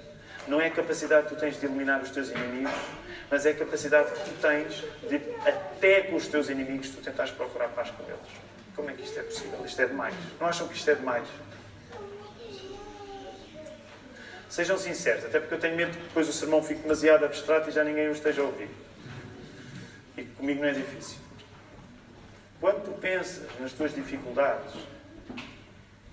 Não 0.47 0.61
é 0.61 0.67
a 0.67 0.71
capacidade 0.71 1.27
que 1.27 1.35
tu 1.35 1.41
tens 1.41 1.59
de 1.59 1.67
eliminar 1.67 2.03
os 2.03 2.11
teus 2.11 2.31
inimigos, 2.31 2.73
mas 3.31 3.47
é 3.47 3.51
a 3.51 3.55
capacidade 3.55 4.11
que 4.13 4.21
tu 4.21 4.41
tens 4.41 4.85
de, 5.09 5.21
até 5.49 6.03
com 6.03 6.17
os 6.17 6.29
teus 6.29 6.49
inimigos, 6.49 6.91
tu 6.91 6.99
tentares 6.99 7.33
procurar 7.33 7.69
paz 7.69 7.91
com 7.91 8.05
eles. 8.05 8.21
Como 8.77 8.91
é 8.91 8.93
que 8.93 9.03
isto 9.03 9.19
é 9.19 9.23
possível? 9.23 9.65
Isto 9.65 9.83
é 9.83 9.87
demais. 9.87 10.15
Não 10.39 10.47
acham 10.47 10.69
que 10.69 10.77
isto 10.77 10.91
é 10.91 10.95
demais? 10.95 11.27
Sejam 14.49 14.79
sinceros, 14.79 15.25
até 15.25 15.41
porque 15.41 15.55
eu 15.55 15.59
tenho 15.59 15.75
medo 15.75 15.91
que 15.91 16.05
depois 16.05 16.29
o 16.29 16.33
sermão 16.33 16.63
fique 16.63 16.83
demasiado 16.83 17.25
abstrato 17.25 17.69
e 17.69 17.73
já 17.73 17.83
ninguém 17.83 18.09
o 18.09 18.13
esteja 18.13 18.43
a 18.43 18.45
ouvir. 18.45 18.69
E 20.17 20.23
comigo 20.23 20.61
não 20.61 20.69
é 20.69 20.73
difícil. 20.73 21.24
Quando 22.61 22.85
tu 22.85 22.93
pensas 22.93 23.49
nas 23.61 23.73
tuas 23.73 23.95
dificuldades, 23.95 24.73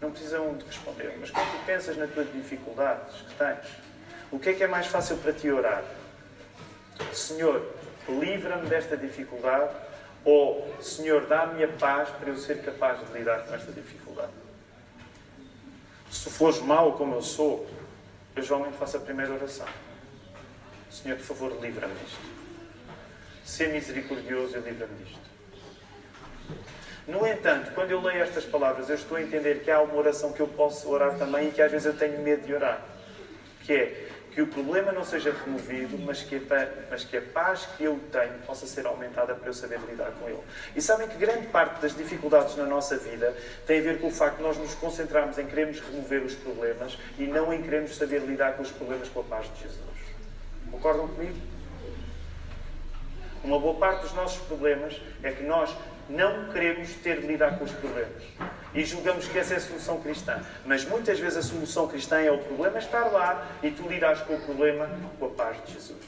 não 0.02 0.12
precisam 0.12 0.56
de 0.56 0.66
responder, 0.66 1.16
mas 1.20 1.30
quando 1.30 1.52
tu 1.52 1.66
pensas 1.66 1.96
nas 1.96 2.10
tuas 2.12 2.32
dificuldades 2.34 3.22
que 3.22 3.36
tens, 3.36 3.68
o 4.32 4.40
que 4.40 4.50
é 4.50 4.54
que 4.54 4.64
é 4.64 4.68
mais 4.68 4.88
fácil 4.88 5.18
para 5.18 5.32
ti 5.32 5.50
orar? 5.52 5.84
Senhor, 7.14 7.74
livra-me 8.08 8.68
desta 8.68 8.98
dificuldade 8.98 9.74
ou 10.24 10.76
Senhor, 10.82 11.26
dá-me 11.28 11.64
a 11.64 11.68
paz 11.68 12.10
para 12.10 12.30
eu 12.30 12.38
ser 12.38 12.62
capaz 12.62 13.00
de 13.00 13.12
lidar 13.14 13.46
com 13.46 13.56
esta 13.56 13.72
dificuldade. 13.72 14.32
Se 16.12 16.30
fores 16.30 16.60
mau 16.60 16.94
como 16.94 17.16
eu 17.16 17.22
sou, 17.22 17.68
eu 18.36 18.44
geralmente 18.44 18.78
faço 18.78 18.98
a 18.98 19.00
primeira 19.00 19.34
oração. 19.34 19.68
Senhor, 20.90 21.18
por 21.18 21.26
favor, 21.26 21.62
livra-me 21.62 21.96
disto. 21.96 22.20
Ser 23.46 23.70
misericordioso 23.70 24.58
e 24.58 24.60
livra-me 24.60 25.04
disto. 25.04 25.31
No 27.08 27.26
entanto, 27.26 27.72
quando 27.74 27.92
eu 27.92 28.02
leio 28.02 28.22
estas 28.22 28.46
palavras, 28.46 28.90
eu 28.90 28.96
estou 28.96 29.18
a 29.18 29.22
entender 29.22 29.62
que 29.64 29.72
há 29.72 29.82
uma 29.82 29.96
oração 29.96 30.32
que 30.32 30.40
eu 30.40 30.48
posso 30.48 30.90
orar 30.90 31.18
também 31.18 31.50
e 31.50 31.52
que 31.52 31.62
às 31.62 31.72
vezes 31.72 31.88
eu 31.88 31.98
tenho 31.98 32.20
medo 32.20 32.46
de 32.46 32.54
orar. 32.54 32.82
Que 33.64 33.74
é 33.74 34.08
que 34.32 34.42
o 34.42 34.48
problema 34.48 34.92
não 34.92 35.04
seja 35.04 35.36
removido, 35.44 35.98
mas 36.00 36.24
que, 36.24 36.36
a, 36.36 36.68
mas 36.90 37.04
que 37.04 37.18
a 37.18 37.22
paz 37.22 37.68
que 37.78 37.84
eu 37.84 38.00
tenho 38.12 38.34
possa 38.46 38.66
ser 38.66 38.86
aumentada 38.86 39.36
para 39.36 39.50
eu 39.50 39.54
saber 39.54 39.80
lidar 39.90 40.12
com 40.12 40.28
ele. 40.28 40.40
E 40.74 40.82
sabem 40.82 41.08
que 41.08 41.18
grande 41.18 41.48
parte 41.48 41.82
das 41.82 41.96
dificuldades 41.96 42.56
na 42.56 42.64
nossa 42.64 42.96
vida 42.98 43.36
tem 43.68 43.80
a 43.80 43.84
ver 43.84 44.00
com 44.00 44.08
o 44.08 44.12
facto 44.12 44.38
de 44.38 44.44
nós 44.44 44.58
nos 44.58 44.74
concentrarmos 44.76 45.38
em 45.38 45.46
queremos 45.46 45.82
remover 45.82 46.24
os 46.24 46.34
problemas 46.34 46.98
e 47.20 47.24
não 47.26 47.54
em 47.54 47.62
queremos 47.62 47.98
saber 47.98 48.20
lidar 48.20 48.54
com 48.54 48.64
os 48.64 48.72
problemas 48.72 49.10
com 49.10 49.20
a 49.20 49.24
paz 49.24 49.54
de 49.54 49.64
Jesus. 49.64 49.82
Concordam 50.72 51.10
comigo? 51.10 51.38
Uma 53.44 53.60
boa 53.60 53.78
parte 53.78 54.04
dos 54.04 54.14
nossos 54.14 54.42
problemas 54.44 55.02
é 55.24 55.32
que 55.32 55.44
nós 55.44 55.76
não 56.12 56.52
queremos 56.52 56.90
ter 56.96 57.22
de 57.22 57.28
lidar 57.28 57.58
com 57.58 57.66
os 57.66 57.72
problemas. 57.72 58.24
E 58.74 58.86
julgamos 58.86 59.28
que 59.28 59.38
essa 59.38 59.54
é 59.54 59.58
a 59.58 59.62
solução 59.62 60.02
cristã. 60.02 60.42
Mas 60.66 60.86
muitas 60.86 61.20
vezes 61.20 61.38
a 61.38 61.42
solução 61.42 61.88
cristã 61.88 62.20
é 62.20 62.32
o 62.32 62.38
problema 62.38 62.80
estar 62.80 63.06
lá 63.06 63.48
e 63.62 63.72
tu 63.72 63.88
lidas 63.88 64.22
com 64.22 64.36
o 64.36 64.42
problema 64.42 64.90
com 65.20 65.26
a 65.26 65.30
paz 65.30 65.58
de 65.66 65.74
Jesus. 65.74 66.00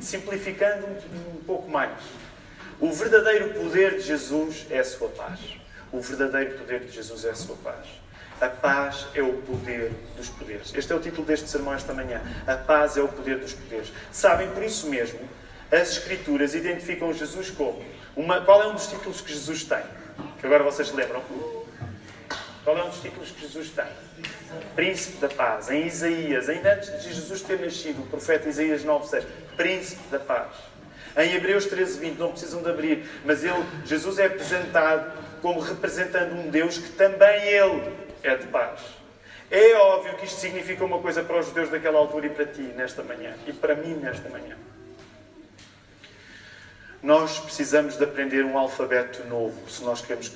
Simplificando 0.00 0.86
um, 0.86 1.42
pouco 1.44 1.70
mais. 1.70 1.98
O 2.80 2.92
verdadeiro 2.92 3.54
poder 3.54 3.96
de 3.96 4.02
Jesus 4.02 4.66
é 4.70 4.78
a 4.78 4.84
sua 4.84 5.08
paz. 5.08 5.40
O 5.90 6.00
verdadeiro 6.00 6.58
poder 6.58 6.80
de 6.80 6.92
Jesus 6.92 7.24
é 7.24 7.30
a 7.30 7.34
sua 7.34 7.56
paz. 7.56 7.86
A 8.40 8.48
paz 8.48 9.06
é 9.14 9.22
o 9.22 9.32
poder 9.42 9.90
dos 10.16 10.28
poderes. 10.28 10.72
Este 10.74 10.92
é 10.92 10.94
o 10.94 11.00
título 11.00 11.26
deste 11.26 11.48
sermão 11.48 11.74
esta 11.74 11.92
manhã. 11.92 12.20
A 12.46 12.54
paz 12.56 12.96
é 12.96 13.02
o 13.02 13.08
poder 13.08 13.38
dos 13.38 13.54
poderes. 13.54 13.92
Sabem, 14.12 14.48
por 14.50 14.62
isso 14.62 14.88
mesmo, 14.88 15.18
as 15.72 15.90
Escrituras 15.90 16.54
identificam 16.54 17.12
Jesus 17.12 17.50
como 17.50 17.82
uma, 18.18 18.40
qual 18.40 18.60
é 18.60 18.66
um 18.66 18.74
dos 18.74 18.88
títulos 18.88 19.20
que 19.20 19.32
Jesus 19.32 19.62
tem? 19.62 19.82
Que 20.40 20.46
agora 20.46 20.64
vocês 20.64 20.92
lembram? 20.92 21.22
Qual 22.64 22.76
é 22.76 22.82
um 22.82 22.88
dos 22.88 23.00
títulos 23.00 23.30
que 23.30 23.42
Jesus 23.42 23.70
tem? 23.70 23.86
Príncipe 24.74 25.18
da 25.18 25.28
paz. 25.28 25.70
Em 25.70 25.86
Isaías, 25.86 26.48
ainda 26.48 26.74
antes 26.74 27.00
de 27.00 27.14
Jesus 27.14 27.42
ter 27.42 27.60
nascido, 27.60 28.02
o 28.02 28.06
profeta 28.06 28.48
Isaías 28.48 28.84
9,6, 28.84 29.24
Príncipe 29.56 30.02
da 30.10 30.18
paz. 30.18 30.48
Em 31.16 31.32
Hebreus 31.32 31.68
13,20, 31.68 32.18
não 32.18 32.32
precisam 32.32 32.60
de 32.60 32.68
abrir, 32.68 33.08
mas 33.24 33.44
ele, 33.44 33.64
Jesus 33.84 34.18
é 34.18 34.26
apresentado 34.26 35.12
como 35.40 35.60
representando 35.60 36.32
um 36.32 36.50
Deus 36.50 36.76
que 36.76 36.88
também 36.94 37.40
ele 37.44 37.96
é 38.24 38.34
de 38.34 38.48
paz. 38.48 38.80
É 39.48 39.76
óbvio 39.76 40.14
que 40.14 40.24
isto 40.24 40.40
significa 40.40 40.84
uma 40.84 40.98
coisa 40.98 41.22
para 41.22 41.38
os 41.38 41.46
judeus 41.46 41.70
daquela 41.70 42.00
altura 42.00 42.26
e 42.26 42.30
para 42.30 42.46
ti 42.46 42.62
nesta 42.62 43.00
manhã, 43.04 43.32
e 43.46 43.52
para 43.52 43.76
mim 43.76 43.94
nesta 43.94 44.28
manhã. 44.28 44.56
Nós 47.02 47.38
precisamos 47.38 47.96
de 47.96 48.04
aprender 48.04 48.44
um 48.44 48.58
alfabeto 48.58 49.24
novo 49.24 49.70
se 49.70 49.84
nós 49.84 50.00
queremos 50.00 50.32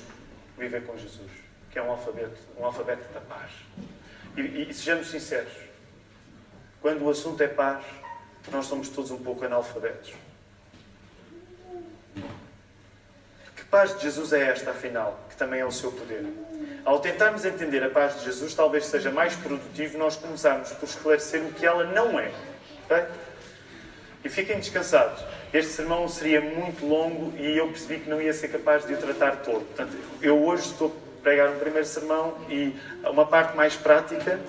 viver 0.57 0.85
com 0.85 0.97
Jesus, 0.97 1.29
que 1.69 1.77
é 1.77 1.83
um 1.83 1.91
alfabeto, 1.91 2.39
um 2.57 2.65
alfabeto 2.65 3.11
da 3.13 3.19
paz. 3.19 3.51
E, 4.37 4.41
e, 4.41 4.69
e 4.69 4.73
sejamos 4.73 5.09
sinceros, 5.09 5.53
quando 6.81 7.03
o 7.03 7.09
assunto 7.09 7.41
é 7.41 7.47
paz, 7.47 7.83
nós 8.51 8.65
somos 8.65 8.89
todos 8.89 9.11
um 9.11 9.17
pouco 9.17 9.45
analfabetos. 9.45 10.13
Que 13.55 13.63
paz 13.65 13.95
de 13.95 14.03
Jesus 14.03 14.31
é 14.31 14.49
esta, 14.49 14.71
afinal, 14.71 15.19
que 15.29 15.35
também 15.35 15.59
é 15.59 15.65
o 15.65 15.71
seu 15.71 15.91
poder? 15.91 16.25
Ao 16.85 16.99
tentarmos 16.99 17.45
entender 17.45 17.83
a 17.83 17.89
paz 17.89 18.19
de 18.19 18.25
Jesus, 18.25 18.53
talvez 18.53 18.85
seja 18.85 19.11
mais 19.11 19.35
produtivo 19.35 19.97
nós 19.97 20.15
começarmos 20.15 20.71
por 20.71 20.87
esclarecer 20.87 21.41
o 21.41 21.53
que 21.53 21.65
ela 21.65 21.83
não 21.85 22.19
é. 22.19 22.31
Okay? 22.85 23.05
E 24.23 24.29
fiquem 24.29 24.59
descansados. 24.59 25.23
Este 25.53 25.71
sermão 25.71 26.09
seria 26.09 26.41
muito 26.41 26.83
longo 26.83 27.31
e 27.37 27.55
eu 27.55 27.67
percebi 27.67 27.99
que 27.99 28.09
não 28.09 28.19
ia 28.19 28.33
ser 28.33 28.47
capaz 28.47 28.87
de 28.87 28.93
o 28.95 28.97
tratar 28.97 29.35
todo. 29.43 29.63
Portanto, 29.63 29.95
eu 30.19 30.43
hoje 30.43 30.63
estou 30.63 30.87
a 30.87 31.21
pregar 31.21 31.47
um 31.51 31.59
primeiro 31.59 31.85
sermão 31.85 32.35
e 32.49 32.75
uma 33.03 33.27
parte 33.27 33.55
mais 33.55 33.75
prática 33.75 34.39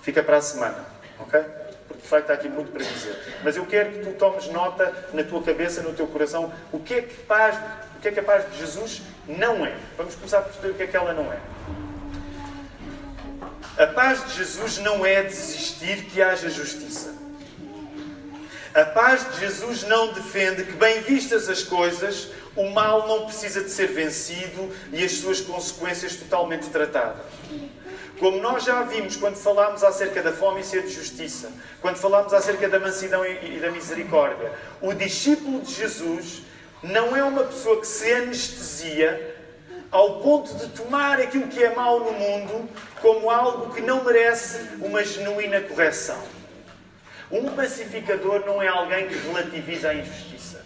fica 0.00 0.22
para 0.22 0.38
a 0.38 0.40
semana. 0.40 0.86
Ok? 1.20 1.38
Porque 1.86 2.02
de 2.02 2.08
facto 2.08 2.30
há 2.30 2.32
aqui 2.32 2.48
muito 2.48 2.72
para 2.72 2.82
dizer. 2.82 3.14
Mas 3.44 3.58
eu 3.58 3.66
quero 3.66 3.90
que 3.90 3.98
tu 3.98 4.12
tomes 4.12 4.46
nota 4.48 4.90
na 5.12 5.22
tua 5.22 5.42
cabeça, 5.42 5.82
no 5.82 5.92
teu 5.92 6.06
coração, 6.06 6.50
o 6.72 6.78
que 6.78 6.94
é 6.94 7.02
que 7.02 7.14
paz, 7.24 7.54
o 7.96 8.00
que 8.00 8.08
é 8.08 8.22
paz 8.22 8.50
de 8.50 8.58
Jesus 8.58 9.02
não 9.26 9.66
é. 9.66 9.76
Vamos 9.98 10.14
começar 10.14 10.38
a 10.38 10.42
perceber 10.42 10.70
o 10.70 10.74
que 10.74 10.82
é 10.84 10.86
que 10.86 10.96
ela 10.96 11.12
não 11.12 11.30
é. 11.30 11.40
A 13.76 13.86
paz 13.86 14.24
de 14.26 14.34
Jesus 14.34 14.78
não 14.78 15.04
é 15.04 15.22
desistir 15.22 16.06
que 16.06 16.22
haja 16.22 16.48
justiça. 16.48 17.27
A 18.78 18.84
paz 18.84 19.28
de 19.32 19.40
Jesus 19.40 19.82
não 19.82 20.12
defende 20.12 20.62
que, 20.62 20.70
bem 20.70 21.00
vistas 21.00 21.48
as 21.48 21.64
coisas, 21.64 22.28
o 22.54 22.70
mal 22.70 23.08
não 23.08 23.24
precisa 23.24 23.60
de 23.60 23.70
ser 23.70 23.88
vencido 23.88 24.72
e 24.92 25.02
as 25.02 25.14
suas 25.14 25.40
consequências 25.40 26.14
totalmente 26.14 26.68
tratadas. 26.68 27.26
Como 28.20 28.40
nós 28.40 28.62
já 28.62 28.82
vimos 28.82 29.16
quando 29.16 29.34
falámos 29.34 29.82
acerca 29.82 30.22
da 30.22 30.32
fome 30.32 30.60
e 30.60 30.64
sede 30.64 30.86
de 30.86 30.94
justiça, 30.94 31.50
quando 31.80 31.96
falámos 31.96 32.32
acerca 32.32 32.68
da 32.68 32.78
mansidão 32.78 33.26
e 33.26 33.58
da 33.58 33.72
misericórdia, 33.72 34.52
o 34.80 34.94
discípulo 34.94 35.60
de 35.60 35.74
Jesus 35.74 36.42
não 36.80 37.16
é 37.16 37.24
uma 37.24 37.42
pessoa 37.42 37.80
que 37.80 37.86
se 37.86 38.12
anestesia 38.12 39.34
ao 39.90 40.20
ponto 40.20 40.54
de 40.54 40.68
tomar 40.68 41.18
aquilo 41.20 41.48
que 41.48 41.64
é 41.64 41.74
mau 41.74 41.98
no 41.98 42.12
mundo 42.12 42.70
como 43.02 43.28
algo 43.28 43.74
que 43.74 43.80
não 43.80 44.04
merece 44.04 44.60
uma 44.80 45.02
genuína 45.02 45.62
correção. 45.62 46.37
Um 47.30 47.50
pacificador 47.54 48.44
não 48.46 48.62
é 48.62 48.68
alguém 48.68 49.08
que 49.08 49.14
relativiza 49.14 49.90
a 49.90 49.94
injustiça. 49.94 50.64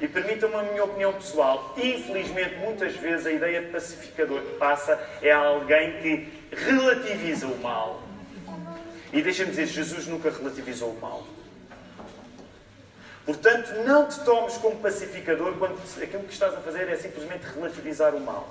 E 0.00 0.08
permitam-me 0.08 0.54
a 0.54 0.62
minha 0.62 0.84
opinião 0.84 1.12
pessoal. 1.12 1.74
Infelizmente, 1.76 2.56
muitas 2.56 2.94
vezes 2.96 3.26
a 3.26 3.32
ideia 3.32 3.62
de 3.62 3.68
pacificador 3.68 4.40
que 4.42 4.56
passa 4.56 4.98
é 5.22 5.30
alguém 5.32 6.00
que 6.00 6.54
relativiza 6.54 7.46
o 7.46 7.58
mal. 7.60 8.02
E 9.12 9.22
deixa-me 9.22 9.50
dizer, 9.50 9.66
Jesus 9.66 10.06
nunca 10.06 10.30
relativizou 10.30 10.90
o 10.90 11.00
mal. 11.00 11.26
Portanto, 13.26 13.72
não 13.86 14.06
te 14.08 14.20
tomes 14.24 14.56
como 14.58 14.76
pacificador 14.76 15.54
quando 15.54 15.78
aquilo 16.02 16.24
que 16.24 16.32
estás 16.32 16.54
a 16.54 16.60
fazer 16.60 16.88
é 16.88 16.96
simplesmente 16.96 17.44
relativizar 17.54 18.14
o 18.14 18.20
mal. 18.20 18.48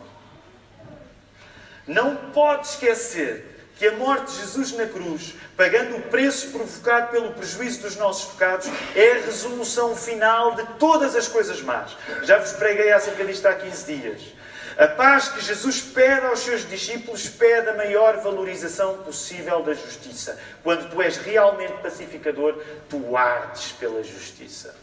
Não 1.88 2.16
podes 2.32 2.72
esquecer 2.72 3.59
que 3.80 3.88
a 3.88 3.94
morte 3.94 4.34
de 4.34 4.40
Jesus 4.42 4.74
na 4.74 4.86
cruz, 4.86 5.36
pagando 5.56 5.96
o 5.96 6.02
preço 6.02 6.52
provocado 6.52 7.12
pelo 7.12 7.32
prejuízo 7.32 7.82
dos 7.82 7.96
nossos 7.96 8.34
pecados, 8.34 8.68
é 8.94 9.14
a 9.14 9.26
resolução 9.26 9.96
final 9.96 10.54
de 10.54 10.64
todas 10.78 11.16
as 11.16 11.30
coisas 11.30 11.62
más. 11.62 11.96
Já 12.24 12.38
vos 12.38 12.52
preguei 12.52 12.92
acerca 12.92 13.24
disto 13.24 13.46
há 13.48 13.54
15 13.54 13.96
dias. 13.96 14.22
A 14.78 14.88
paz 14.88 15.30
que 15.30 15.40
Jesus 15.40 15.82
pede 15.82 16.26
aos 16.26 16.42
seus 16.42 16.68
discípulos 16.70 17.30
pede 17.30 17.70
a 17.70 17.74
maior 17.74 18.18
valorização 18.18 18.98
possível 18.98 19.64
da 19.64 19.74
justiça. 19.74 20.38
Quando 20.62 20.90
tu 20.90 21.02
és 21.02 21.16
realmente 21.16 21.82
pacificador, 21.82 22.62
tu 22.90 23.16
ardes 23.16 23.72
pela 23.72 24.04
justiça. 24.04 24.76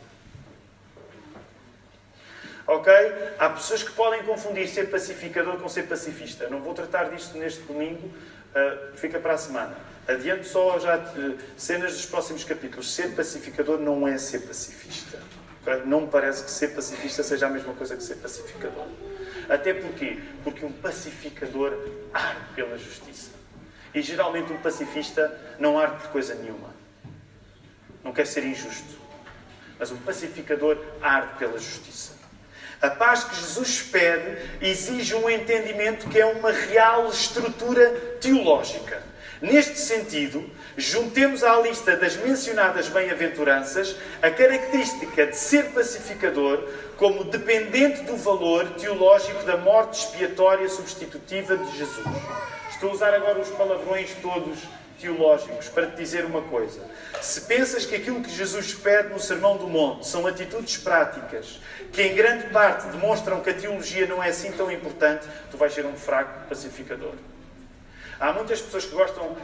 Ok? 2.67 2.93
Há 3.39 3.51
pessoas 3.51 3.83
que 3.83 3.93
podem 3.93 4.23
confundir 4.25 4.67
ser 4.69 4.91
pacificador 4.91 5.59
com 5.59 5.69
ser 5.69 5.85
pacifista. 5.85 6.49
Não 6.49 6.61
vou 6.61 6.75
tratar 6.75 7.11
disto 7.11 7.39
neste 7.39 7.61
domingo, 7.61 8.11
uh, 8.57 8.97
fica 8.97 9.21
para 9.21 9.35
a 9.35 9.39
semana. 9.39 9.77
Adianto 10.09 10.47
só 10.47 10.79
já 10.79 10.97
uh, 10.97 11.39
cenas 11.57 11.93
dos 11.93 12.07
próximos 12.07 12.45
capítulos. 12.45 12.93
Ser 12.93 13.15
pacificador 13.15 13.79
não 13.79 14.09
é 14.09 14.17
ser 14.19 14.41
pacifista. 14.41 15.21
Não 15.85 16.03
me 16.03 16.07
parece 16.07 16.45
que 16.45 16.51
ser 16.51 16.69
pacifista 16.69 17.25
seja 17.25 17.49
a 17.49 17.51
mesma 17.51 17.75
coisa 17.75 17.97
que 17.97 18.03
ser 18.03 18.17
pacificador. 18.17 18.87
Até 19.49 19.75
porquê? 19.75 20.21
Porque 20.45 20.65
um 20.65 20.73
pacificador 20.73 21.73
arde 22.15 22.55
pela 22.55 22.79
justiça. 22.79 23.31
E 23.93 24.01
geralmente 24.01 24.53
um 24.53 24.59
pacifista 24.59 25.57
não 25.59 25.79
arde 25.79 26.03
por 26.03 26.11
coisa 26.11 26.35
nenhuma. 26.37 26.75
Não 28.05 28.13
quer 28.13 28.27
ser 28.27 28.45
injusto. 28.45 28.97
Mas 29.79 29.91
um 29.91 29.97
pacificador 29.97 30.79
arde 31.03 31.37
pela 31.37 31.59
justiça. 31.59 32.16
A 32.81 32.91
paz 32.91 33.25
que 33.25 33.37
Jesus 33.37 33.83
pede 33.83 34.37
exige 34.61 35.15
um 35.15 35.31
entendimento 35.31 36.09
que 36.09 36.21
é 36.21 36.27
uma 36.27 36.53
real 36.53 37.09
estrutura 37.09 37.91
teológica. 38.21 39.03
Neste 39.41 39.79
sentido, 39.79 40.49
juntemos 40.77 41.43
à 41.43 41.61
lista 41.61 41.97
das 41.97 42.17
mencionadas 42.17 42.89
bem-aventuranças 42.89 43.97
a 44.23 44.31
característica 44.31 45.27
de 45.27 45.37
ser 45.37 45.73
pacificador 45.73 46.67
como 46.97 47.25
dependente 47.25 48.03
do 48.03 48.17
valor 48.17 48.67
teológico 48.71 49.43
da 49.45 49.57
morte 49.57 49.99
expiatória 49.99 50.69
substitutiva 50.69 51.57
de 51.57 51.79
Jesus. 51.79 52.07
Estou 52.71 52.91
a 52.91 52.93
usar 52.93 53.15
agora 53.15 53.41
os 53.41 53.51
palavrões 53.51 54.11
todos 54.23 54.59
teológicos 55.01 55.69
para 55.69 55.87
te 55.87 55.97
dizer 55.97 56.25
uma 56.25 56.43
coisa. 56.43 56.81
Se 57.21 57.43
pensas 57.43 57.87
que 57.87 57.95
aquilo 57.95 58.23
que 58.23 58.31
Jesus 58.31 58.75
pede 58.75 59.09
no 59.09 59.21
Sermão 59.21 59.57
do 59.57 59.67
Monte 59.67 60.07
são 60.07 60.27
atitudes 60.27 60.77
práticas 60.77 61.61
que 61.93 62.03
em 62.03 62.15
grande 62.15 62.49
parte 62.49 62.89
demonstram 62.89 63.41
que 63.41 63.51
a 63.51 63.55
teologia 63.55 64.07
não 64.07 64.23
é 64.23 64.29
assim 64.29 64.53
tão 64.53 64.71
importante, 64.71 65.27
tu 65.51 65.57
vais 65.57 65.73
ser 65.73 65.87
um 65.87 65.97
fraco 65.97 66.49
pacificador. 66.49 67.15
Há 68.19 68.33
muitas 68.33 68.61
pessoas 68.61 68.85
que 68.85 68.95
gostam, 68.95 69.37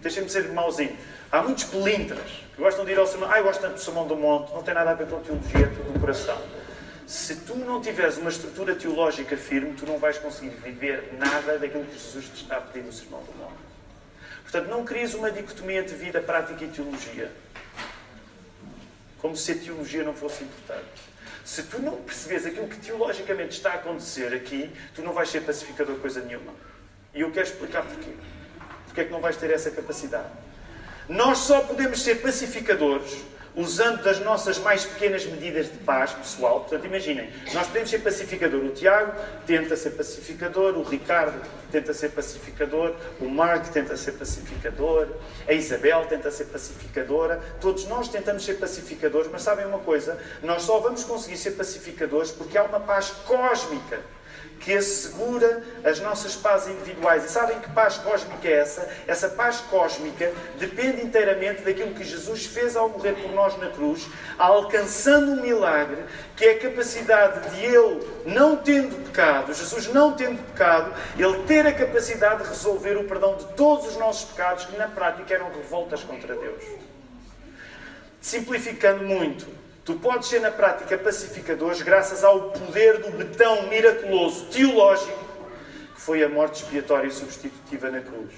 deixem-me 0.00 0.28
ser 0.28 0.48
mauzinho, 0.48 0.96
há 1.30 1.42
muitos 1.42 1.64
pelintras 1.64 2.30
que 2.54 2.62
gostam 2.62 2.84
de 2.84 2.92
ir 2.92 2.98
ao 2.98 3.06
sermão, 3.06 3.30
ah, 3.30 3.38
eu 3.38 3.44
gosto 3.44 3.60
tanto 3.60 3.74
do 3.74 3.80
sermão 3.80 4.06
do 4.06 4.16
monte, 4.16 4.52
não 4.52 4.62
tem 4.62 4.74
nada 4.74 4.90
a 4.90 4.94
ver 4.94 5.06
com 5.06 5.16
a 5.16 5.20
teologia, 5.20 5.66
é 5.66 5.68
tudo 5.68 5.92
do 5.92 6.00
coração. 6.00 6.40
Se 7.06 7.36
tu 7.36 7.54
não 7.54 7.80
tiveres 7.80 8.16
uma 8.16 8.30
estrutura 8.30 8.74
teológica 8.74 9.36
firme, 9.36 9.74
tu 9.74 9.86
não 9.86 9.98
vais 9.98 10.18
conseguir 10.18 10.50
viver 10.56 11.14
nada 11.18 11.58
daquilo 11.58 11.84
que 11.84 11.92
Jesus 11.92 12.24
te 12.26 12.42
está 12.42 12.56
a 12.56 12.60
pedir 12.60 12.84
no 12.84 12.92
sermão 12.92 13.20
do 13.20 13.32
monte. 13.38 13.65
Portanto, 14.56 14.70
não 14.70 14.86
cries 14.86 15.12
uma 15.12 15.30
dicotomia 15.30 15.80
entre 15.80 15.94
vida 15.96 16.18
prática 16.18 16.64
e 16.64 16.68
teologia. 16.68 17.30
Como 19.18 19.36
se 19.36 19.52
a 19.52 19.54
teologia 19.54 20.02
não 20.02 20.14
fosse 20.14 20.44
importante. 20.44 21.02
Se 21.44 21.64
tu 21.64 21.78
não 21.82 21.96
percebes 21.96 22.46
aquilo 22.46 22.66
que 22.66 22.78
teologicamente 22.78 23.50
está 23.50 23.72
a 23.72 23.74
acontecer 23.74 24.32
aqui, 24.32 24.70
tu 24.94 25.02
não 25.02 25.12
vais 25.12 25.28
ser 25.28 25.42
pacificador 25.42 25.96
coisa 25.96 26.22
nenhuma. 26.22 26.54
E 27.14 27.20
eu 27.20 27.30
quero 27.32 27.46
explicar 27.46 27.82
porquê. 27.82 28.12
Porque 28.86 29.02
é 29.02 29.04
que 29.04 29.12
não 29.12 29.20
vais 29.20 29.36
ter 29.36 29.50
essa 29.50 29.70
capacidade? 29.70 30.30
Nós 31.06 31.36
só 31.36 31.60
podemos 31.60 32.00
ser 32.00 32.22
pacificadores 32.22 33.12
usando 33.56 34.02
das 34.02 34.20
nossas 34.20 34.58
mais 34.58 34.84
pequenas 34.84 35.24
medidas 35.24 35.72
de 35.72 35.78
paz 35.78 36.12
pessoal. 36.12 36.60
Portanto, 36.60 36.84
imaginem, 36.84 37.30
nós 37.54 37.66
podemos 37.66 37.88
ser 37.88 38.00
pacificador. 38.00 38.62
O 38.62 38.68
Tiago 38.68 39.12
tenta 39.46 39.74
ser 39.74 39.90
pacificador, 39.90 40.76
o 40.76 40.82
Ricardo 40.82 41.40
tenta 41.72 41.94
ser 41.94 42.10
pacificador, 42.10 42.94
o 43.18 43.28
Mark 43.28 43.68
tenta 43.72 43.96
ser 43.96 44.12
pacificador, 44.12 45.08
a 45.48 45.52
Isabel 45.52 46.04
tenta 46.06 46.30
ser 46.30 46.44
pacificadora. 46.44 47.40
Todos 47.60 47.86
nós 47.86 48.08
tentamos 48.08 48.44
ser 48.44 48.54
pacificadores, 48.54 49.30
mas 49.32 49.42
sabem 49.42 49.64
uma 49.64 49.78
coisa? 49.78 50.18
Nós 50.42 50.62
só 50.62 50.78
vamos 50.78 51.02
conseguir 51.02 51.38
ser 51.38 51.52
pacificadores 51.52 52.30
porque 52.30 52.58
há 52.58 52.64
uma 52.64 52.80
paz 52.80 53.10
cósmica 53.24 54.00
que 54.60 54.72
assegura 54.72 55.62
as 55.84 56.00
nossas 56.00 56.34
pazes 56.34 56.74
individuais. 56.74 57.24
E 57.24 57.28
sabem 57.28 57.60
que 57.60 57.70
paz 57.70 57.98
cósmica 57.98 58.48
é 58.48 58.52
essa? 58.52 58.88
Essa 59.06 59.28
paz 59.28 59.60
cósmica 59.60 60.32
depende 60.58 61.02
inteiramente 61.02 61.62
daquilo 61.62 61.94
que 61.94 62.04
Jesus 62.04 62.46
fez 62.46 62.76
ao 62.76 62.88
morrer 62.88 63.12
por 63.12 63.32
nós 63.32 63.56
na 63.58 63.68
cruz, 63.68 64.08
alcançando 64.38 65.32
um 65.32 65.42
milagre, 65.42 66.04
que 66.36 66.44
é 66.44 66.52
a 66.52 66.58
capacidade 66.58 67.50
de 67.50 67.64
Ele, 67.64 68.06
não 68.26 68.56
tendo 68.56 69.04
pecado, 69.06 69.54
Jesus 69.54 69.88
não 69.88 70.12
tendo 70.12 70.42
pecado, 70.52 70.92
Ele 71.16 71.44
ter 71.44 71.66
a 71.66 71.72
capacidade 71.72 72.42
de 72.42 72.48
resolver 72.48 72.96
o 72.96 73.04
perdão 73.04 73.36
de 73.36 73.44
todos 73.54 73.86
os 73.86 73.96
nossos 73.96 74.30
pecados, 74.30 74.64
que 74.64 74.76
na 74.76 74.88
prática 74.88 75.34
eram 75.34 75.50
revoltas 75.50 76.02
contra 76.02 76.34
Deus. 76.34 76.62
Simplificando 78.20 79.04
muito, 79.04 79.46
Tu 79.86 79.94
podes 79.94 80.28
ser 80.28 80.40
na 80.40 80.50
prática 80.50 80.98
pacificadores 80.98 81.80
graças 81.80 82.24
ao 82.24 82.50
poder 82.50 82.98
do 82.98 83.12
betão 83.12 83.68
miraculoso 83.68 84.46
teológico 84.46 85.24
que 85.94 86.00
foi 86.00 86.24
a 86.24 86.28
morte 86.28 86.64
expiatória 86.64 87.06
e 87.06 87.12
substitutiva 87.12 87.88
na 87.88 88.00
cruz. 88.00 88.32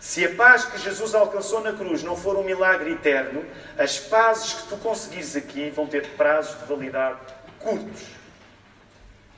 Se 0.00 0.24
a 0.24 0.34
paz 0.34 0.64
que 0.64 0.78
Jesus 0.78 1.14
alcançou 1.14 1.60
na 1.60 1.74
cruz 1.74 2.02
não 2.02 2.16
for 2.16 2.38
um 2.38 2.42
milagre 2.42 2.92
eterno, 2.92 3.44
as 3.76 3.98
pazes 3.98 4.54
que 4.54 4.68
tu 4.68 4.78
conseguires 4.78 5.36
aqui 5.36 5.68
vão 5.68 5.86
ter 5.86 6.06
prazos 6.16 6.58
de 6.58 6.64
validade 6.64 7.18
curtos. 7.58 8.02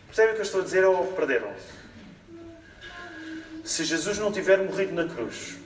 Percebem 0.06 0.32
o 0.32 0.34
que 0.36 0.40
eu 0.40 0.46
estou 0.46 0.60
a 0.60 0.64
dizer 0.64 0.84
ou 0.84 1.04
perderam-se? 1.14 1.84
Se 3.64 3.82
Jesus 3.84 4.18
não 4.18 4.30
tiver 4.30 4.58
morrido 4.58 4.94
na 4.94 5.12
cruz, 5.12 5.56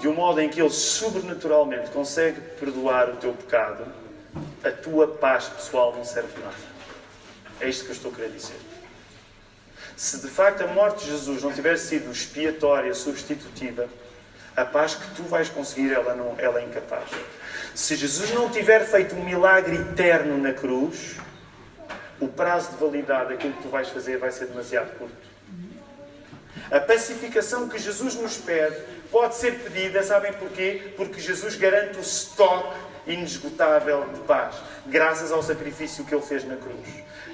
de 0.00 0.08
um 0.08 0.14
modo 0.14 0.40
em 0.40 0.48
que 0.48 0.60
Ele 0.60 0.68
sobrenaturalmente 0.68 1.90
consegue 1.90 2.40
perdoar 2.58 3.08
o 3.08 3.16
teu 3.16 3.32
pecado, 3.32 3.86
a 4.64 4.70
tua 4.70 5.08
paz 5.08 5.44
pessoal 5.48 5.94
não 5.94 6.04
serve 6.04 6.32
de 6.34 6.40
nada. 6.40 6.56
É 7.60 7.68
isto 7.68 7.84
que 7.84 7.90
eu 7.90 7.96
estou 7.96 8.12
a 8.12 8.14
querer 8.14 8.30
dizer. 8.30 8.56
Se 9.96 10.18
de 10.18 10.28
facto 10.28 10.62
a 10.62 10.66
morte 10.66 11.04
de 11.04 11.10
Jesus 11.10 11.42
não 11.42 11.52
tiver 11.52 11.76
sido 11.78 12.10
expiatória, 12.10 12.92
substitutiva, 12.94 13.88
a 14.54 14.64
paz 14.64 14.94
que 14.94 15.14
tu 15.14 15.22
vais 15.22 15.48
conseguir, 15.48 15.92
ela, 15.92 16.14
não, 16.14 16.34
ela 16.38 16.60
é 16.60 16.64
incapaz. 16.64 17.08
Se 17.74 17.94
Jesus 17.96 18.32
não 18.32 18.50
tiver 18.50 18.86
feito 18.86 19.14
um 19.14 19.24
milagre 19.24 19.76
eterno 19.76 20.38
na 20.38 20.52
cruz, 20.52 21.16
o 22.20 22.28
prazo 22.28 22.72
de 22.72 22.76
validade 22.76 23.30
daquilo 23.30 23.52
que 23.54 23.62
tu 23.62 23.68
vais 23.68 23.88
fazer 23.88 24.18
vai 24.18 24.32
ser 24.32 24.46
demasiado 24.46 24.96
curto. 24.98 25.36
A 26.70 26.80
pacificação 26.80 27.68
que 27.68 27.78
Jesus 27.78 28.14
nos 28.14 28.38
pede 28.38 28.76
pode 29.10 29.36
ser 29.36 29.60
pedida, 29.60 30.02
sabem 30.02 30.32
porquê? 30.32 30.92
Porque 30.96 31.20
Jesus 31.20 31.54
garante 31.56 31.98
o 31.98 32.00
estoque 32.00 32.76
inesgotável 33.06 34.06
de 34.12 34.20
paz, 34.20 34.56
graças 34.86 35.32
ao 35.32 35.42
sacrifício 35.42 36.04
que 36.04 36.14
ele 36.14 36.22
fez 36.22 36.44
na 36.44 36.56
cruz. 36.56 36.86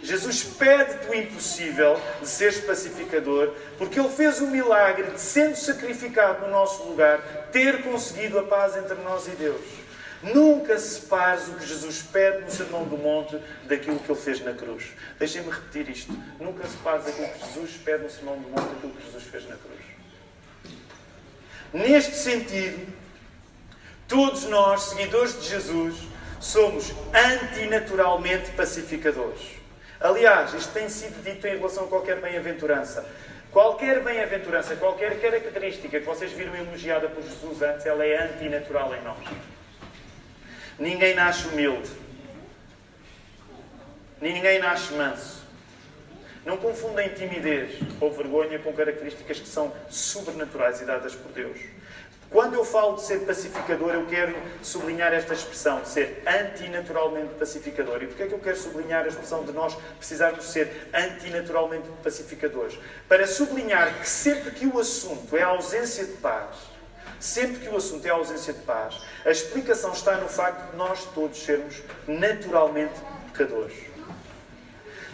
Jesus 0.03 0.43
pede-te 0.43 1.09
o 1.09 1.15
impossível 1.15 2.01
de 2.21 2.29
seres 2.29 2.61
pacificador, 2.61 3.55
porque 3.79 4.01
ele 4.01 4.09
fez 4.09 4.41
o 4.41 4.49
milagre 4.49 5.11
de, 5.13 5.21
sendo 5.21 5.57
sacrificado 5.57 6.47
no 6.47 6.53
nosso 6.53 6.83
lugar, 6.85 7.21
ter 7.53 7.83
conseguido 7.83 8.39
a 8.39 8.43
paz 8.43 8.77
entre 8.77 8.97
nós 8.97 9.29
e 9.29 9.31
Deus. 9.31 9.83
Nunca 10.23 10.79
separes 10.79 11.49
o 11.49 11.55
que 11.55 11.67
Jesus 11.67 12.03
pede 12.03 12.45
no 12.45 12.51
Sermão 12.51 12.85
do 12.85 12.97
Monte 12.97 13.41
daquilo 13.65 13.99
que 13.99 14.11
ele 14.11 14.21
fez 14.21 14.41
na 14.41 14.53
cruz. 14.53 14.93
Deixem-me 15.19 15.51
repetir 15.51 15.89
isto. 15.89 16.13
Nunca 16.39 16.67
separes 16.67 17.09
aquilo 17.09 17.29
que 17.29 17.47
Jesus 17.47 17.73
pede 17.85 18.05
no 18.05 18.11
Sermão 18.11 18.37
do 18.37 18.49
Monte 18.49 18.69
daquilo 18.75 18.93
que 18.93 19.05
Jesus 19.05 19.25
fez 19.25 19.49
na 19.49 19.57
cruz. 19.57 19.81
Neste 21.73 22.15
sentido, 22.15 22.87
Todos 24.13 24.45
nós, 24.45 24.83
seguidores 24.91 25.41
de 25.41 25.49
Jesus, 25.49 25.97
somos 26.39 26.93
antinaturalmente 27.15 28.51
pacificadores. 28.51 29.41
Aliás, 29.99 30.53
isto 30.53 30.71
tem 30.75 30.87
sido 30.91 31.25
dito 31.25 31.47
em 31.47 31.57
relação 31.57 31.85
a 31.85 31.89
qualquer 31.89 32.21
bem-aventurança. 32.21 33.09
Qualquer 33.51 34.05
bem-aventurança, 34.05 34.77
qualquer 34.77 35.19
característica 35.19 35.99
que 35.99 36.05
vocês 36.05 36.31
viram 36.31 36.55
elogiada 36.55 37.09
por 37.09 37.23
Jesus 37.23 37.63
antes, 37.63 37.87
ela 37.87 38.05
é 38.05 38.25
antinatural 38.25 38.95
em 38.95 39.01
nós. 39.01 39.25
Ninguém 40.79 41.15
nasce 41.15 41.49
humilde. 41.49 41.91
Ninguém 44.21 44.59
nasce 44.59 44.93
manso. 44.93 45.43
Não 46.45 46.59
confundem 46.59 47.09
timidez 47.15 47.79
ou 47.99 48.13
vergonha 48.13 48.59
com 48.59 48.75
características 48.75 49.41
que 49.41 49.49
são 49.49 49.73
sobrenaturais 49.89 50.83
e 50.83 50.85
dadas 50.85 51.15
por 51.15 51.33
Deus. 51.33 51.57
Quando 52.33 52.55
eu 52.55 52.65
falo 52.65 52.97
de 52.97 53.03
ser 53.03 53.21
pacificador, 53.21 53.91
eu 53.91 54.07
quero 54.07 54.35
sublinhar 54.63 55.13
esta 55.13 55.35
expressão, 55.35 55.83
de 55.83 55.89
ser 55.91 56.23
antinaturalmente 56.27 57.35
pacificador. 57.35 58.03
E 58.03 58.07
porquê 58.07 58.23
é 58.23 58.27
que 58.27 58.33
eu 58.33 58.39
quero 58.39 58.57
sublinhar 58.57 59.05
a 59.05 59.09
expressão 59.09 59.45
de 59.45 59.53
nós 59.53 59.77
precisarmos 59.99 60.51
ser 60.51 60.89
antinaturalmente 60.95 61.91
pacificadores? 62.03 62.79
Para 63.07 63.27
sublinhar 63.27 64.01
que 64.01 64.09
sempre 64.09 64.51
que 64.53 64.67
o 64.67 64.79
assunto 64.79 65.37
é 65.37 65.43
a 65.43 65.49
ausência 65.49 66.07
de 66.07 66.13
paz, 66.15 66.57
sempre 67.21 67.59
que 67.59 67.69
o 67.69 67.77
assunto 67.77 68.07
é 68.07 68.11
a 68.11 68.15
ausência 68.15 68.55
de 68.55 68.61
paz, 68.61 68.99
a 69.27 69.31
explicação 69.31 69.93
está 69.93 70.17
no 70.17 70.27
facto 70.27 70.71
de 70.71 70.77
nós 70.79 71.05
todos 71.15 71.37
sermos 71.45 71.83
naturalmente 72.09 72.95
pecadores. 73.31 73.77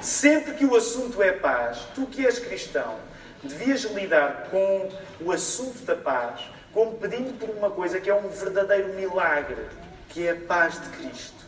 Sempre 0.00 0.54
que 0.54 0.64
o 0.64 0.76
assunto 0.76 1.20
é 1.20 1.32
paz, 1.32 1.80
tu 1.96 2.06
que 2.06 2.24
és 2.24 2.38
cristão, 2.38 2.94
devias 3.42 3.82
lidar 3.82 4.46
com 4.52 4.88
o 5.20 5.32
assunto 5.32 5.80
da 5.80 5.96
paz 5.96 6.57
como 6.78 6.92
pedindo 6.92 7.36
por 7.40 7.50
uma 7.50 7.70
coisa 7.70 7.98
que 7.98 8.08
é 8.08 8.14
um 8.14 8.28
verdadeiro 8.28 8.94
milagre, 8.94 9.66
que 10.10 10.28
é 10.28 10.30
a 10.30 10.36
paz 10.36 10.80
de 10.80 10.88
Cristo. 10.90 11.44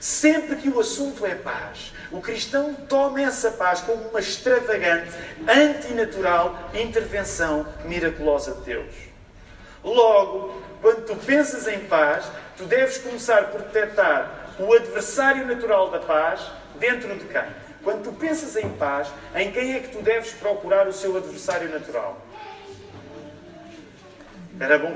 Sempre 0.00 0.56
que 0.56 0.68
o 0.68 0.80
assunto 0.80 1.24
é 1.24 1.36
paz, 1.36 1.92
o 2.10 2.20
cristão 2.20 2.74
toma 2.74 3.22
essa 3.22 3.52
paz 3.52 3.80
como 3.82 4.08
uma 4.08 4.18
extravagante, 4.18 5.12
antinatural 5.46 6.70
intervenção 6.74 7.68
miraculosa 7.84 8.54
de 8.54 8.62
Deus. 8.62 8.92
Logo, 9.84 10.60
quando 10.82 11.06
tu 11.06 11.14
pensas 11.14 11.68
em 11.68 11.78
paz, 11.84 12.24
tu 12.56 12.64
deves 12.64 12.98
começar 12.98 13.52
por 13.52 13.60
detectar 13.60 14.56
o 14.58 14.72
adversário 14.72 15.46
natural 15.46 15.88
da 15.92 16.00
paz 16.00 16.50
dentro 16.80 17.14
de 17.14 17.26
quem? 17.26 17.46
Quando 17.84 18.02
tu 18.02 18.12
pensas 18.12 18.56
em 18.56 18.70
paz, 18.70 19.06
em 19.36 19.52
quem 19.52 19.74
é 19.74 19.78
que 19.78 19.96
tu 19.96 20.02
deves 20.02 20.32
procurar 20.32 20.88
o 20.88 20.92
seu 20.92 21.16
adversário 21.16 21.68
natural? 21.68 22.26
Era 24.60 24.78
bom 24.78 24.94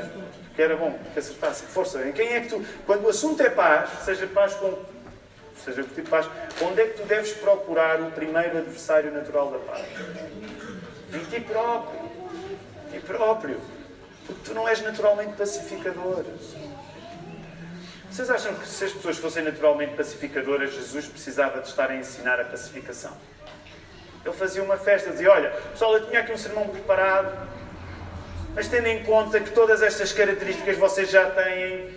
que 0.54 0.60
era 0.60 0.76
bom 0.76 0.98
que 1.12 1.18
acertasse. 1.18 1.64
Força, 1.64 2.06
em 2.06 2.12
quem 2.12 2.28
é 2.34 2.40
que 2.40 2.48
tu. 2.48 2.64
Quando 2.86 3.04
o 3.04 3.08
assunto 3.08 3.42
é 3.42 3.50
paz, 3.50 3.90
seja 4.04 4.26
paz 4.26 4.54
com. 4.54 4.78
Seja 5.64 5.82
que 5.84 5.94
tipo 5.94 6.10
paz, 6.10 6.28
onde 6.60 6.80
é 6.80 6.86
que 6.86 7.00
tu 7.00 7.06
deves 7.06 7.32
procurar 7.34 8.00
o 8.00 8.10
primeiro 8.10 8.58
adversário 8.58 9.12
natural 9.12 9.50
da 9.52 9.58
paz? 9.58 9.84
Em 11.12 11.24
ti 11.24 11.40
próprio. 11.40 12.00
Em 12.88 12.98
ti 12.98 13.06
próprio. 13.06 13.60
Porque 14.26 14.42
tu 14.44 14.54
não 14.54 14.68
és 14.68 14.80
naturalmente 14.82 15.34
pacificador. 15.34 16.24
Vocês 18.10 18.28
acham 18.28 18.54
que 18.54 18.66
se 18.66 18.84
as 18.84 18.92
pessoas 18.92 19.18
fossem 19.18 19.42
naturalmente 19.42 19.94
pacificadoras, 19.94 20.74
Jesus 20.74 21.06
precisava 21.06 21.60
de 21.60 21.68
estar 21.68 21.90
a 21.90 21.96
ensinar 21.96 22.40
a 22.40 22.44
pacificação? 22.44 23.16
Ele 24.24 24.34
fazia 24.34 24.62
uma 24.62 24.76
festa, 24.76 25.10
dizia: 25.10 25.30
Olha, 25.30 25.50
pessoal, 25.50 25.96
eu 25.96 26.06
tinha 26.06 26.20
aqui 26.20 26.32
um 26.32 26.36
sermão 26.36 26.68
preparado, 26.68 27.48
mas 28.55 28.68
tendo 28.68 28.86
em 28.86 29.03
conta 29.05 29.40
que 29.40 29.50
todas 29.50 29.82
estas 29.82 30.12
características 30.12 30.76
vocês 30.76 31.11
já 31.11 31.30
têm, 31.30 31.94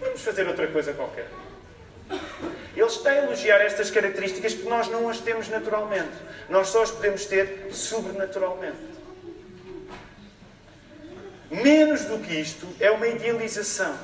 vamos 0.00 0.22
fazer 0.22 0.46
outra 0.46 0.66
coisa 0.68 0.92
qualquer. 0.92 1.26
Ele 2.76 2.86
está 2.86 3.10
a 3.10 3.16
elogiar 3.16 3.60
estas 3.60 3.90
características 3.90 4.54
porque 4.54 4.68
nós 4.68 4.88
não 4.88 5.08
as 5.08 5.18
temos 5.20 5.48
naturalmente. 5.48 6.12
Nós 6.48 6.68
só 6.68 6.82
as 6.82 6.90
podemos 6.90 7.26
ter 7.26 7.68
sobrenaturalmente. 7.72 8.76
Menos 11.50 12.04
do 12.04 12.18
que 12.18 12.34
isto 12.34 12.66
é 12.78 12.90
uma 12.90 13.08
idealização. 13.08 13.96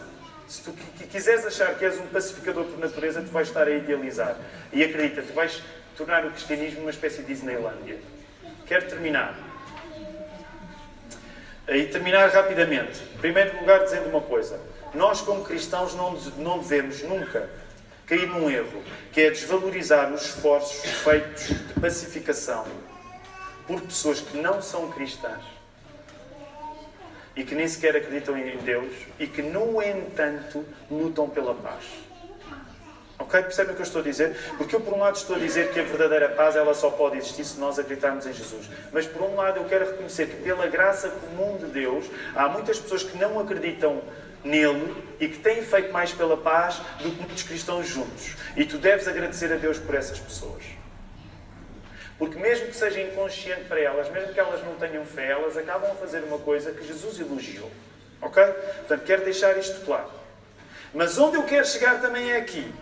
Se 0.49 0.63
tu 0.63 0.73
quiseres 1.11 1.47
achar 1.47 1.79
que 1.79 1.85
és 1.85 1.99
um 1.99 2.07
pacificador 2.07 2.65
por 2.65 2.79
natureza, 2.79 3.23
tu 3.23 3.31
vais 3.31 3.49
estar 3.49 3.67
a 3.67 3.71
idealizar. 3.71 4.37
E 4.73 4.83
acredita, 4.83 5.23
tu 5.23 5.33
vais 5.33 5.63
tornar 5.97 6.27
o 6.27 6.31
cristianismo 6.31 6.81
uma 6.81 6.91
espécie 6.91 7.23
de 7.23 7.29
Disneylandia. 7.29 7.99
Quero 8.67 8.89
terminar. 8.89 9.54
E 11.67 11.85
terminar 11.85 12.29
rapidamente. 12.31 13.03
Em 13.15 13.19
primeiro 13.19 13.59
lugar, 13.59 13.85
dizendo 13.85 14.09
uma 14.09 14.21
coisa. 14.21 14.61
Nós, 14.93 15.21
como 15.21 15.45
cristãos, 15.45 15.95
não, 15.95 16.13
não 16.37 16.59
devemos 16.59 17.03
nunca 17.03 17.49
cair 18.07 18.27
num 18.27 18.51
erro, 18.51 18.83
que 19.13 19.23
é 19.23 19.31
desvalorizar 19.31 20.13
os 20.13 20.23
esforços 20.23 20.85
feitos 21.03 21.49
de 21.49 21.81
pacificação 21.81 22.67
por 23.67 23.81
pessoas 23.81 24.21
que 24.21 24.37
não 24.37 24.61
são 24.61 24.91
cristãs 24.91 25.43
e 27.35 27.43
que 27.43 27.55
nem 27.55 27.67
sequer 27.67 27.97
acreditam 27.97 28.37
em 28.37 28.57
Deus 28.59 28.93
e 29.19 29.27
que, 29.27 29.43
no 29.43 29.83
entanto, 29.83 30.65
lutam 30.91 31.29
pela 31.29 31.55
paz. 31.55 31.85
Ok? 33.19 33.43
Percebem 33.43 33.73
o 33.73 33.77
que 33.77 33.83
eu 33.83 33.87
estou 33.87 34.01
a 34.01 34.05
dizer? 34.05 34.37
Porque 34.59 34.75
eu, 34.75 34.81
por 34.81 34.93
um 34.93 34.99
lado, 34.99 35.17
estou 35.17 35.37
a 35.37 35.39
dizer 35.39 35.73
que 35.73 35.79
a 35.79 35.85
verdadeira 35.85 36.29
paz 36.31 36.57
ela 36.57 36.75
só 36.75 36.91
pode 36.91 37.17
existir 37.17 37.45
se 37.45 37.59
nós 37.61 37.79
acreditarmos 37.79 38.27
em 38.27 38.33
Jesus. 38.33 38.69
Mas, 38.93 39.07
por 39.07 39.23
um 39.23 39.37
lado, 39.37 39.59
eu 39.59 39.65
quero 39.65 39.87
reconhecer 39.87 40.27
que, 40.27 40.37
pela 40.43 40.67
graça 40.67 41.09
comum 41.09 41.57
de 41.57 41.67
Deus, 41.67 42.07
há 42.35 42.49
muitas 42.49 42.79
pessoas 42.79 43.05
que 43.05 43.17
não 43.17 43.39
acreditam 43.39 44.03
nele 44.43 44.95
e 45.21 45.29
que 45.29 45.39
têm 45.39 45.63
feito 45.63 45.93
mais 45.93 46.13
pela 46.13 46.37
paz 46.37 46.81
do 47.01 47.11
que 47.11 47.17
muitos 47.17 47.43
cristãos 47.45 47.89
juntos. 47.89 48.37
E 48.57 48.65
tu 48.65 48.79
deves 48.79 49.07
agradecer 49.09 49.53
a 49.53 49.57
Deus 49.57 49.79
por 49.79 49.95
essas 49.95 50.19
pessoas. 50.19 50.63
Porque 52.19 52.39
mesmo 52.39 52.67
que 52.67 52.77
seja 52.77 53.01
inconsciente 53.01 53.65
para 53.65 53.81
elas, 53.81 54.09
mesmo 54.11 54.33
que 54.33 54.39
elas 54.39 54.63
não 54.65 54.75
tenham 54.75 55.05
fé, 55.05 55.31
elas 55.31 55.57
acabam 55.57 55.91
a 55.91 55.95
fazer 55.95 56.21
uma 56.25 56.39
coisa 56.39 56.73
que 56.73 56.87
Jesus 56.87 57.19
elogiou. 57.19 57.71
Ok? 58.21 58.43
Portanto, 58.43 59.05
quero 59.05 59.25
deixar 59.25 59.57
isto 59.59 59.85
claro. 59.85 60.11
Mas 60.93 61.19
onde 61.19 61.37
eu 61.37 61.43
quero 61.43 61.67
chegar 61.67 62.01
também 62.01 62.31
é 62.31 62.37
aqui. 62.37 62.73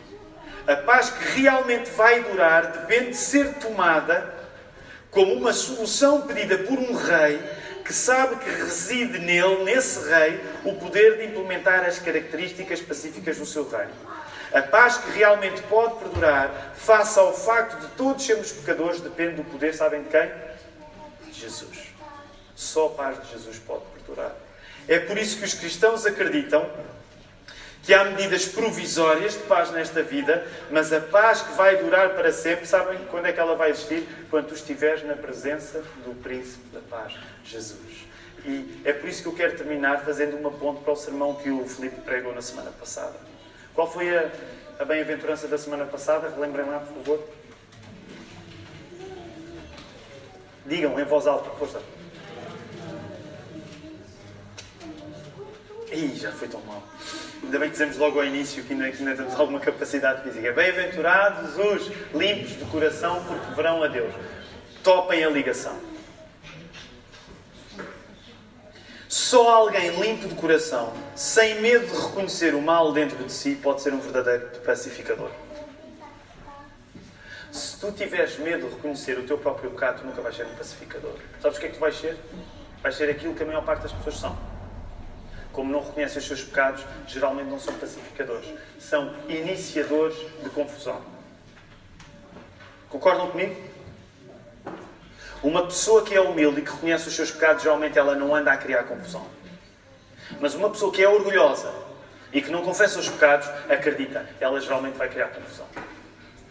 A 0.66 0.76
paz 0.76 1.10
que 1.10 1.40
realmente 1.40 1.90
vai 1.90 2.22
durar 2.22 2.66
depende 2.72 3.10
de 3.10 3.16
ser 3.16 3.54
tomada 3.54 4.32
como 5.10 5.34
uma 5.34 5.52
solução 5.52 6.22
pedida 6.22 6.58
por 6.58 6.78
um 6.78 6.94
rei 6.94 7.40
que 7.84 7.92
sabe 7.92 8.36
que 8.36 8.48
reside 8.48 9.18
nele, 9.18 9.64
nesse 9.64 10.08
rei, 10.08 10.40
o 10.64 10.74
poder 10.74 11.18
de 11.18 11.24
implementar 11.26 11.84
as 11.84 11.98
características 11.98 12.80
pacíficas 12.80 13.38
do 13.38 13.44
seu 13.44 13.68
reino. 13.68 13.90
A 14.52 14.62
paz 14.62 14.98
que 14.98 15.10
realmente 15.10 15.62
pode 15.62 15.96
perdurar, 15.96 16.72
face 16.74 17.18
ao 17.18 17.34
facto 17.34 17.80
de 17.80 17.88
todos 17.96 18.24
sermos 18.24 18.52
pecadores, 18.52 19.00
depende 19.00 19.36
do 19.36 19.44
poder, 19.44 19.74
sabem 19.74 20.02
de 20.02 20.10
quem? 20.10 20.30
De 21.26 21.40
Jesus. 21.40 21.92
Só 22.54 22.86
a 22.86 22.90
paz 22.90 23.22
de 23.22 23.32
Jesus 23.32 23.58
pode 23.58 23.82
perdurar. 23.94 24.32
É 24.86 24.98
por 24.98 25.18
isso 25.18 25.38
que 25.38 25.44
os 25.44 25.54
cristãos 25.54 26.06
acreditam 26.06 26.68
que 27.83 27.93
há 27.93 28.05
medidas 28.05 28.47
provisórias 28.47 29.35
de 29.35 29.41
paz 29.41 29.72
nesta 29.72 30.03
vida, 30.03 30.47
mas 30.70 30.93
a 30.93 31.01
paz 31.01 31.43
que 31.43 31.53
vai 31.55 31.76
durar 31.76 32.11
para 32.11 32.33
sempre, 32.33 32.64
sabem 32.64 32.99
quando 33.11 33.26
é 33.26 33.33
que 33.33 33.41
ela 33.41 33.57
vai 33.57 33.70
existir? 33.70 34.07
Quando 34.30 34.55
estiveres 34.55 35.05
na 35.05 35.14
presença 35.14 35.83
do 36.05 36.14
Príncipe 36.22 36.68
da 36.72 36.80
Paz, 36.80 37.14
Jesus. 37.45 38.07
E 38.45 38.80
é 38.85 38.93
por 38.93 39.09
isso 39.09 39.22
que 39.22 39.28
eu 39.28 39.35
quero 39.35 39.57
terminar 39.57 40.05
fazendo 40.05 40.37
uma 40.37 40.51
ponte 40.51 40.83
para 40.83 40.93
o 40.93 40.97
sermão 40.97 41.35
que 41.35 41.51
o 41.51 41.66
Filipe 41.66 42.01
pregou 42.03 42.33
na 42.33 42.43
semana 42.43 42.70
passada. 42.70 43.14
Qual 43.74 43.91
foi 43.91 44.16
a, 44.16 44.30
a 44.78 44.85
bem-aventurança 44.85 45.49
da 45.49 45.59
semana 45.59 45.85
passada? 45.85 46.28
Relembrem 46.28 46.66
lá, 46.66 46.80
por 46.80 46.95
favor. 46.95 47.28
Digam 50.66 50.99
em 51.01 51.05
voz 51.05 51.26
alta, 51.26 51.51
força. 51.51 51.83
Ih, 55.93 56.16
já 56.16 56.30
foi 56.33 56.49
tão 56.49 56.61
mal. 56.62 56.83
Ainda 57.43 57.59
bem 57.59 57.68
que 57.68 57.72
dizemos 57.72 57.99
logo 57.99 58.18
ao 58.18 58.24
início 58.24 58.62
que 58.62 58.72
ainda, 58.72 58.90
que 58.90 58.99
ainda 58.99 59.16
temos 59.16 59.34
alguma 59.38 59.61
capacidade 59.61 60.22
física. 60.22 60.53
Bem-aventurados 60.53 61.59
os 61.59 61.90
limpos 62.14 62.51
de 62.57 62.64
coração, 62.66 63.22
porque 63.24 63.55
verão 63.55 63.82
a 63.82 63.88
Deus. 63.88 64.14
Topem 64.82 65.24
a 65.24 65.28
ligação. 65.28 65.78
Só 69.09 69.49
alguém 69.51 70.01
limpo 70.01 70.26
de 70.28 70.34
coração, 70.34 70.93
sem 71.14 71.61
medo 71.61 71.86
de 71.86 72.01
reconhecer 72.01 72.55
o 72.55 72.62
mal 72.62 72.93
dentro 72.93 73.22
de 73.22 73.30
si, 73.30 73.55
pode 73.57 73.82
ser 73.82 73.93
um 73.93 74.01
verdadeiro 74.01 74.47
pacificador. 74.64 75.30
Se 77.51 77.78
tu 77.78 77.93
tiveres 77.93 78.38
medo 78.38 78.68
de 78.68 78.74
reconhecer 78.74 79.18
o 79.18 79.24
teu 79.24 79.36
próprio 79.36 79.70
pecado, 79.72 80.01
tu 80.01 80.07
nunca 80.07 80.22
vais 80.22 80.34
ser 80.34 80.47
um 80.47 80.55
pacificador. 80.55 81.14
Sabes 81.43 81.59
o 81.59 81.61
que 81.61 81.66
é 81.66 81.68
que 81.68 81.74
tu 81.74 81.80
vais 81.80 81.95
ser? 81.95 82.16
Vais 82.82 82.95
ser 82.95 83.11
aquilo 83.11 83.34
que 83.34 83.43
a 83.43 83.47
maior 83.47 83.62
parte 83.62 83.82
das 83.82 83.93
pessoas 83.93 84.16
são. 84.16 84.51
Como 85.53 85.70
não 85.70 85.80
reconhecem 85.80 86.18
os 86.18 86.26
seus 86.26 86.42
pecados, 86.42 86.84
geralmente 87.07 87.48
não 87.48 87.61
são 87.61 87.74
pacificadores. 87.74 88.48
São 88.78 89.14
iniciadores 89.28 90.16
de 90.42 90.50
confusão. 90.50 91.00
Concordam 92.88 93.30
comigo? 93.30 93.55
Uma 95.42 95.66
pessoa 95.66 96.03
que 96.03 96.14
é 96.14 96.20
humilde 96.20 96.61
e 96.61 96.62
que 96.62 96.70
reconhece 96.70 97.09
os 97.09 97.14
seus 97.14 97.30
pecados, 97.30 97.62
geralmente 97.62 97.98
ela 97.98 98.14
não 98.14 98.34
anda 98.34 98.53
a 98.53 98.57
criar 98.57 98.84
confusão. 98.84 99.26
Mas 100.40 100.55
uma 100.55 100.70
pessoa 100.70 100.92
que 100.92 101.03
é 101.03 101.09
orgulhosa 101.09 101.72
e 102.32 102.40
que 102.40 102.50
não 102.50 102.62
confessa 102.62 102.98
os 102.98 103.09
pecados, 103.09 103.48
acredita, 103.68 104.26
ela 104.40 104.61
geralmente 104.61 104.96
vai 104.96 105.09
criar 105.09 105.28
confusão. 105.28 105.66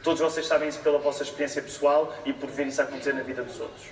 Todos 0.04 0.20
vocês 0.20 0.46
sabem 0.46 0.68
isso 0.68 0.80
pela 0.80 1.00
vossa 1.00 1.24
experiência 1.24 1.62
pessoal 1.62 2.14
e 2.26 2.34
por 2.34 2.50
ver 2.50 2.68
isso 2.68 2.82
acontecer 2.82 3.14
na 3.14 3.22
vida 3.22 3.44
dos 3.44 3.60
outros. 3.60 3.88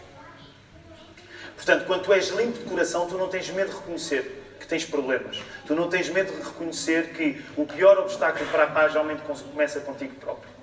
Portanto, 1.55 1.85
quando 1.85 2.03
tu 2.03 2.13
és 2.13 2.29
limpo 2.29 2.57
de 2.57 2.65
coração, 2.65 3.07
tu 3.07 3.17
não 3.17 3.27
tens 3.27 3.49
medo 3.49 3.69
de 3.69 3.75
reconhecer 3.75 4.38
que 4.59 4.67
tens 4.67 4.85
problemas. 4.85 5.41
Tu 5.65 5.73
não 5.73 5.89
tens 5.89 6.09
medo 6.09 6.31
de 6.31 6.41
reconhecer 6.41 7.09
que 7.13 7.41
o 7.55 7.65
pior 7.65 7.97
obstáculo 7.97 8.45
para 8.51 8.65
a 8.65 8.67
paz 8.67 8.91
geralmente 8.91 9.21
começa 9.51 9.79
contigo 9.79 10.15
próprio. 10.15 10.59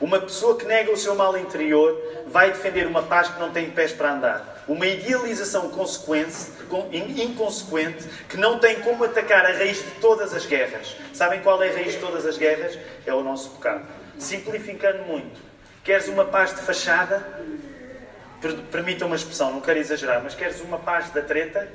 Uma 0.00 0.20
pessoa 0.20 0.58
que 0.58 0.66
nega 0.66 0.92
o 0.92 0.96
seu 0.96 1.14
mal 1.14 1.38
interior 1.38 1.96
vai 2.26 2.50
defender 2.50 2.86
uma 2.86 3.02
paz 3.02 3.28
que 3.28 3.40
não 3.40 3.50
tem 3.50 3.70
pés 3.70 3.92
para 3.92 4.12
andar. 4.12 4.64
Uma 4.68 4.86
idealização 4.86 5.66
inconsequente 5.66 6.50
que 8.28 8.36
não 8.36 8.58
tem 8.58 8.80
como 8.80 9.04
atacar 9.04 9.46
a 9.46 9.52
raiz 9.52 9.78
de 9.78 9.90
todas 10.00 10.34
as 10.34 10.44
guerras. 10.44 10.96
Sabem 11.14 11.40
qual 11.40 11.62
é 11.62 11.70
a 11.70 11.72
raiz 11.72 11.94
de 11.94 12.00
todas 12.00 12.26
as 12.26 12.36
guerras? 12.36 12.78
É 13.06 13.14
o 13.14 13.22
nosso 13.22 13.50
pecado. 13.50 13.86
Simplificando 14.18 15.04
muito. 15.04 15.40
Queres 15.82 16.08
uma 16.08 16.26
paz 16.26 16.54
de 16.54 16.60
fachada? 16.60 17.24
Permita 18.70 19.06
uma 19.06 19.16
expressão, 19.16 19.52
não 19.52 19.60
quero 19.60 19.78
exagerar, 19.78 20.22
mas 20.22 20.34
queres 20.34 20.60
uma 20.60 20.78
paz 20.78 21.10
da 21.10 21.22
treta? 21.22 21.68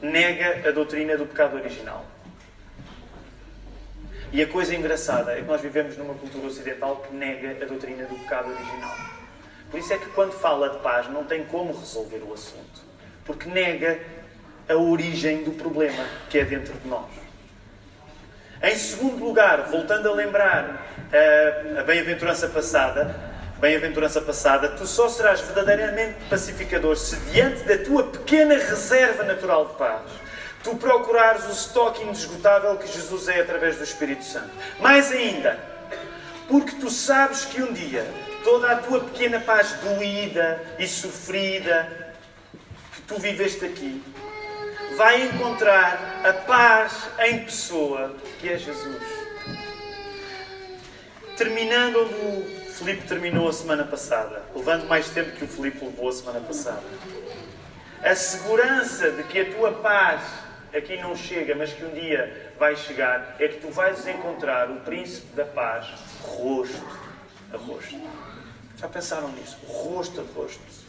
Nega 0.00 0.68
a 0.68 0.72
doutrina 0.72 1.16
do 1.16 1.26
pecado 1.26 1.56
original. 1.56 2.04
E 4.32 4.42
a 4.42 4.46
coisa 4.46 4.74
engraçada 4.74 5.32
é 5.32 5.36
que 5.36 5.42
nós 5.42 5.60
vivemos 5.60 5.96
numa 5.96 6.14
cultura 6.14 6.46
ocidental 6.46 6.96
que 6.96 7.14
nega 7.14 7.64
a 7.64 7.66
doutrina 7.66 8.04
do 8.04 8.14
pecado 8.16 8.50
original. 8.50 8.94
Por 9.70 9.80
isso 9.80 9.92
é 9.92 9.98
que 9.98 10.06
quando 10.10 10.32
fala 10.32 10.70
de 10.70 10.78
paz 10.78 11.08
não 11.08 11.24
tem 11.24 11.44
como 11.44 11.76
resolver 11.78 12.22
o 12.26 12.34
assunto. 12.34 12.82
Porque 13.24 13.48
nega 13.48 13.98
a 14.68 14.74
origem 14.74 15.44
do 15.44 15.52
problema 15.52 16.04
que 16.28 16.38
é 16.38 16.44
dentro 16.44 16.74
de 16.74 16.88
nós. 16.88 17.08
Em 18.62 18.74
segundo 18.74 19.24
lugar, 19.24 19.68
voltando 19.68 20.08
a 20.08 20.14
lembrar 20.14 20.86
a, 21.12 21.80
a 21.80 21.82
bem-aventurança 21.84 22.48
passada, 22.48 23.14
bem-aventurança 23.58 24.20
passada, 24.20 24.68
tu 24.68 24.86
só 24.86 25.08
serás 25.08 25.40
verdadeiramente 25.40 26.16
pacificador 26.30 26.96
se 26.96 27.16
diante 27.32 27.64
da 27.64 27.76
tua 27.78 28.04
pequena 28.04 28.54
reserva 28.54 29.24
natural 29.24 29.66
de 29.66 29.74
paz, 29.74 30.02
tu 30.62 30.76
procurares 30.76 31.44
o 31.46 31.50
estoque 31.50 32.02
inesgotável 32.02 32.76
que 32.76 32.86
Jesus 32.86 33.28
é 33.28 33.40
através 33.40 33.76
do 33.76 33.84
Espírito 33.84 34.24
Santo. 34.24 34.50
Mais 34.78 35.10
ainda, 35.10 35.58
porque 36.48 36.76
tu 36.76 36.88
sabes 36.88 37.44
que 37.44 37.60
um 37.60 37.72
dia 37.72 38.06
toda 38.44 38.70
a 38.70 38.76
tua 38.76 39.00
pequena 39.00 39.40
paz 39.40 39.72
doída 39.82 40.64
e 40.78 40.86
sofrida 40.86 42.14
que 42.94 43.02
tu 43.02 43.18
viveste 43.18 43.64
aqui 43.64 44.02
vai 44.96 45.22
encontrar 45.22 46.20
a 46.24 46.32
paz 46.32 46.92
em 47.20 47.40
pessoa 47.40 48.14
que 48.40 48.48
é 48.48 48.56
Jesus. 48.56 49.02
Terminando 51.36 52.57
Filipe 52.78 53.08
terminou 53.08 53.48
a 53.48 53.52
semana 53.52 53.82
passada, 53.82 54.40
levando 54.54 54.86
mais 54.86 55.10
tempo 55.10 55.32
que 55.32 55.44
o 55.44 55.48
Filipe 55.48 55.84
levou 55.84 56.08
a 56.08 56.12
semana 56.12 56.38
passada. 56.38 56.84
A 58.00 58.14
segurança 58.14 59.10
de 59.10 59.24
que 59.24 59.40
a 59.40 59.52
tua 59.52 59.72
paz 59.72 60.22
aqui 60.72 60.96
não 60.98 61.16
chega, 61.16 61.56
mas 61.56 61.72
que 61.72 61.84
um 61.84 61.90
dia 61.90 62.52
vai 62.56 62.76
chegar, 62.76 63.34
é 63.40 63.48
que 63.48 63.58
tu 63.58 63.68
vais 63.72 64.06
encontrar 64.06 64.70
o 64.70 64.76
príncipe 64.82 65.34
da 65.34 65.44
paz 65.44 65.88
rosto 66.22 66.80
a 67.52 67.56
rosto. 67.56 68.00
Já 68.76 68.88
pensaram 68.88 69.28
nisso? 69.32 69.58
Rosto 69.66 70.20
a 70.20 70.38
rosto. 70.38 70.87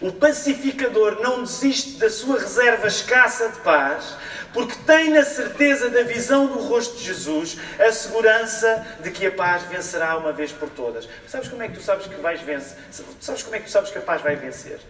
O 0.00 0.12
pacificador 0.12 1.20
não 1.22 1.42
desiste 1.42 1.98
da 1.98 2.10
sua 2.10 2.38
reserva 2.38 2.86
escassa 2.86 3.48
de 3.48 3.60
paz, 3.60 4.16
porque 4.52 4.74
tem 4.86 5.10
na 5.10 5.24
certeza 5.24 5.88
da 5.88 6.02
visão 6.02 6.46
do 6.46 6.58
rosto 6.60 6.98
de 6.98 7.04
Jesus 7.04 7.58
a 7.78 7.90
segurança 7.92 8.86
de 9.02 9.10
que 9.10 9.26
a 9.26 9.32
paz 9.32 9.62
vencerá 9.64 10.16
uma 10.18 10.32
vez 10.32 10.52
por 10.52 10.68
todas. 10.68 11.08
Sabes 11.26 11.48
como 11.48 11.62
é 11.62 11.68
que 11.68 11.74
tu 11.74 11.82
sabes 11.82 12.06
que 12.06 12.14
vais 12.16 12.40
vencer? 12.42 12.76
Sabes 13.20 13.42
como 13.42 13.56
é 13.56 13.58
que 13.58 13.66
tu 13.66 13.70
sabes 13.70 13.90
que 13.90 13.98
a 13.98 14.02
paz 14.02 14.20
vai 14.20 14.36
vencer? 14.36 14.80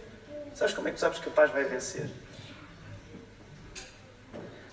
Sabes 0.54 0.74
como 0.74 0.88
é 0.88 0.90
que 0.90 0.96
tu 0.96 1.00
sabes 1.00 1.18
que 1.18 1.28
a 1.28 1.32
paz 1.32 1.52
vai 1.52 1.64
vencer? 1.64 2.09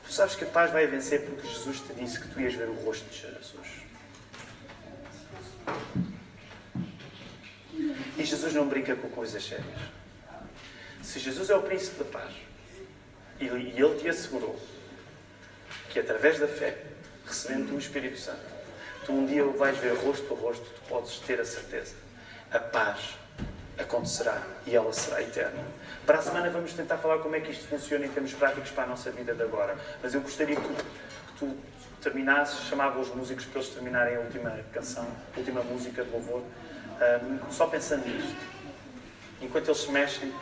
Tu 0.05 0.11
sabes 0.11 0.35
que 0.35 0.43
a 0.43 0.47
paz 0.47 0.71
vai 0.71 0.87
vencer 0.87 1.21
porque 1.21 1.47
Jesus 1.47 1.79
te 1.79 1.93
disse 1.93 2.19
que 2.19 2.27
tu 2.27 2.39
ias 2.39 2.53
ver 2.53 2.69
o 2.69 2.73
rosto 2.73 3.05
de 3.09 3.19
Jesus. 3.19 3.83
E 8.17 8.23
Jesus 8.23 8.53
não 8.53 8.67
brinca 8.67 8.95
com 8.95 9.09
coisas 9.09 9.43
sérias. 9.43 10.02
Se 11.03 11.19
Jesus 11.19 11.49
é 11.49 11.55
o 11.55 11.61
príncipe 11.61 12.01
da 12.01 12.09
paz 12.09 12.31
e 13.39 13.45
ele 13.45 13.99
te 13.99 14.07
assegurou 14.07 14.57
que 15.89 15.99
através 15.99 16.39
da 16.39 16.47
fé, 16.47 16.77
recebendo 17.25 17.75
o 17.75 17.77
Espírito 17.77 18.17
Santo, 18.17 18.41
tu 19.05 19.11
um 19.11 19.25
dia 19.25 19.45
o 19.45 19.51
vais 19.55 19.77
ver 19.77 19.93
rosto 19.95 20.33
a 20.33 20.37
rosto, 20.37 20.63
tu 20.63 20.81
podes 20.87 21.19
ter 21.19 21.39
a 21.41 21.45
certeza. 21.45 21.93
A 22.51 22.57
paz 22.57 23.15
acontecerá 23.77 24.41
e 24.65 24.75
ela 24.75 24.93
será 24.93 25.21
eterna. 25.21 25.63
Para 26.05 26.19
a 26.19 26.21
semana 26.21 26.49
vamos 26.49 26.73
tentar 26.73 26.97
falar 26.97 27.19
como 27.19 27.35
é 27.35 27.41
que 27.41 27.51
isto 27.51 27.67
funciona 27.67 28.05
em 28.05 28.09
termos 28.09 28.33
práticos 28.33 28.71
para 28.71 28.85
a 28.85 28.87
nossa 28.87 29.11
vida 29.11 29.35
de 29.35 29.43
agora. 29.43 29.77
Mas 30.01 30.13
eu 30.13 30.21
gostaria 30.21 30.55
que 30.55 30.61
tu, 30.61 30.73
que 30.73 31.39
tu 31.39 31.57
terminasses, 32.01 32.65
chamava 32.69 32.99
os 32.99 33.13
músicos 33.13 33.45
para 33.45 33.59
eles 33.59 33.73
terminarem 33.73 34.15
a 34.15 34.19
última 34.21 34.51
canção, 34.71 35.07
a 35.35 35.37
última 35.37 35.61
música 35.63 36.03
de 36.03 36.09
louvor, 36.09 36.41
um, 36.41 37.51
só 37.51 37.67
pensando 37.67 38.07
nisto. 38.07 38.35
Enquanto 39.41 39.67
eles 39.67 39.81
se 39.81 39.91
mexem, 39.91 40.33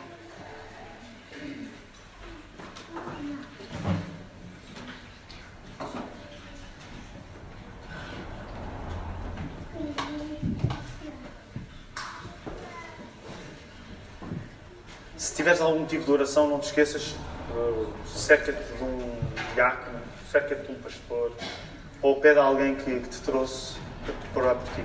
Se 15.16 15.36
tiveres 15.36 15.60
algum 15.60 15.80
motivo 15.80 16.04
de 16.04 16.10
oração, 16.10 16.48
não 16.48 16.58
te 16.58 16.66
esqueças, 16.66 17.14
uh, 17.50 17.86
cerca-te 18.06 18.60
de 18.60 18.82
um 18.82 19.20
diácono, 19.54 20.00
cerca-te 20.30 20.66
de 20.66 20.72
um 20.72 20.74
pastor, 20.74 21.32
ou 22.02 22.20
pede 22.20 22.38
a 22.38 22.42
alguém 22.42 22.74
que, 22.74 23.00
que 23.00 23.08
te 23.08 23.20
trouxe 23.20 23.76
para 24.34 24.42
orar 24.42 24.56
por 24.56 24.74
ti. 24.74 24.84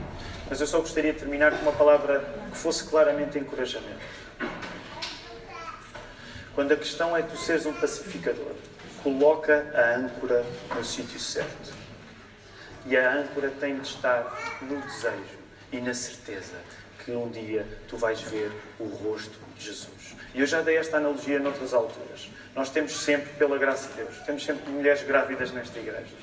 Mas 0.50 0.62
eu 0.62 0.68
só 0.68 0.80
gostaria 0.80 1.12
de 1.12 1.20
terminar 1.20 1.52
com 1.52 1.64
uma 1.64 1.72
palavra 1.72 2.24
que 2.52 2.58
fosse 2.58 2.84
claramente 2.86 3.38
encorajamento. 3.38 4.00
Quando 6.58 6.72
a 6.72 6.76
questão 6.76 7.16
é 7.16 7.22
tu 7.22 7.38
seres 7.38 7.68
um 7.68 7.74
pacificador, 7.74 8.52
coloca 9.04 9.72
a 9.76 9.96
âncora 9.96 10.44
no 10.76 10.84
sítio 10.84 11.20
certo. 11.20 11.72
E 12.88 12.98
a 12.98 13.14
âncora 13.14 13.52
tem 13.60 13.78
de 13.78 13.88
estar 13.88 14.58
no 14.64 14.82
desejo 14.82 15.38
e 15.72 15.80
na 15.80 15.94
certeza 15.94 16.56
que 17.06 17.12
um 17.12 17.30
dia 17.30 17.64
tu 17.88 17.96
vais 17.96 18.20
ver 18.22 18.52
o 18.80 18.86
rosto 18.86 19.38
de 19.56 19.66
Jesus. 19.66 20.16
E 20.34 20.40
eu 20.40 20.48
já 20.48 20.62
dei 20.62 20.78
esta 20.78 20.98
analogia 20.98 21.38
noutras 21.38 21.76
alturas. 21.76 22.28
Nós 22.56 22.72
temos 22.72 22.94
sempre, 22.94 23.32
pela 23.36 23.60
graça 23.60 23.90
de 23.90 23.94
Deus, 23.98 24.18
temos 24.26 24.44
sempre 24.44 24.68
mulheres 24.72 25.04
grávidas 25.04 25.52
nesta 25.52 25.78
igreja. 25.78 26.16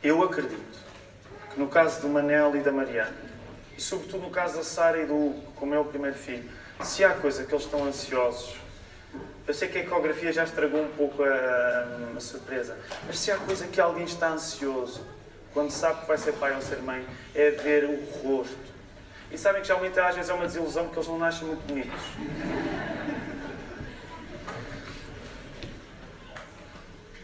Eu 0.00 0.22
acredito 0.22 0.78
que 1.52 1.58
no 1.58 1.66
caso 1.66 2.00
do 2.00 2.08
Manel 2.08 2.54
e 2.54 2.60
da 2.60 2.70
Mariana, 2.70 3.16
e 3.76 3.82
sobretudo 3.82 4.22
no 4.22 4.30
caso 4.30 4.58
da 4.58 4.62
Sara 4.62 5.02
e 5.02 5.06
do 5.06 5.16
Hugo, 5.16 5.52
como 5.56 5.74
é 5.74 5.78
o 5.80 5.84
primeiro 5.84 6.16
filho, 6.16 6.48
se 6.82 7.04
há 7.04 7.10
coisa 7.14 7.44
que 7.44 7.52
eles 7.52 7.64
estão 7.64 7.84
ansiosos, 7.84 8.56
eu 9.46 9.54
sei 9.54 9.68
que 9.68 9.78
a 9.78 9.80
ecografia 9.82 10.32
já 10.32 10.44
estragou 10.44 10.82
um 10.82 10.90
pouco 10.90 11.22
a, 11.22 12.16
a, 12.16 12.20
surpresa, 12.20 12.76
mas 13.06 13.18
se 13.18 13.30
há 13.30 13.36
coisa 13.36 13.66
que 13.66 13.80
alguém 13.80 14.04
está 14.04 14.28
ansioso 14.28 15.04
quando 15.52 15.70
sabe 15.70 16.00
que 16.00 16.06
vai 16.06 16.16
ser 16.16 16.32
pai 16.34 16.54
ou 16.54 16.62
ser 16.62 16.78
mãe, 16.78 17.04
é 17.34 17.50
ver 17.50 17.84
o 17.84 17.96
rosto. 18.22 18.72
E 19.30 19.36
sabem 19.36 19.62
que 19.62 19.68
já 19.68 19.76
muitas 19.76 20.14
vezes 20.14 20.30
é 20.30 20.34
uma 20.34 20.46
desilusão 20.46 20.84
porque 20.84 20.98
eles 20.98 21.08
não 21.08 21.18
nascem 21.18 21.46
muito 21.46 21.66
bonitos. 21.66 22.00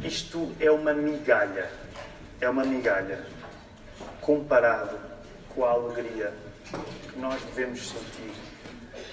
Isto 0.05 0.55
é 0.61 0.71
uma 0.71 0.93
migalha. 0.93 1.71
É 2.41 2.49
uma 2.49 2.65
migalha 2.65 3.25
comparado 4.21 4.99
com 5.55 5.65
a 5.65 5.71
alegria 5.71 6.33
que 7.11 7.19
nós 7.19 7.43
devemos 7.43 7.89
sentir 7.89 8.48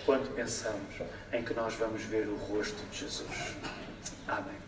quando 0.05 0.33
pensamos 0.35 1.01
em 1.33 1.43
que 1.43 1.53
nós 1.53 1.73
vamos 1.75 2.03
ver 2.03 2.27
o 2.27 2.35
rosto 2.35 2.83
de 2.91 2.99
Jesus. 2.99 3.55
Amém. 4.27 4.64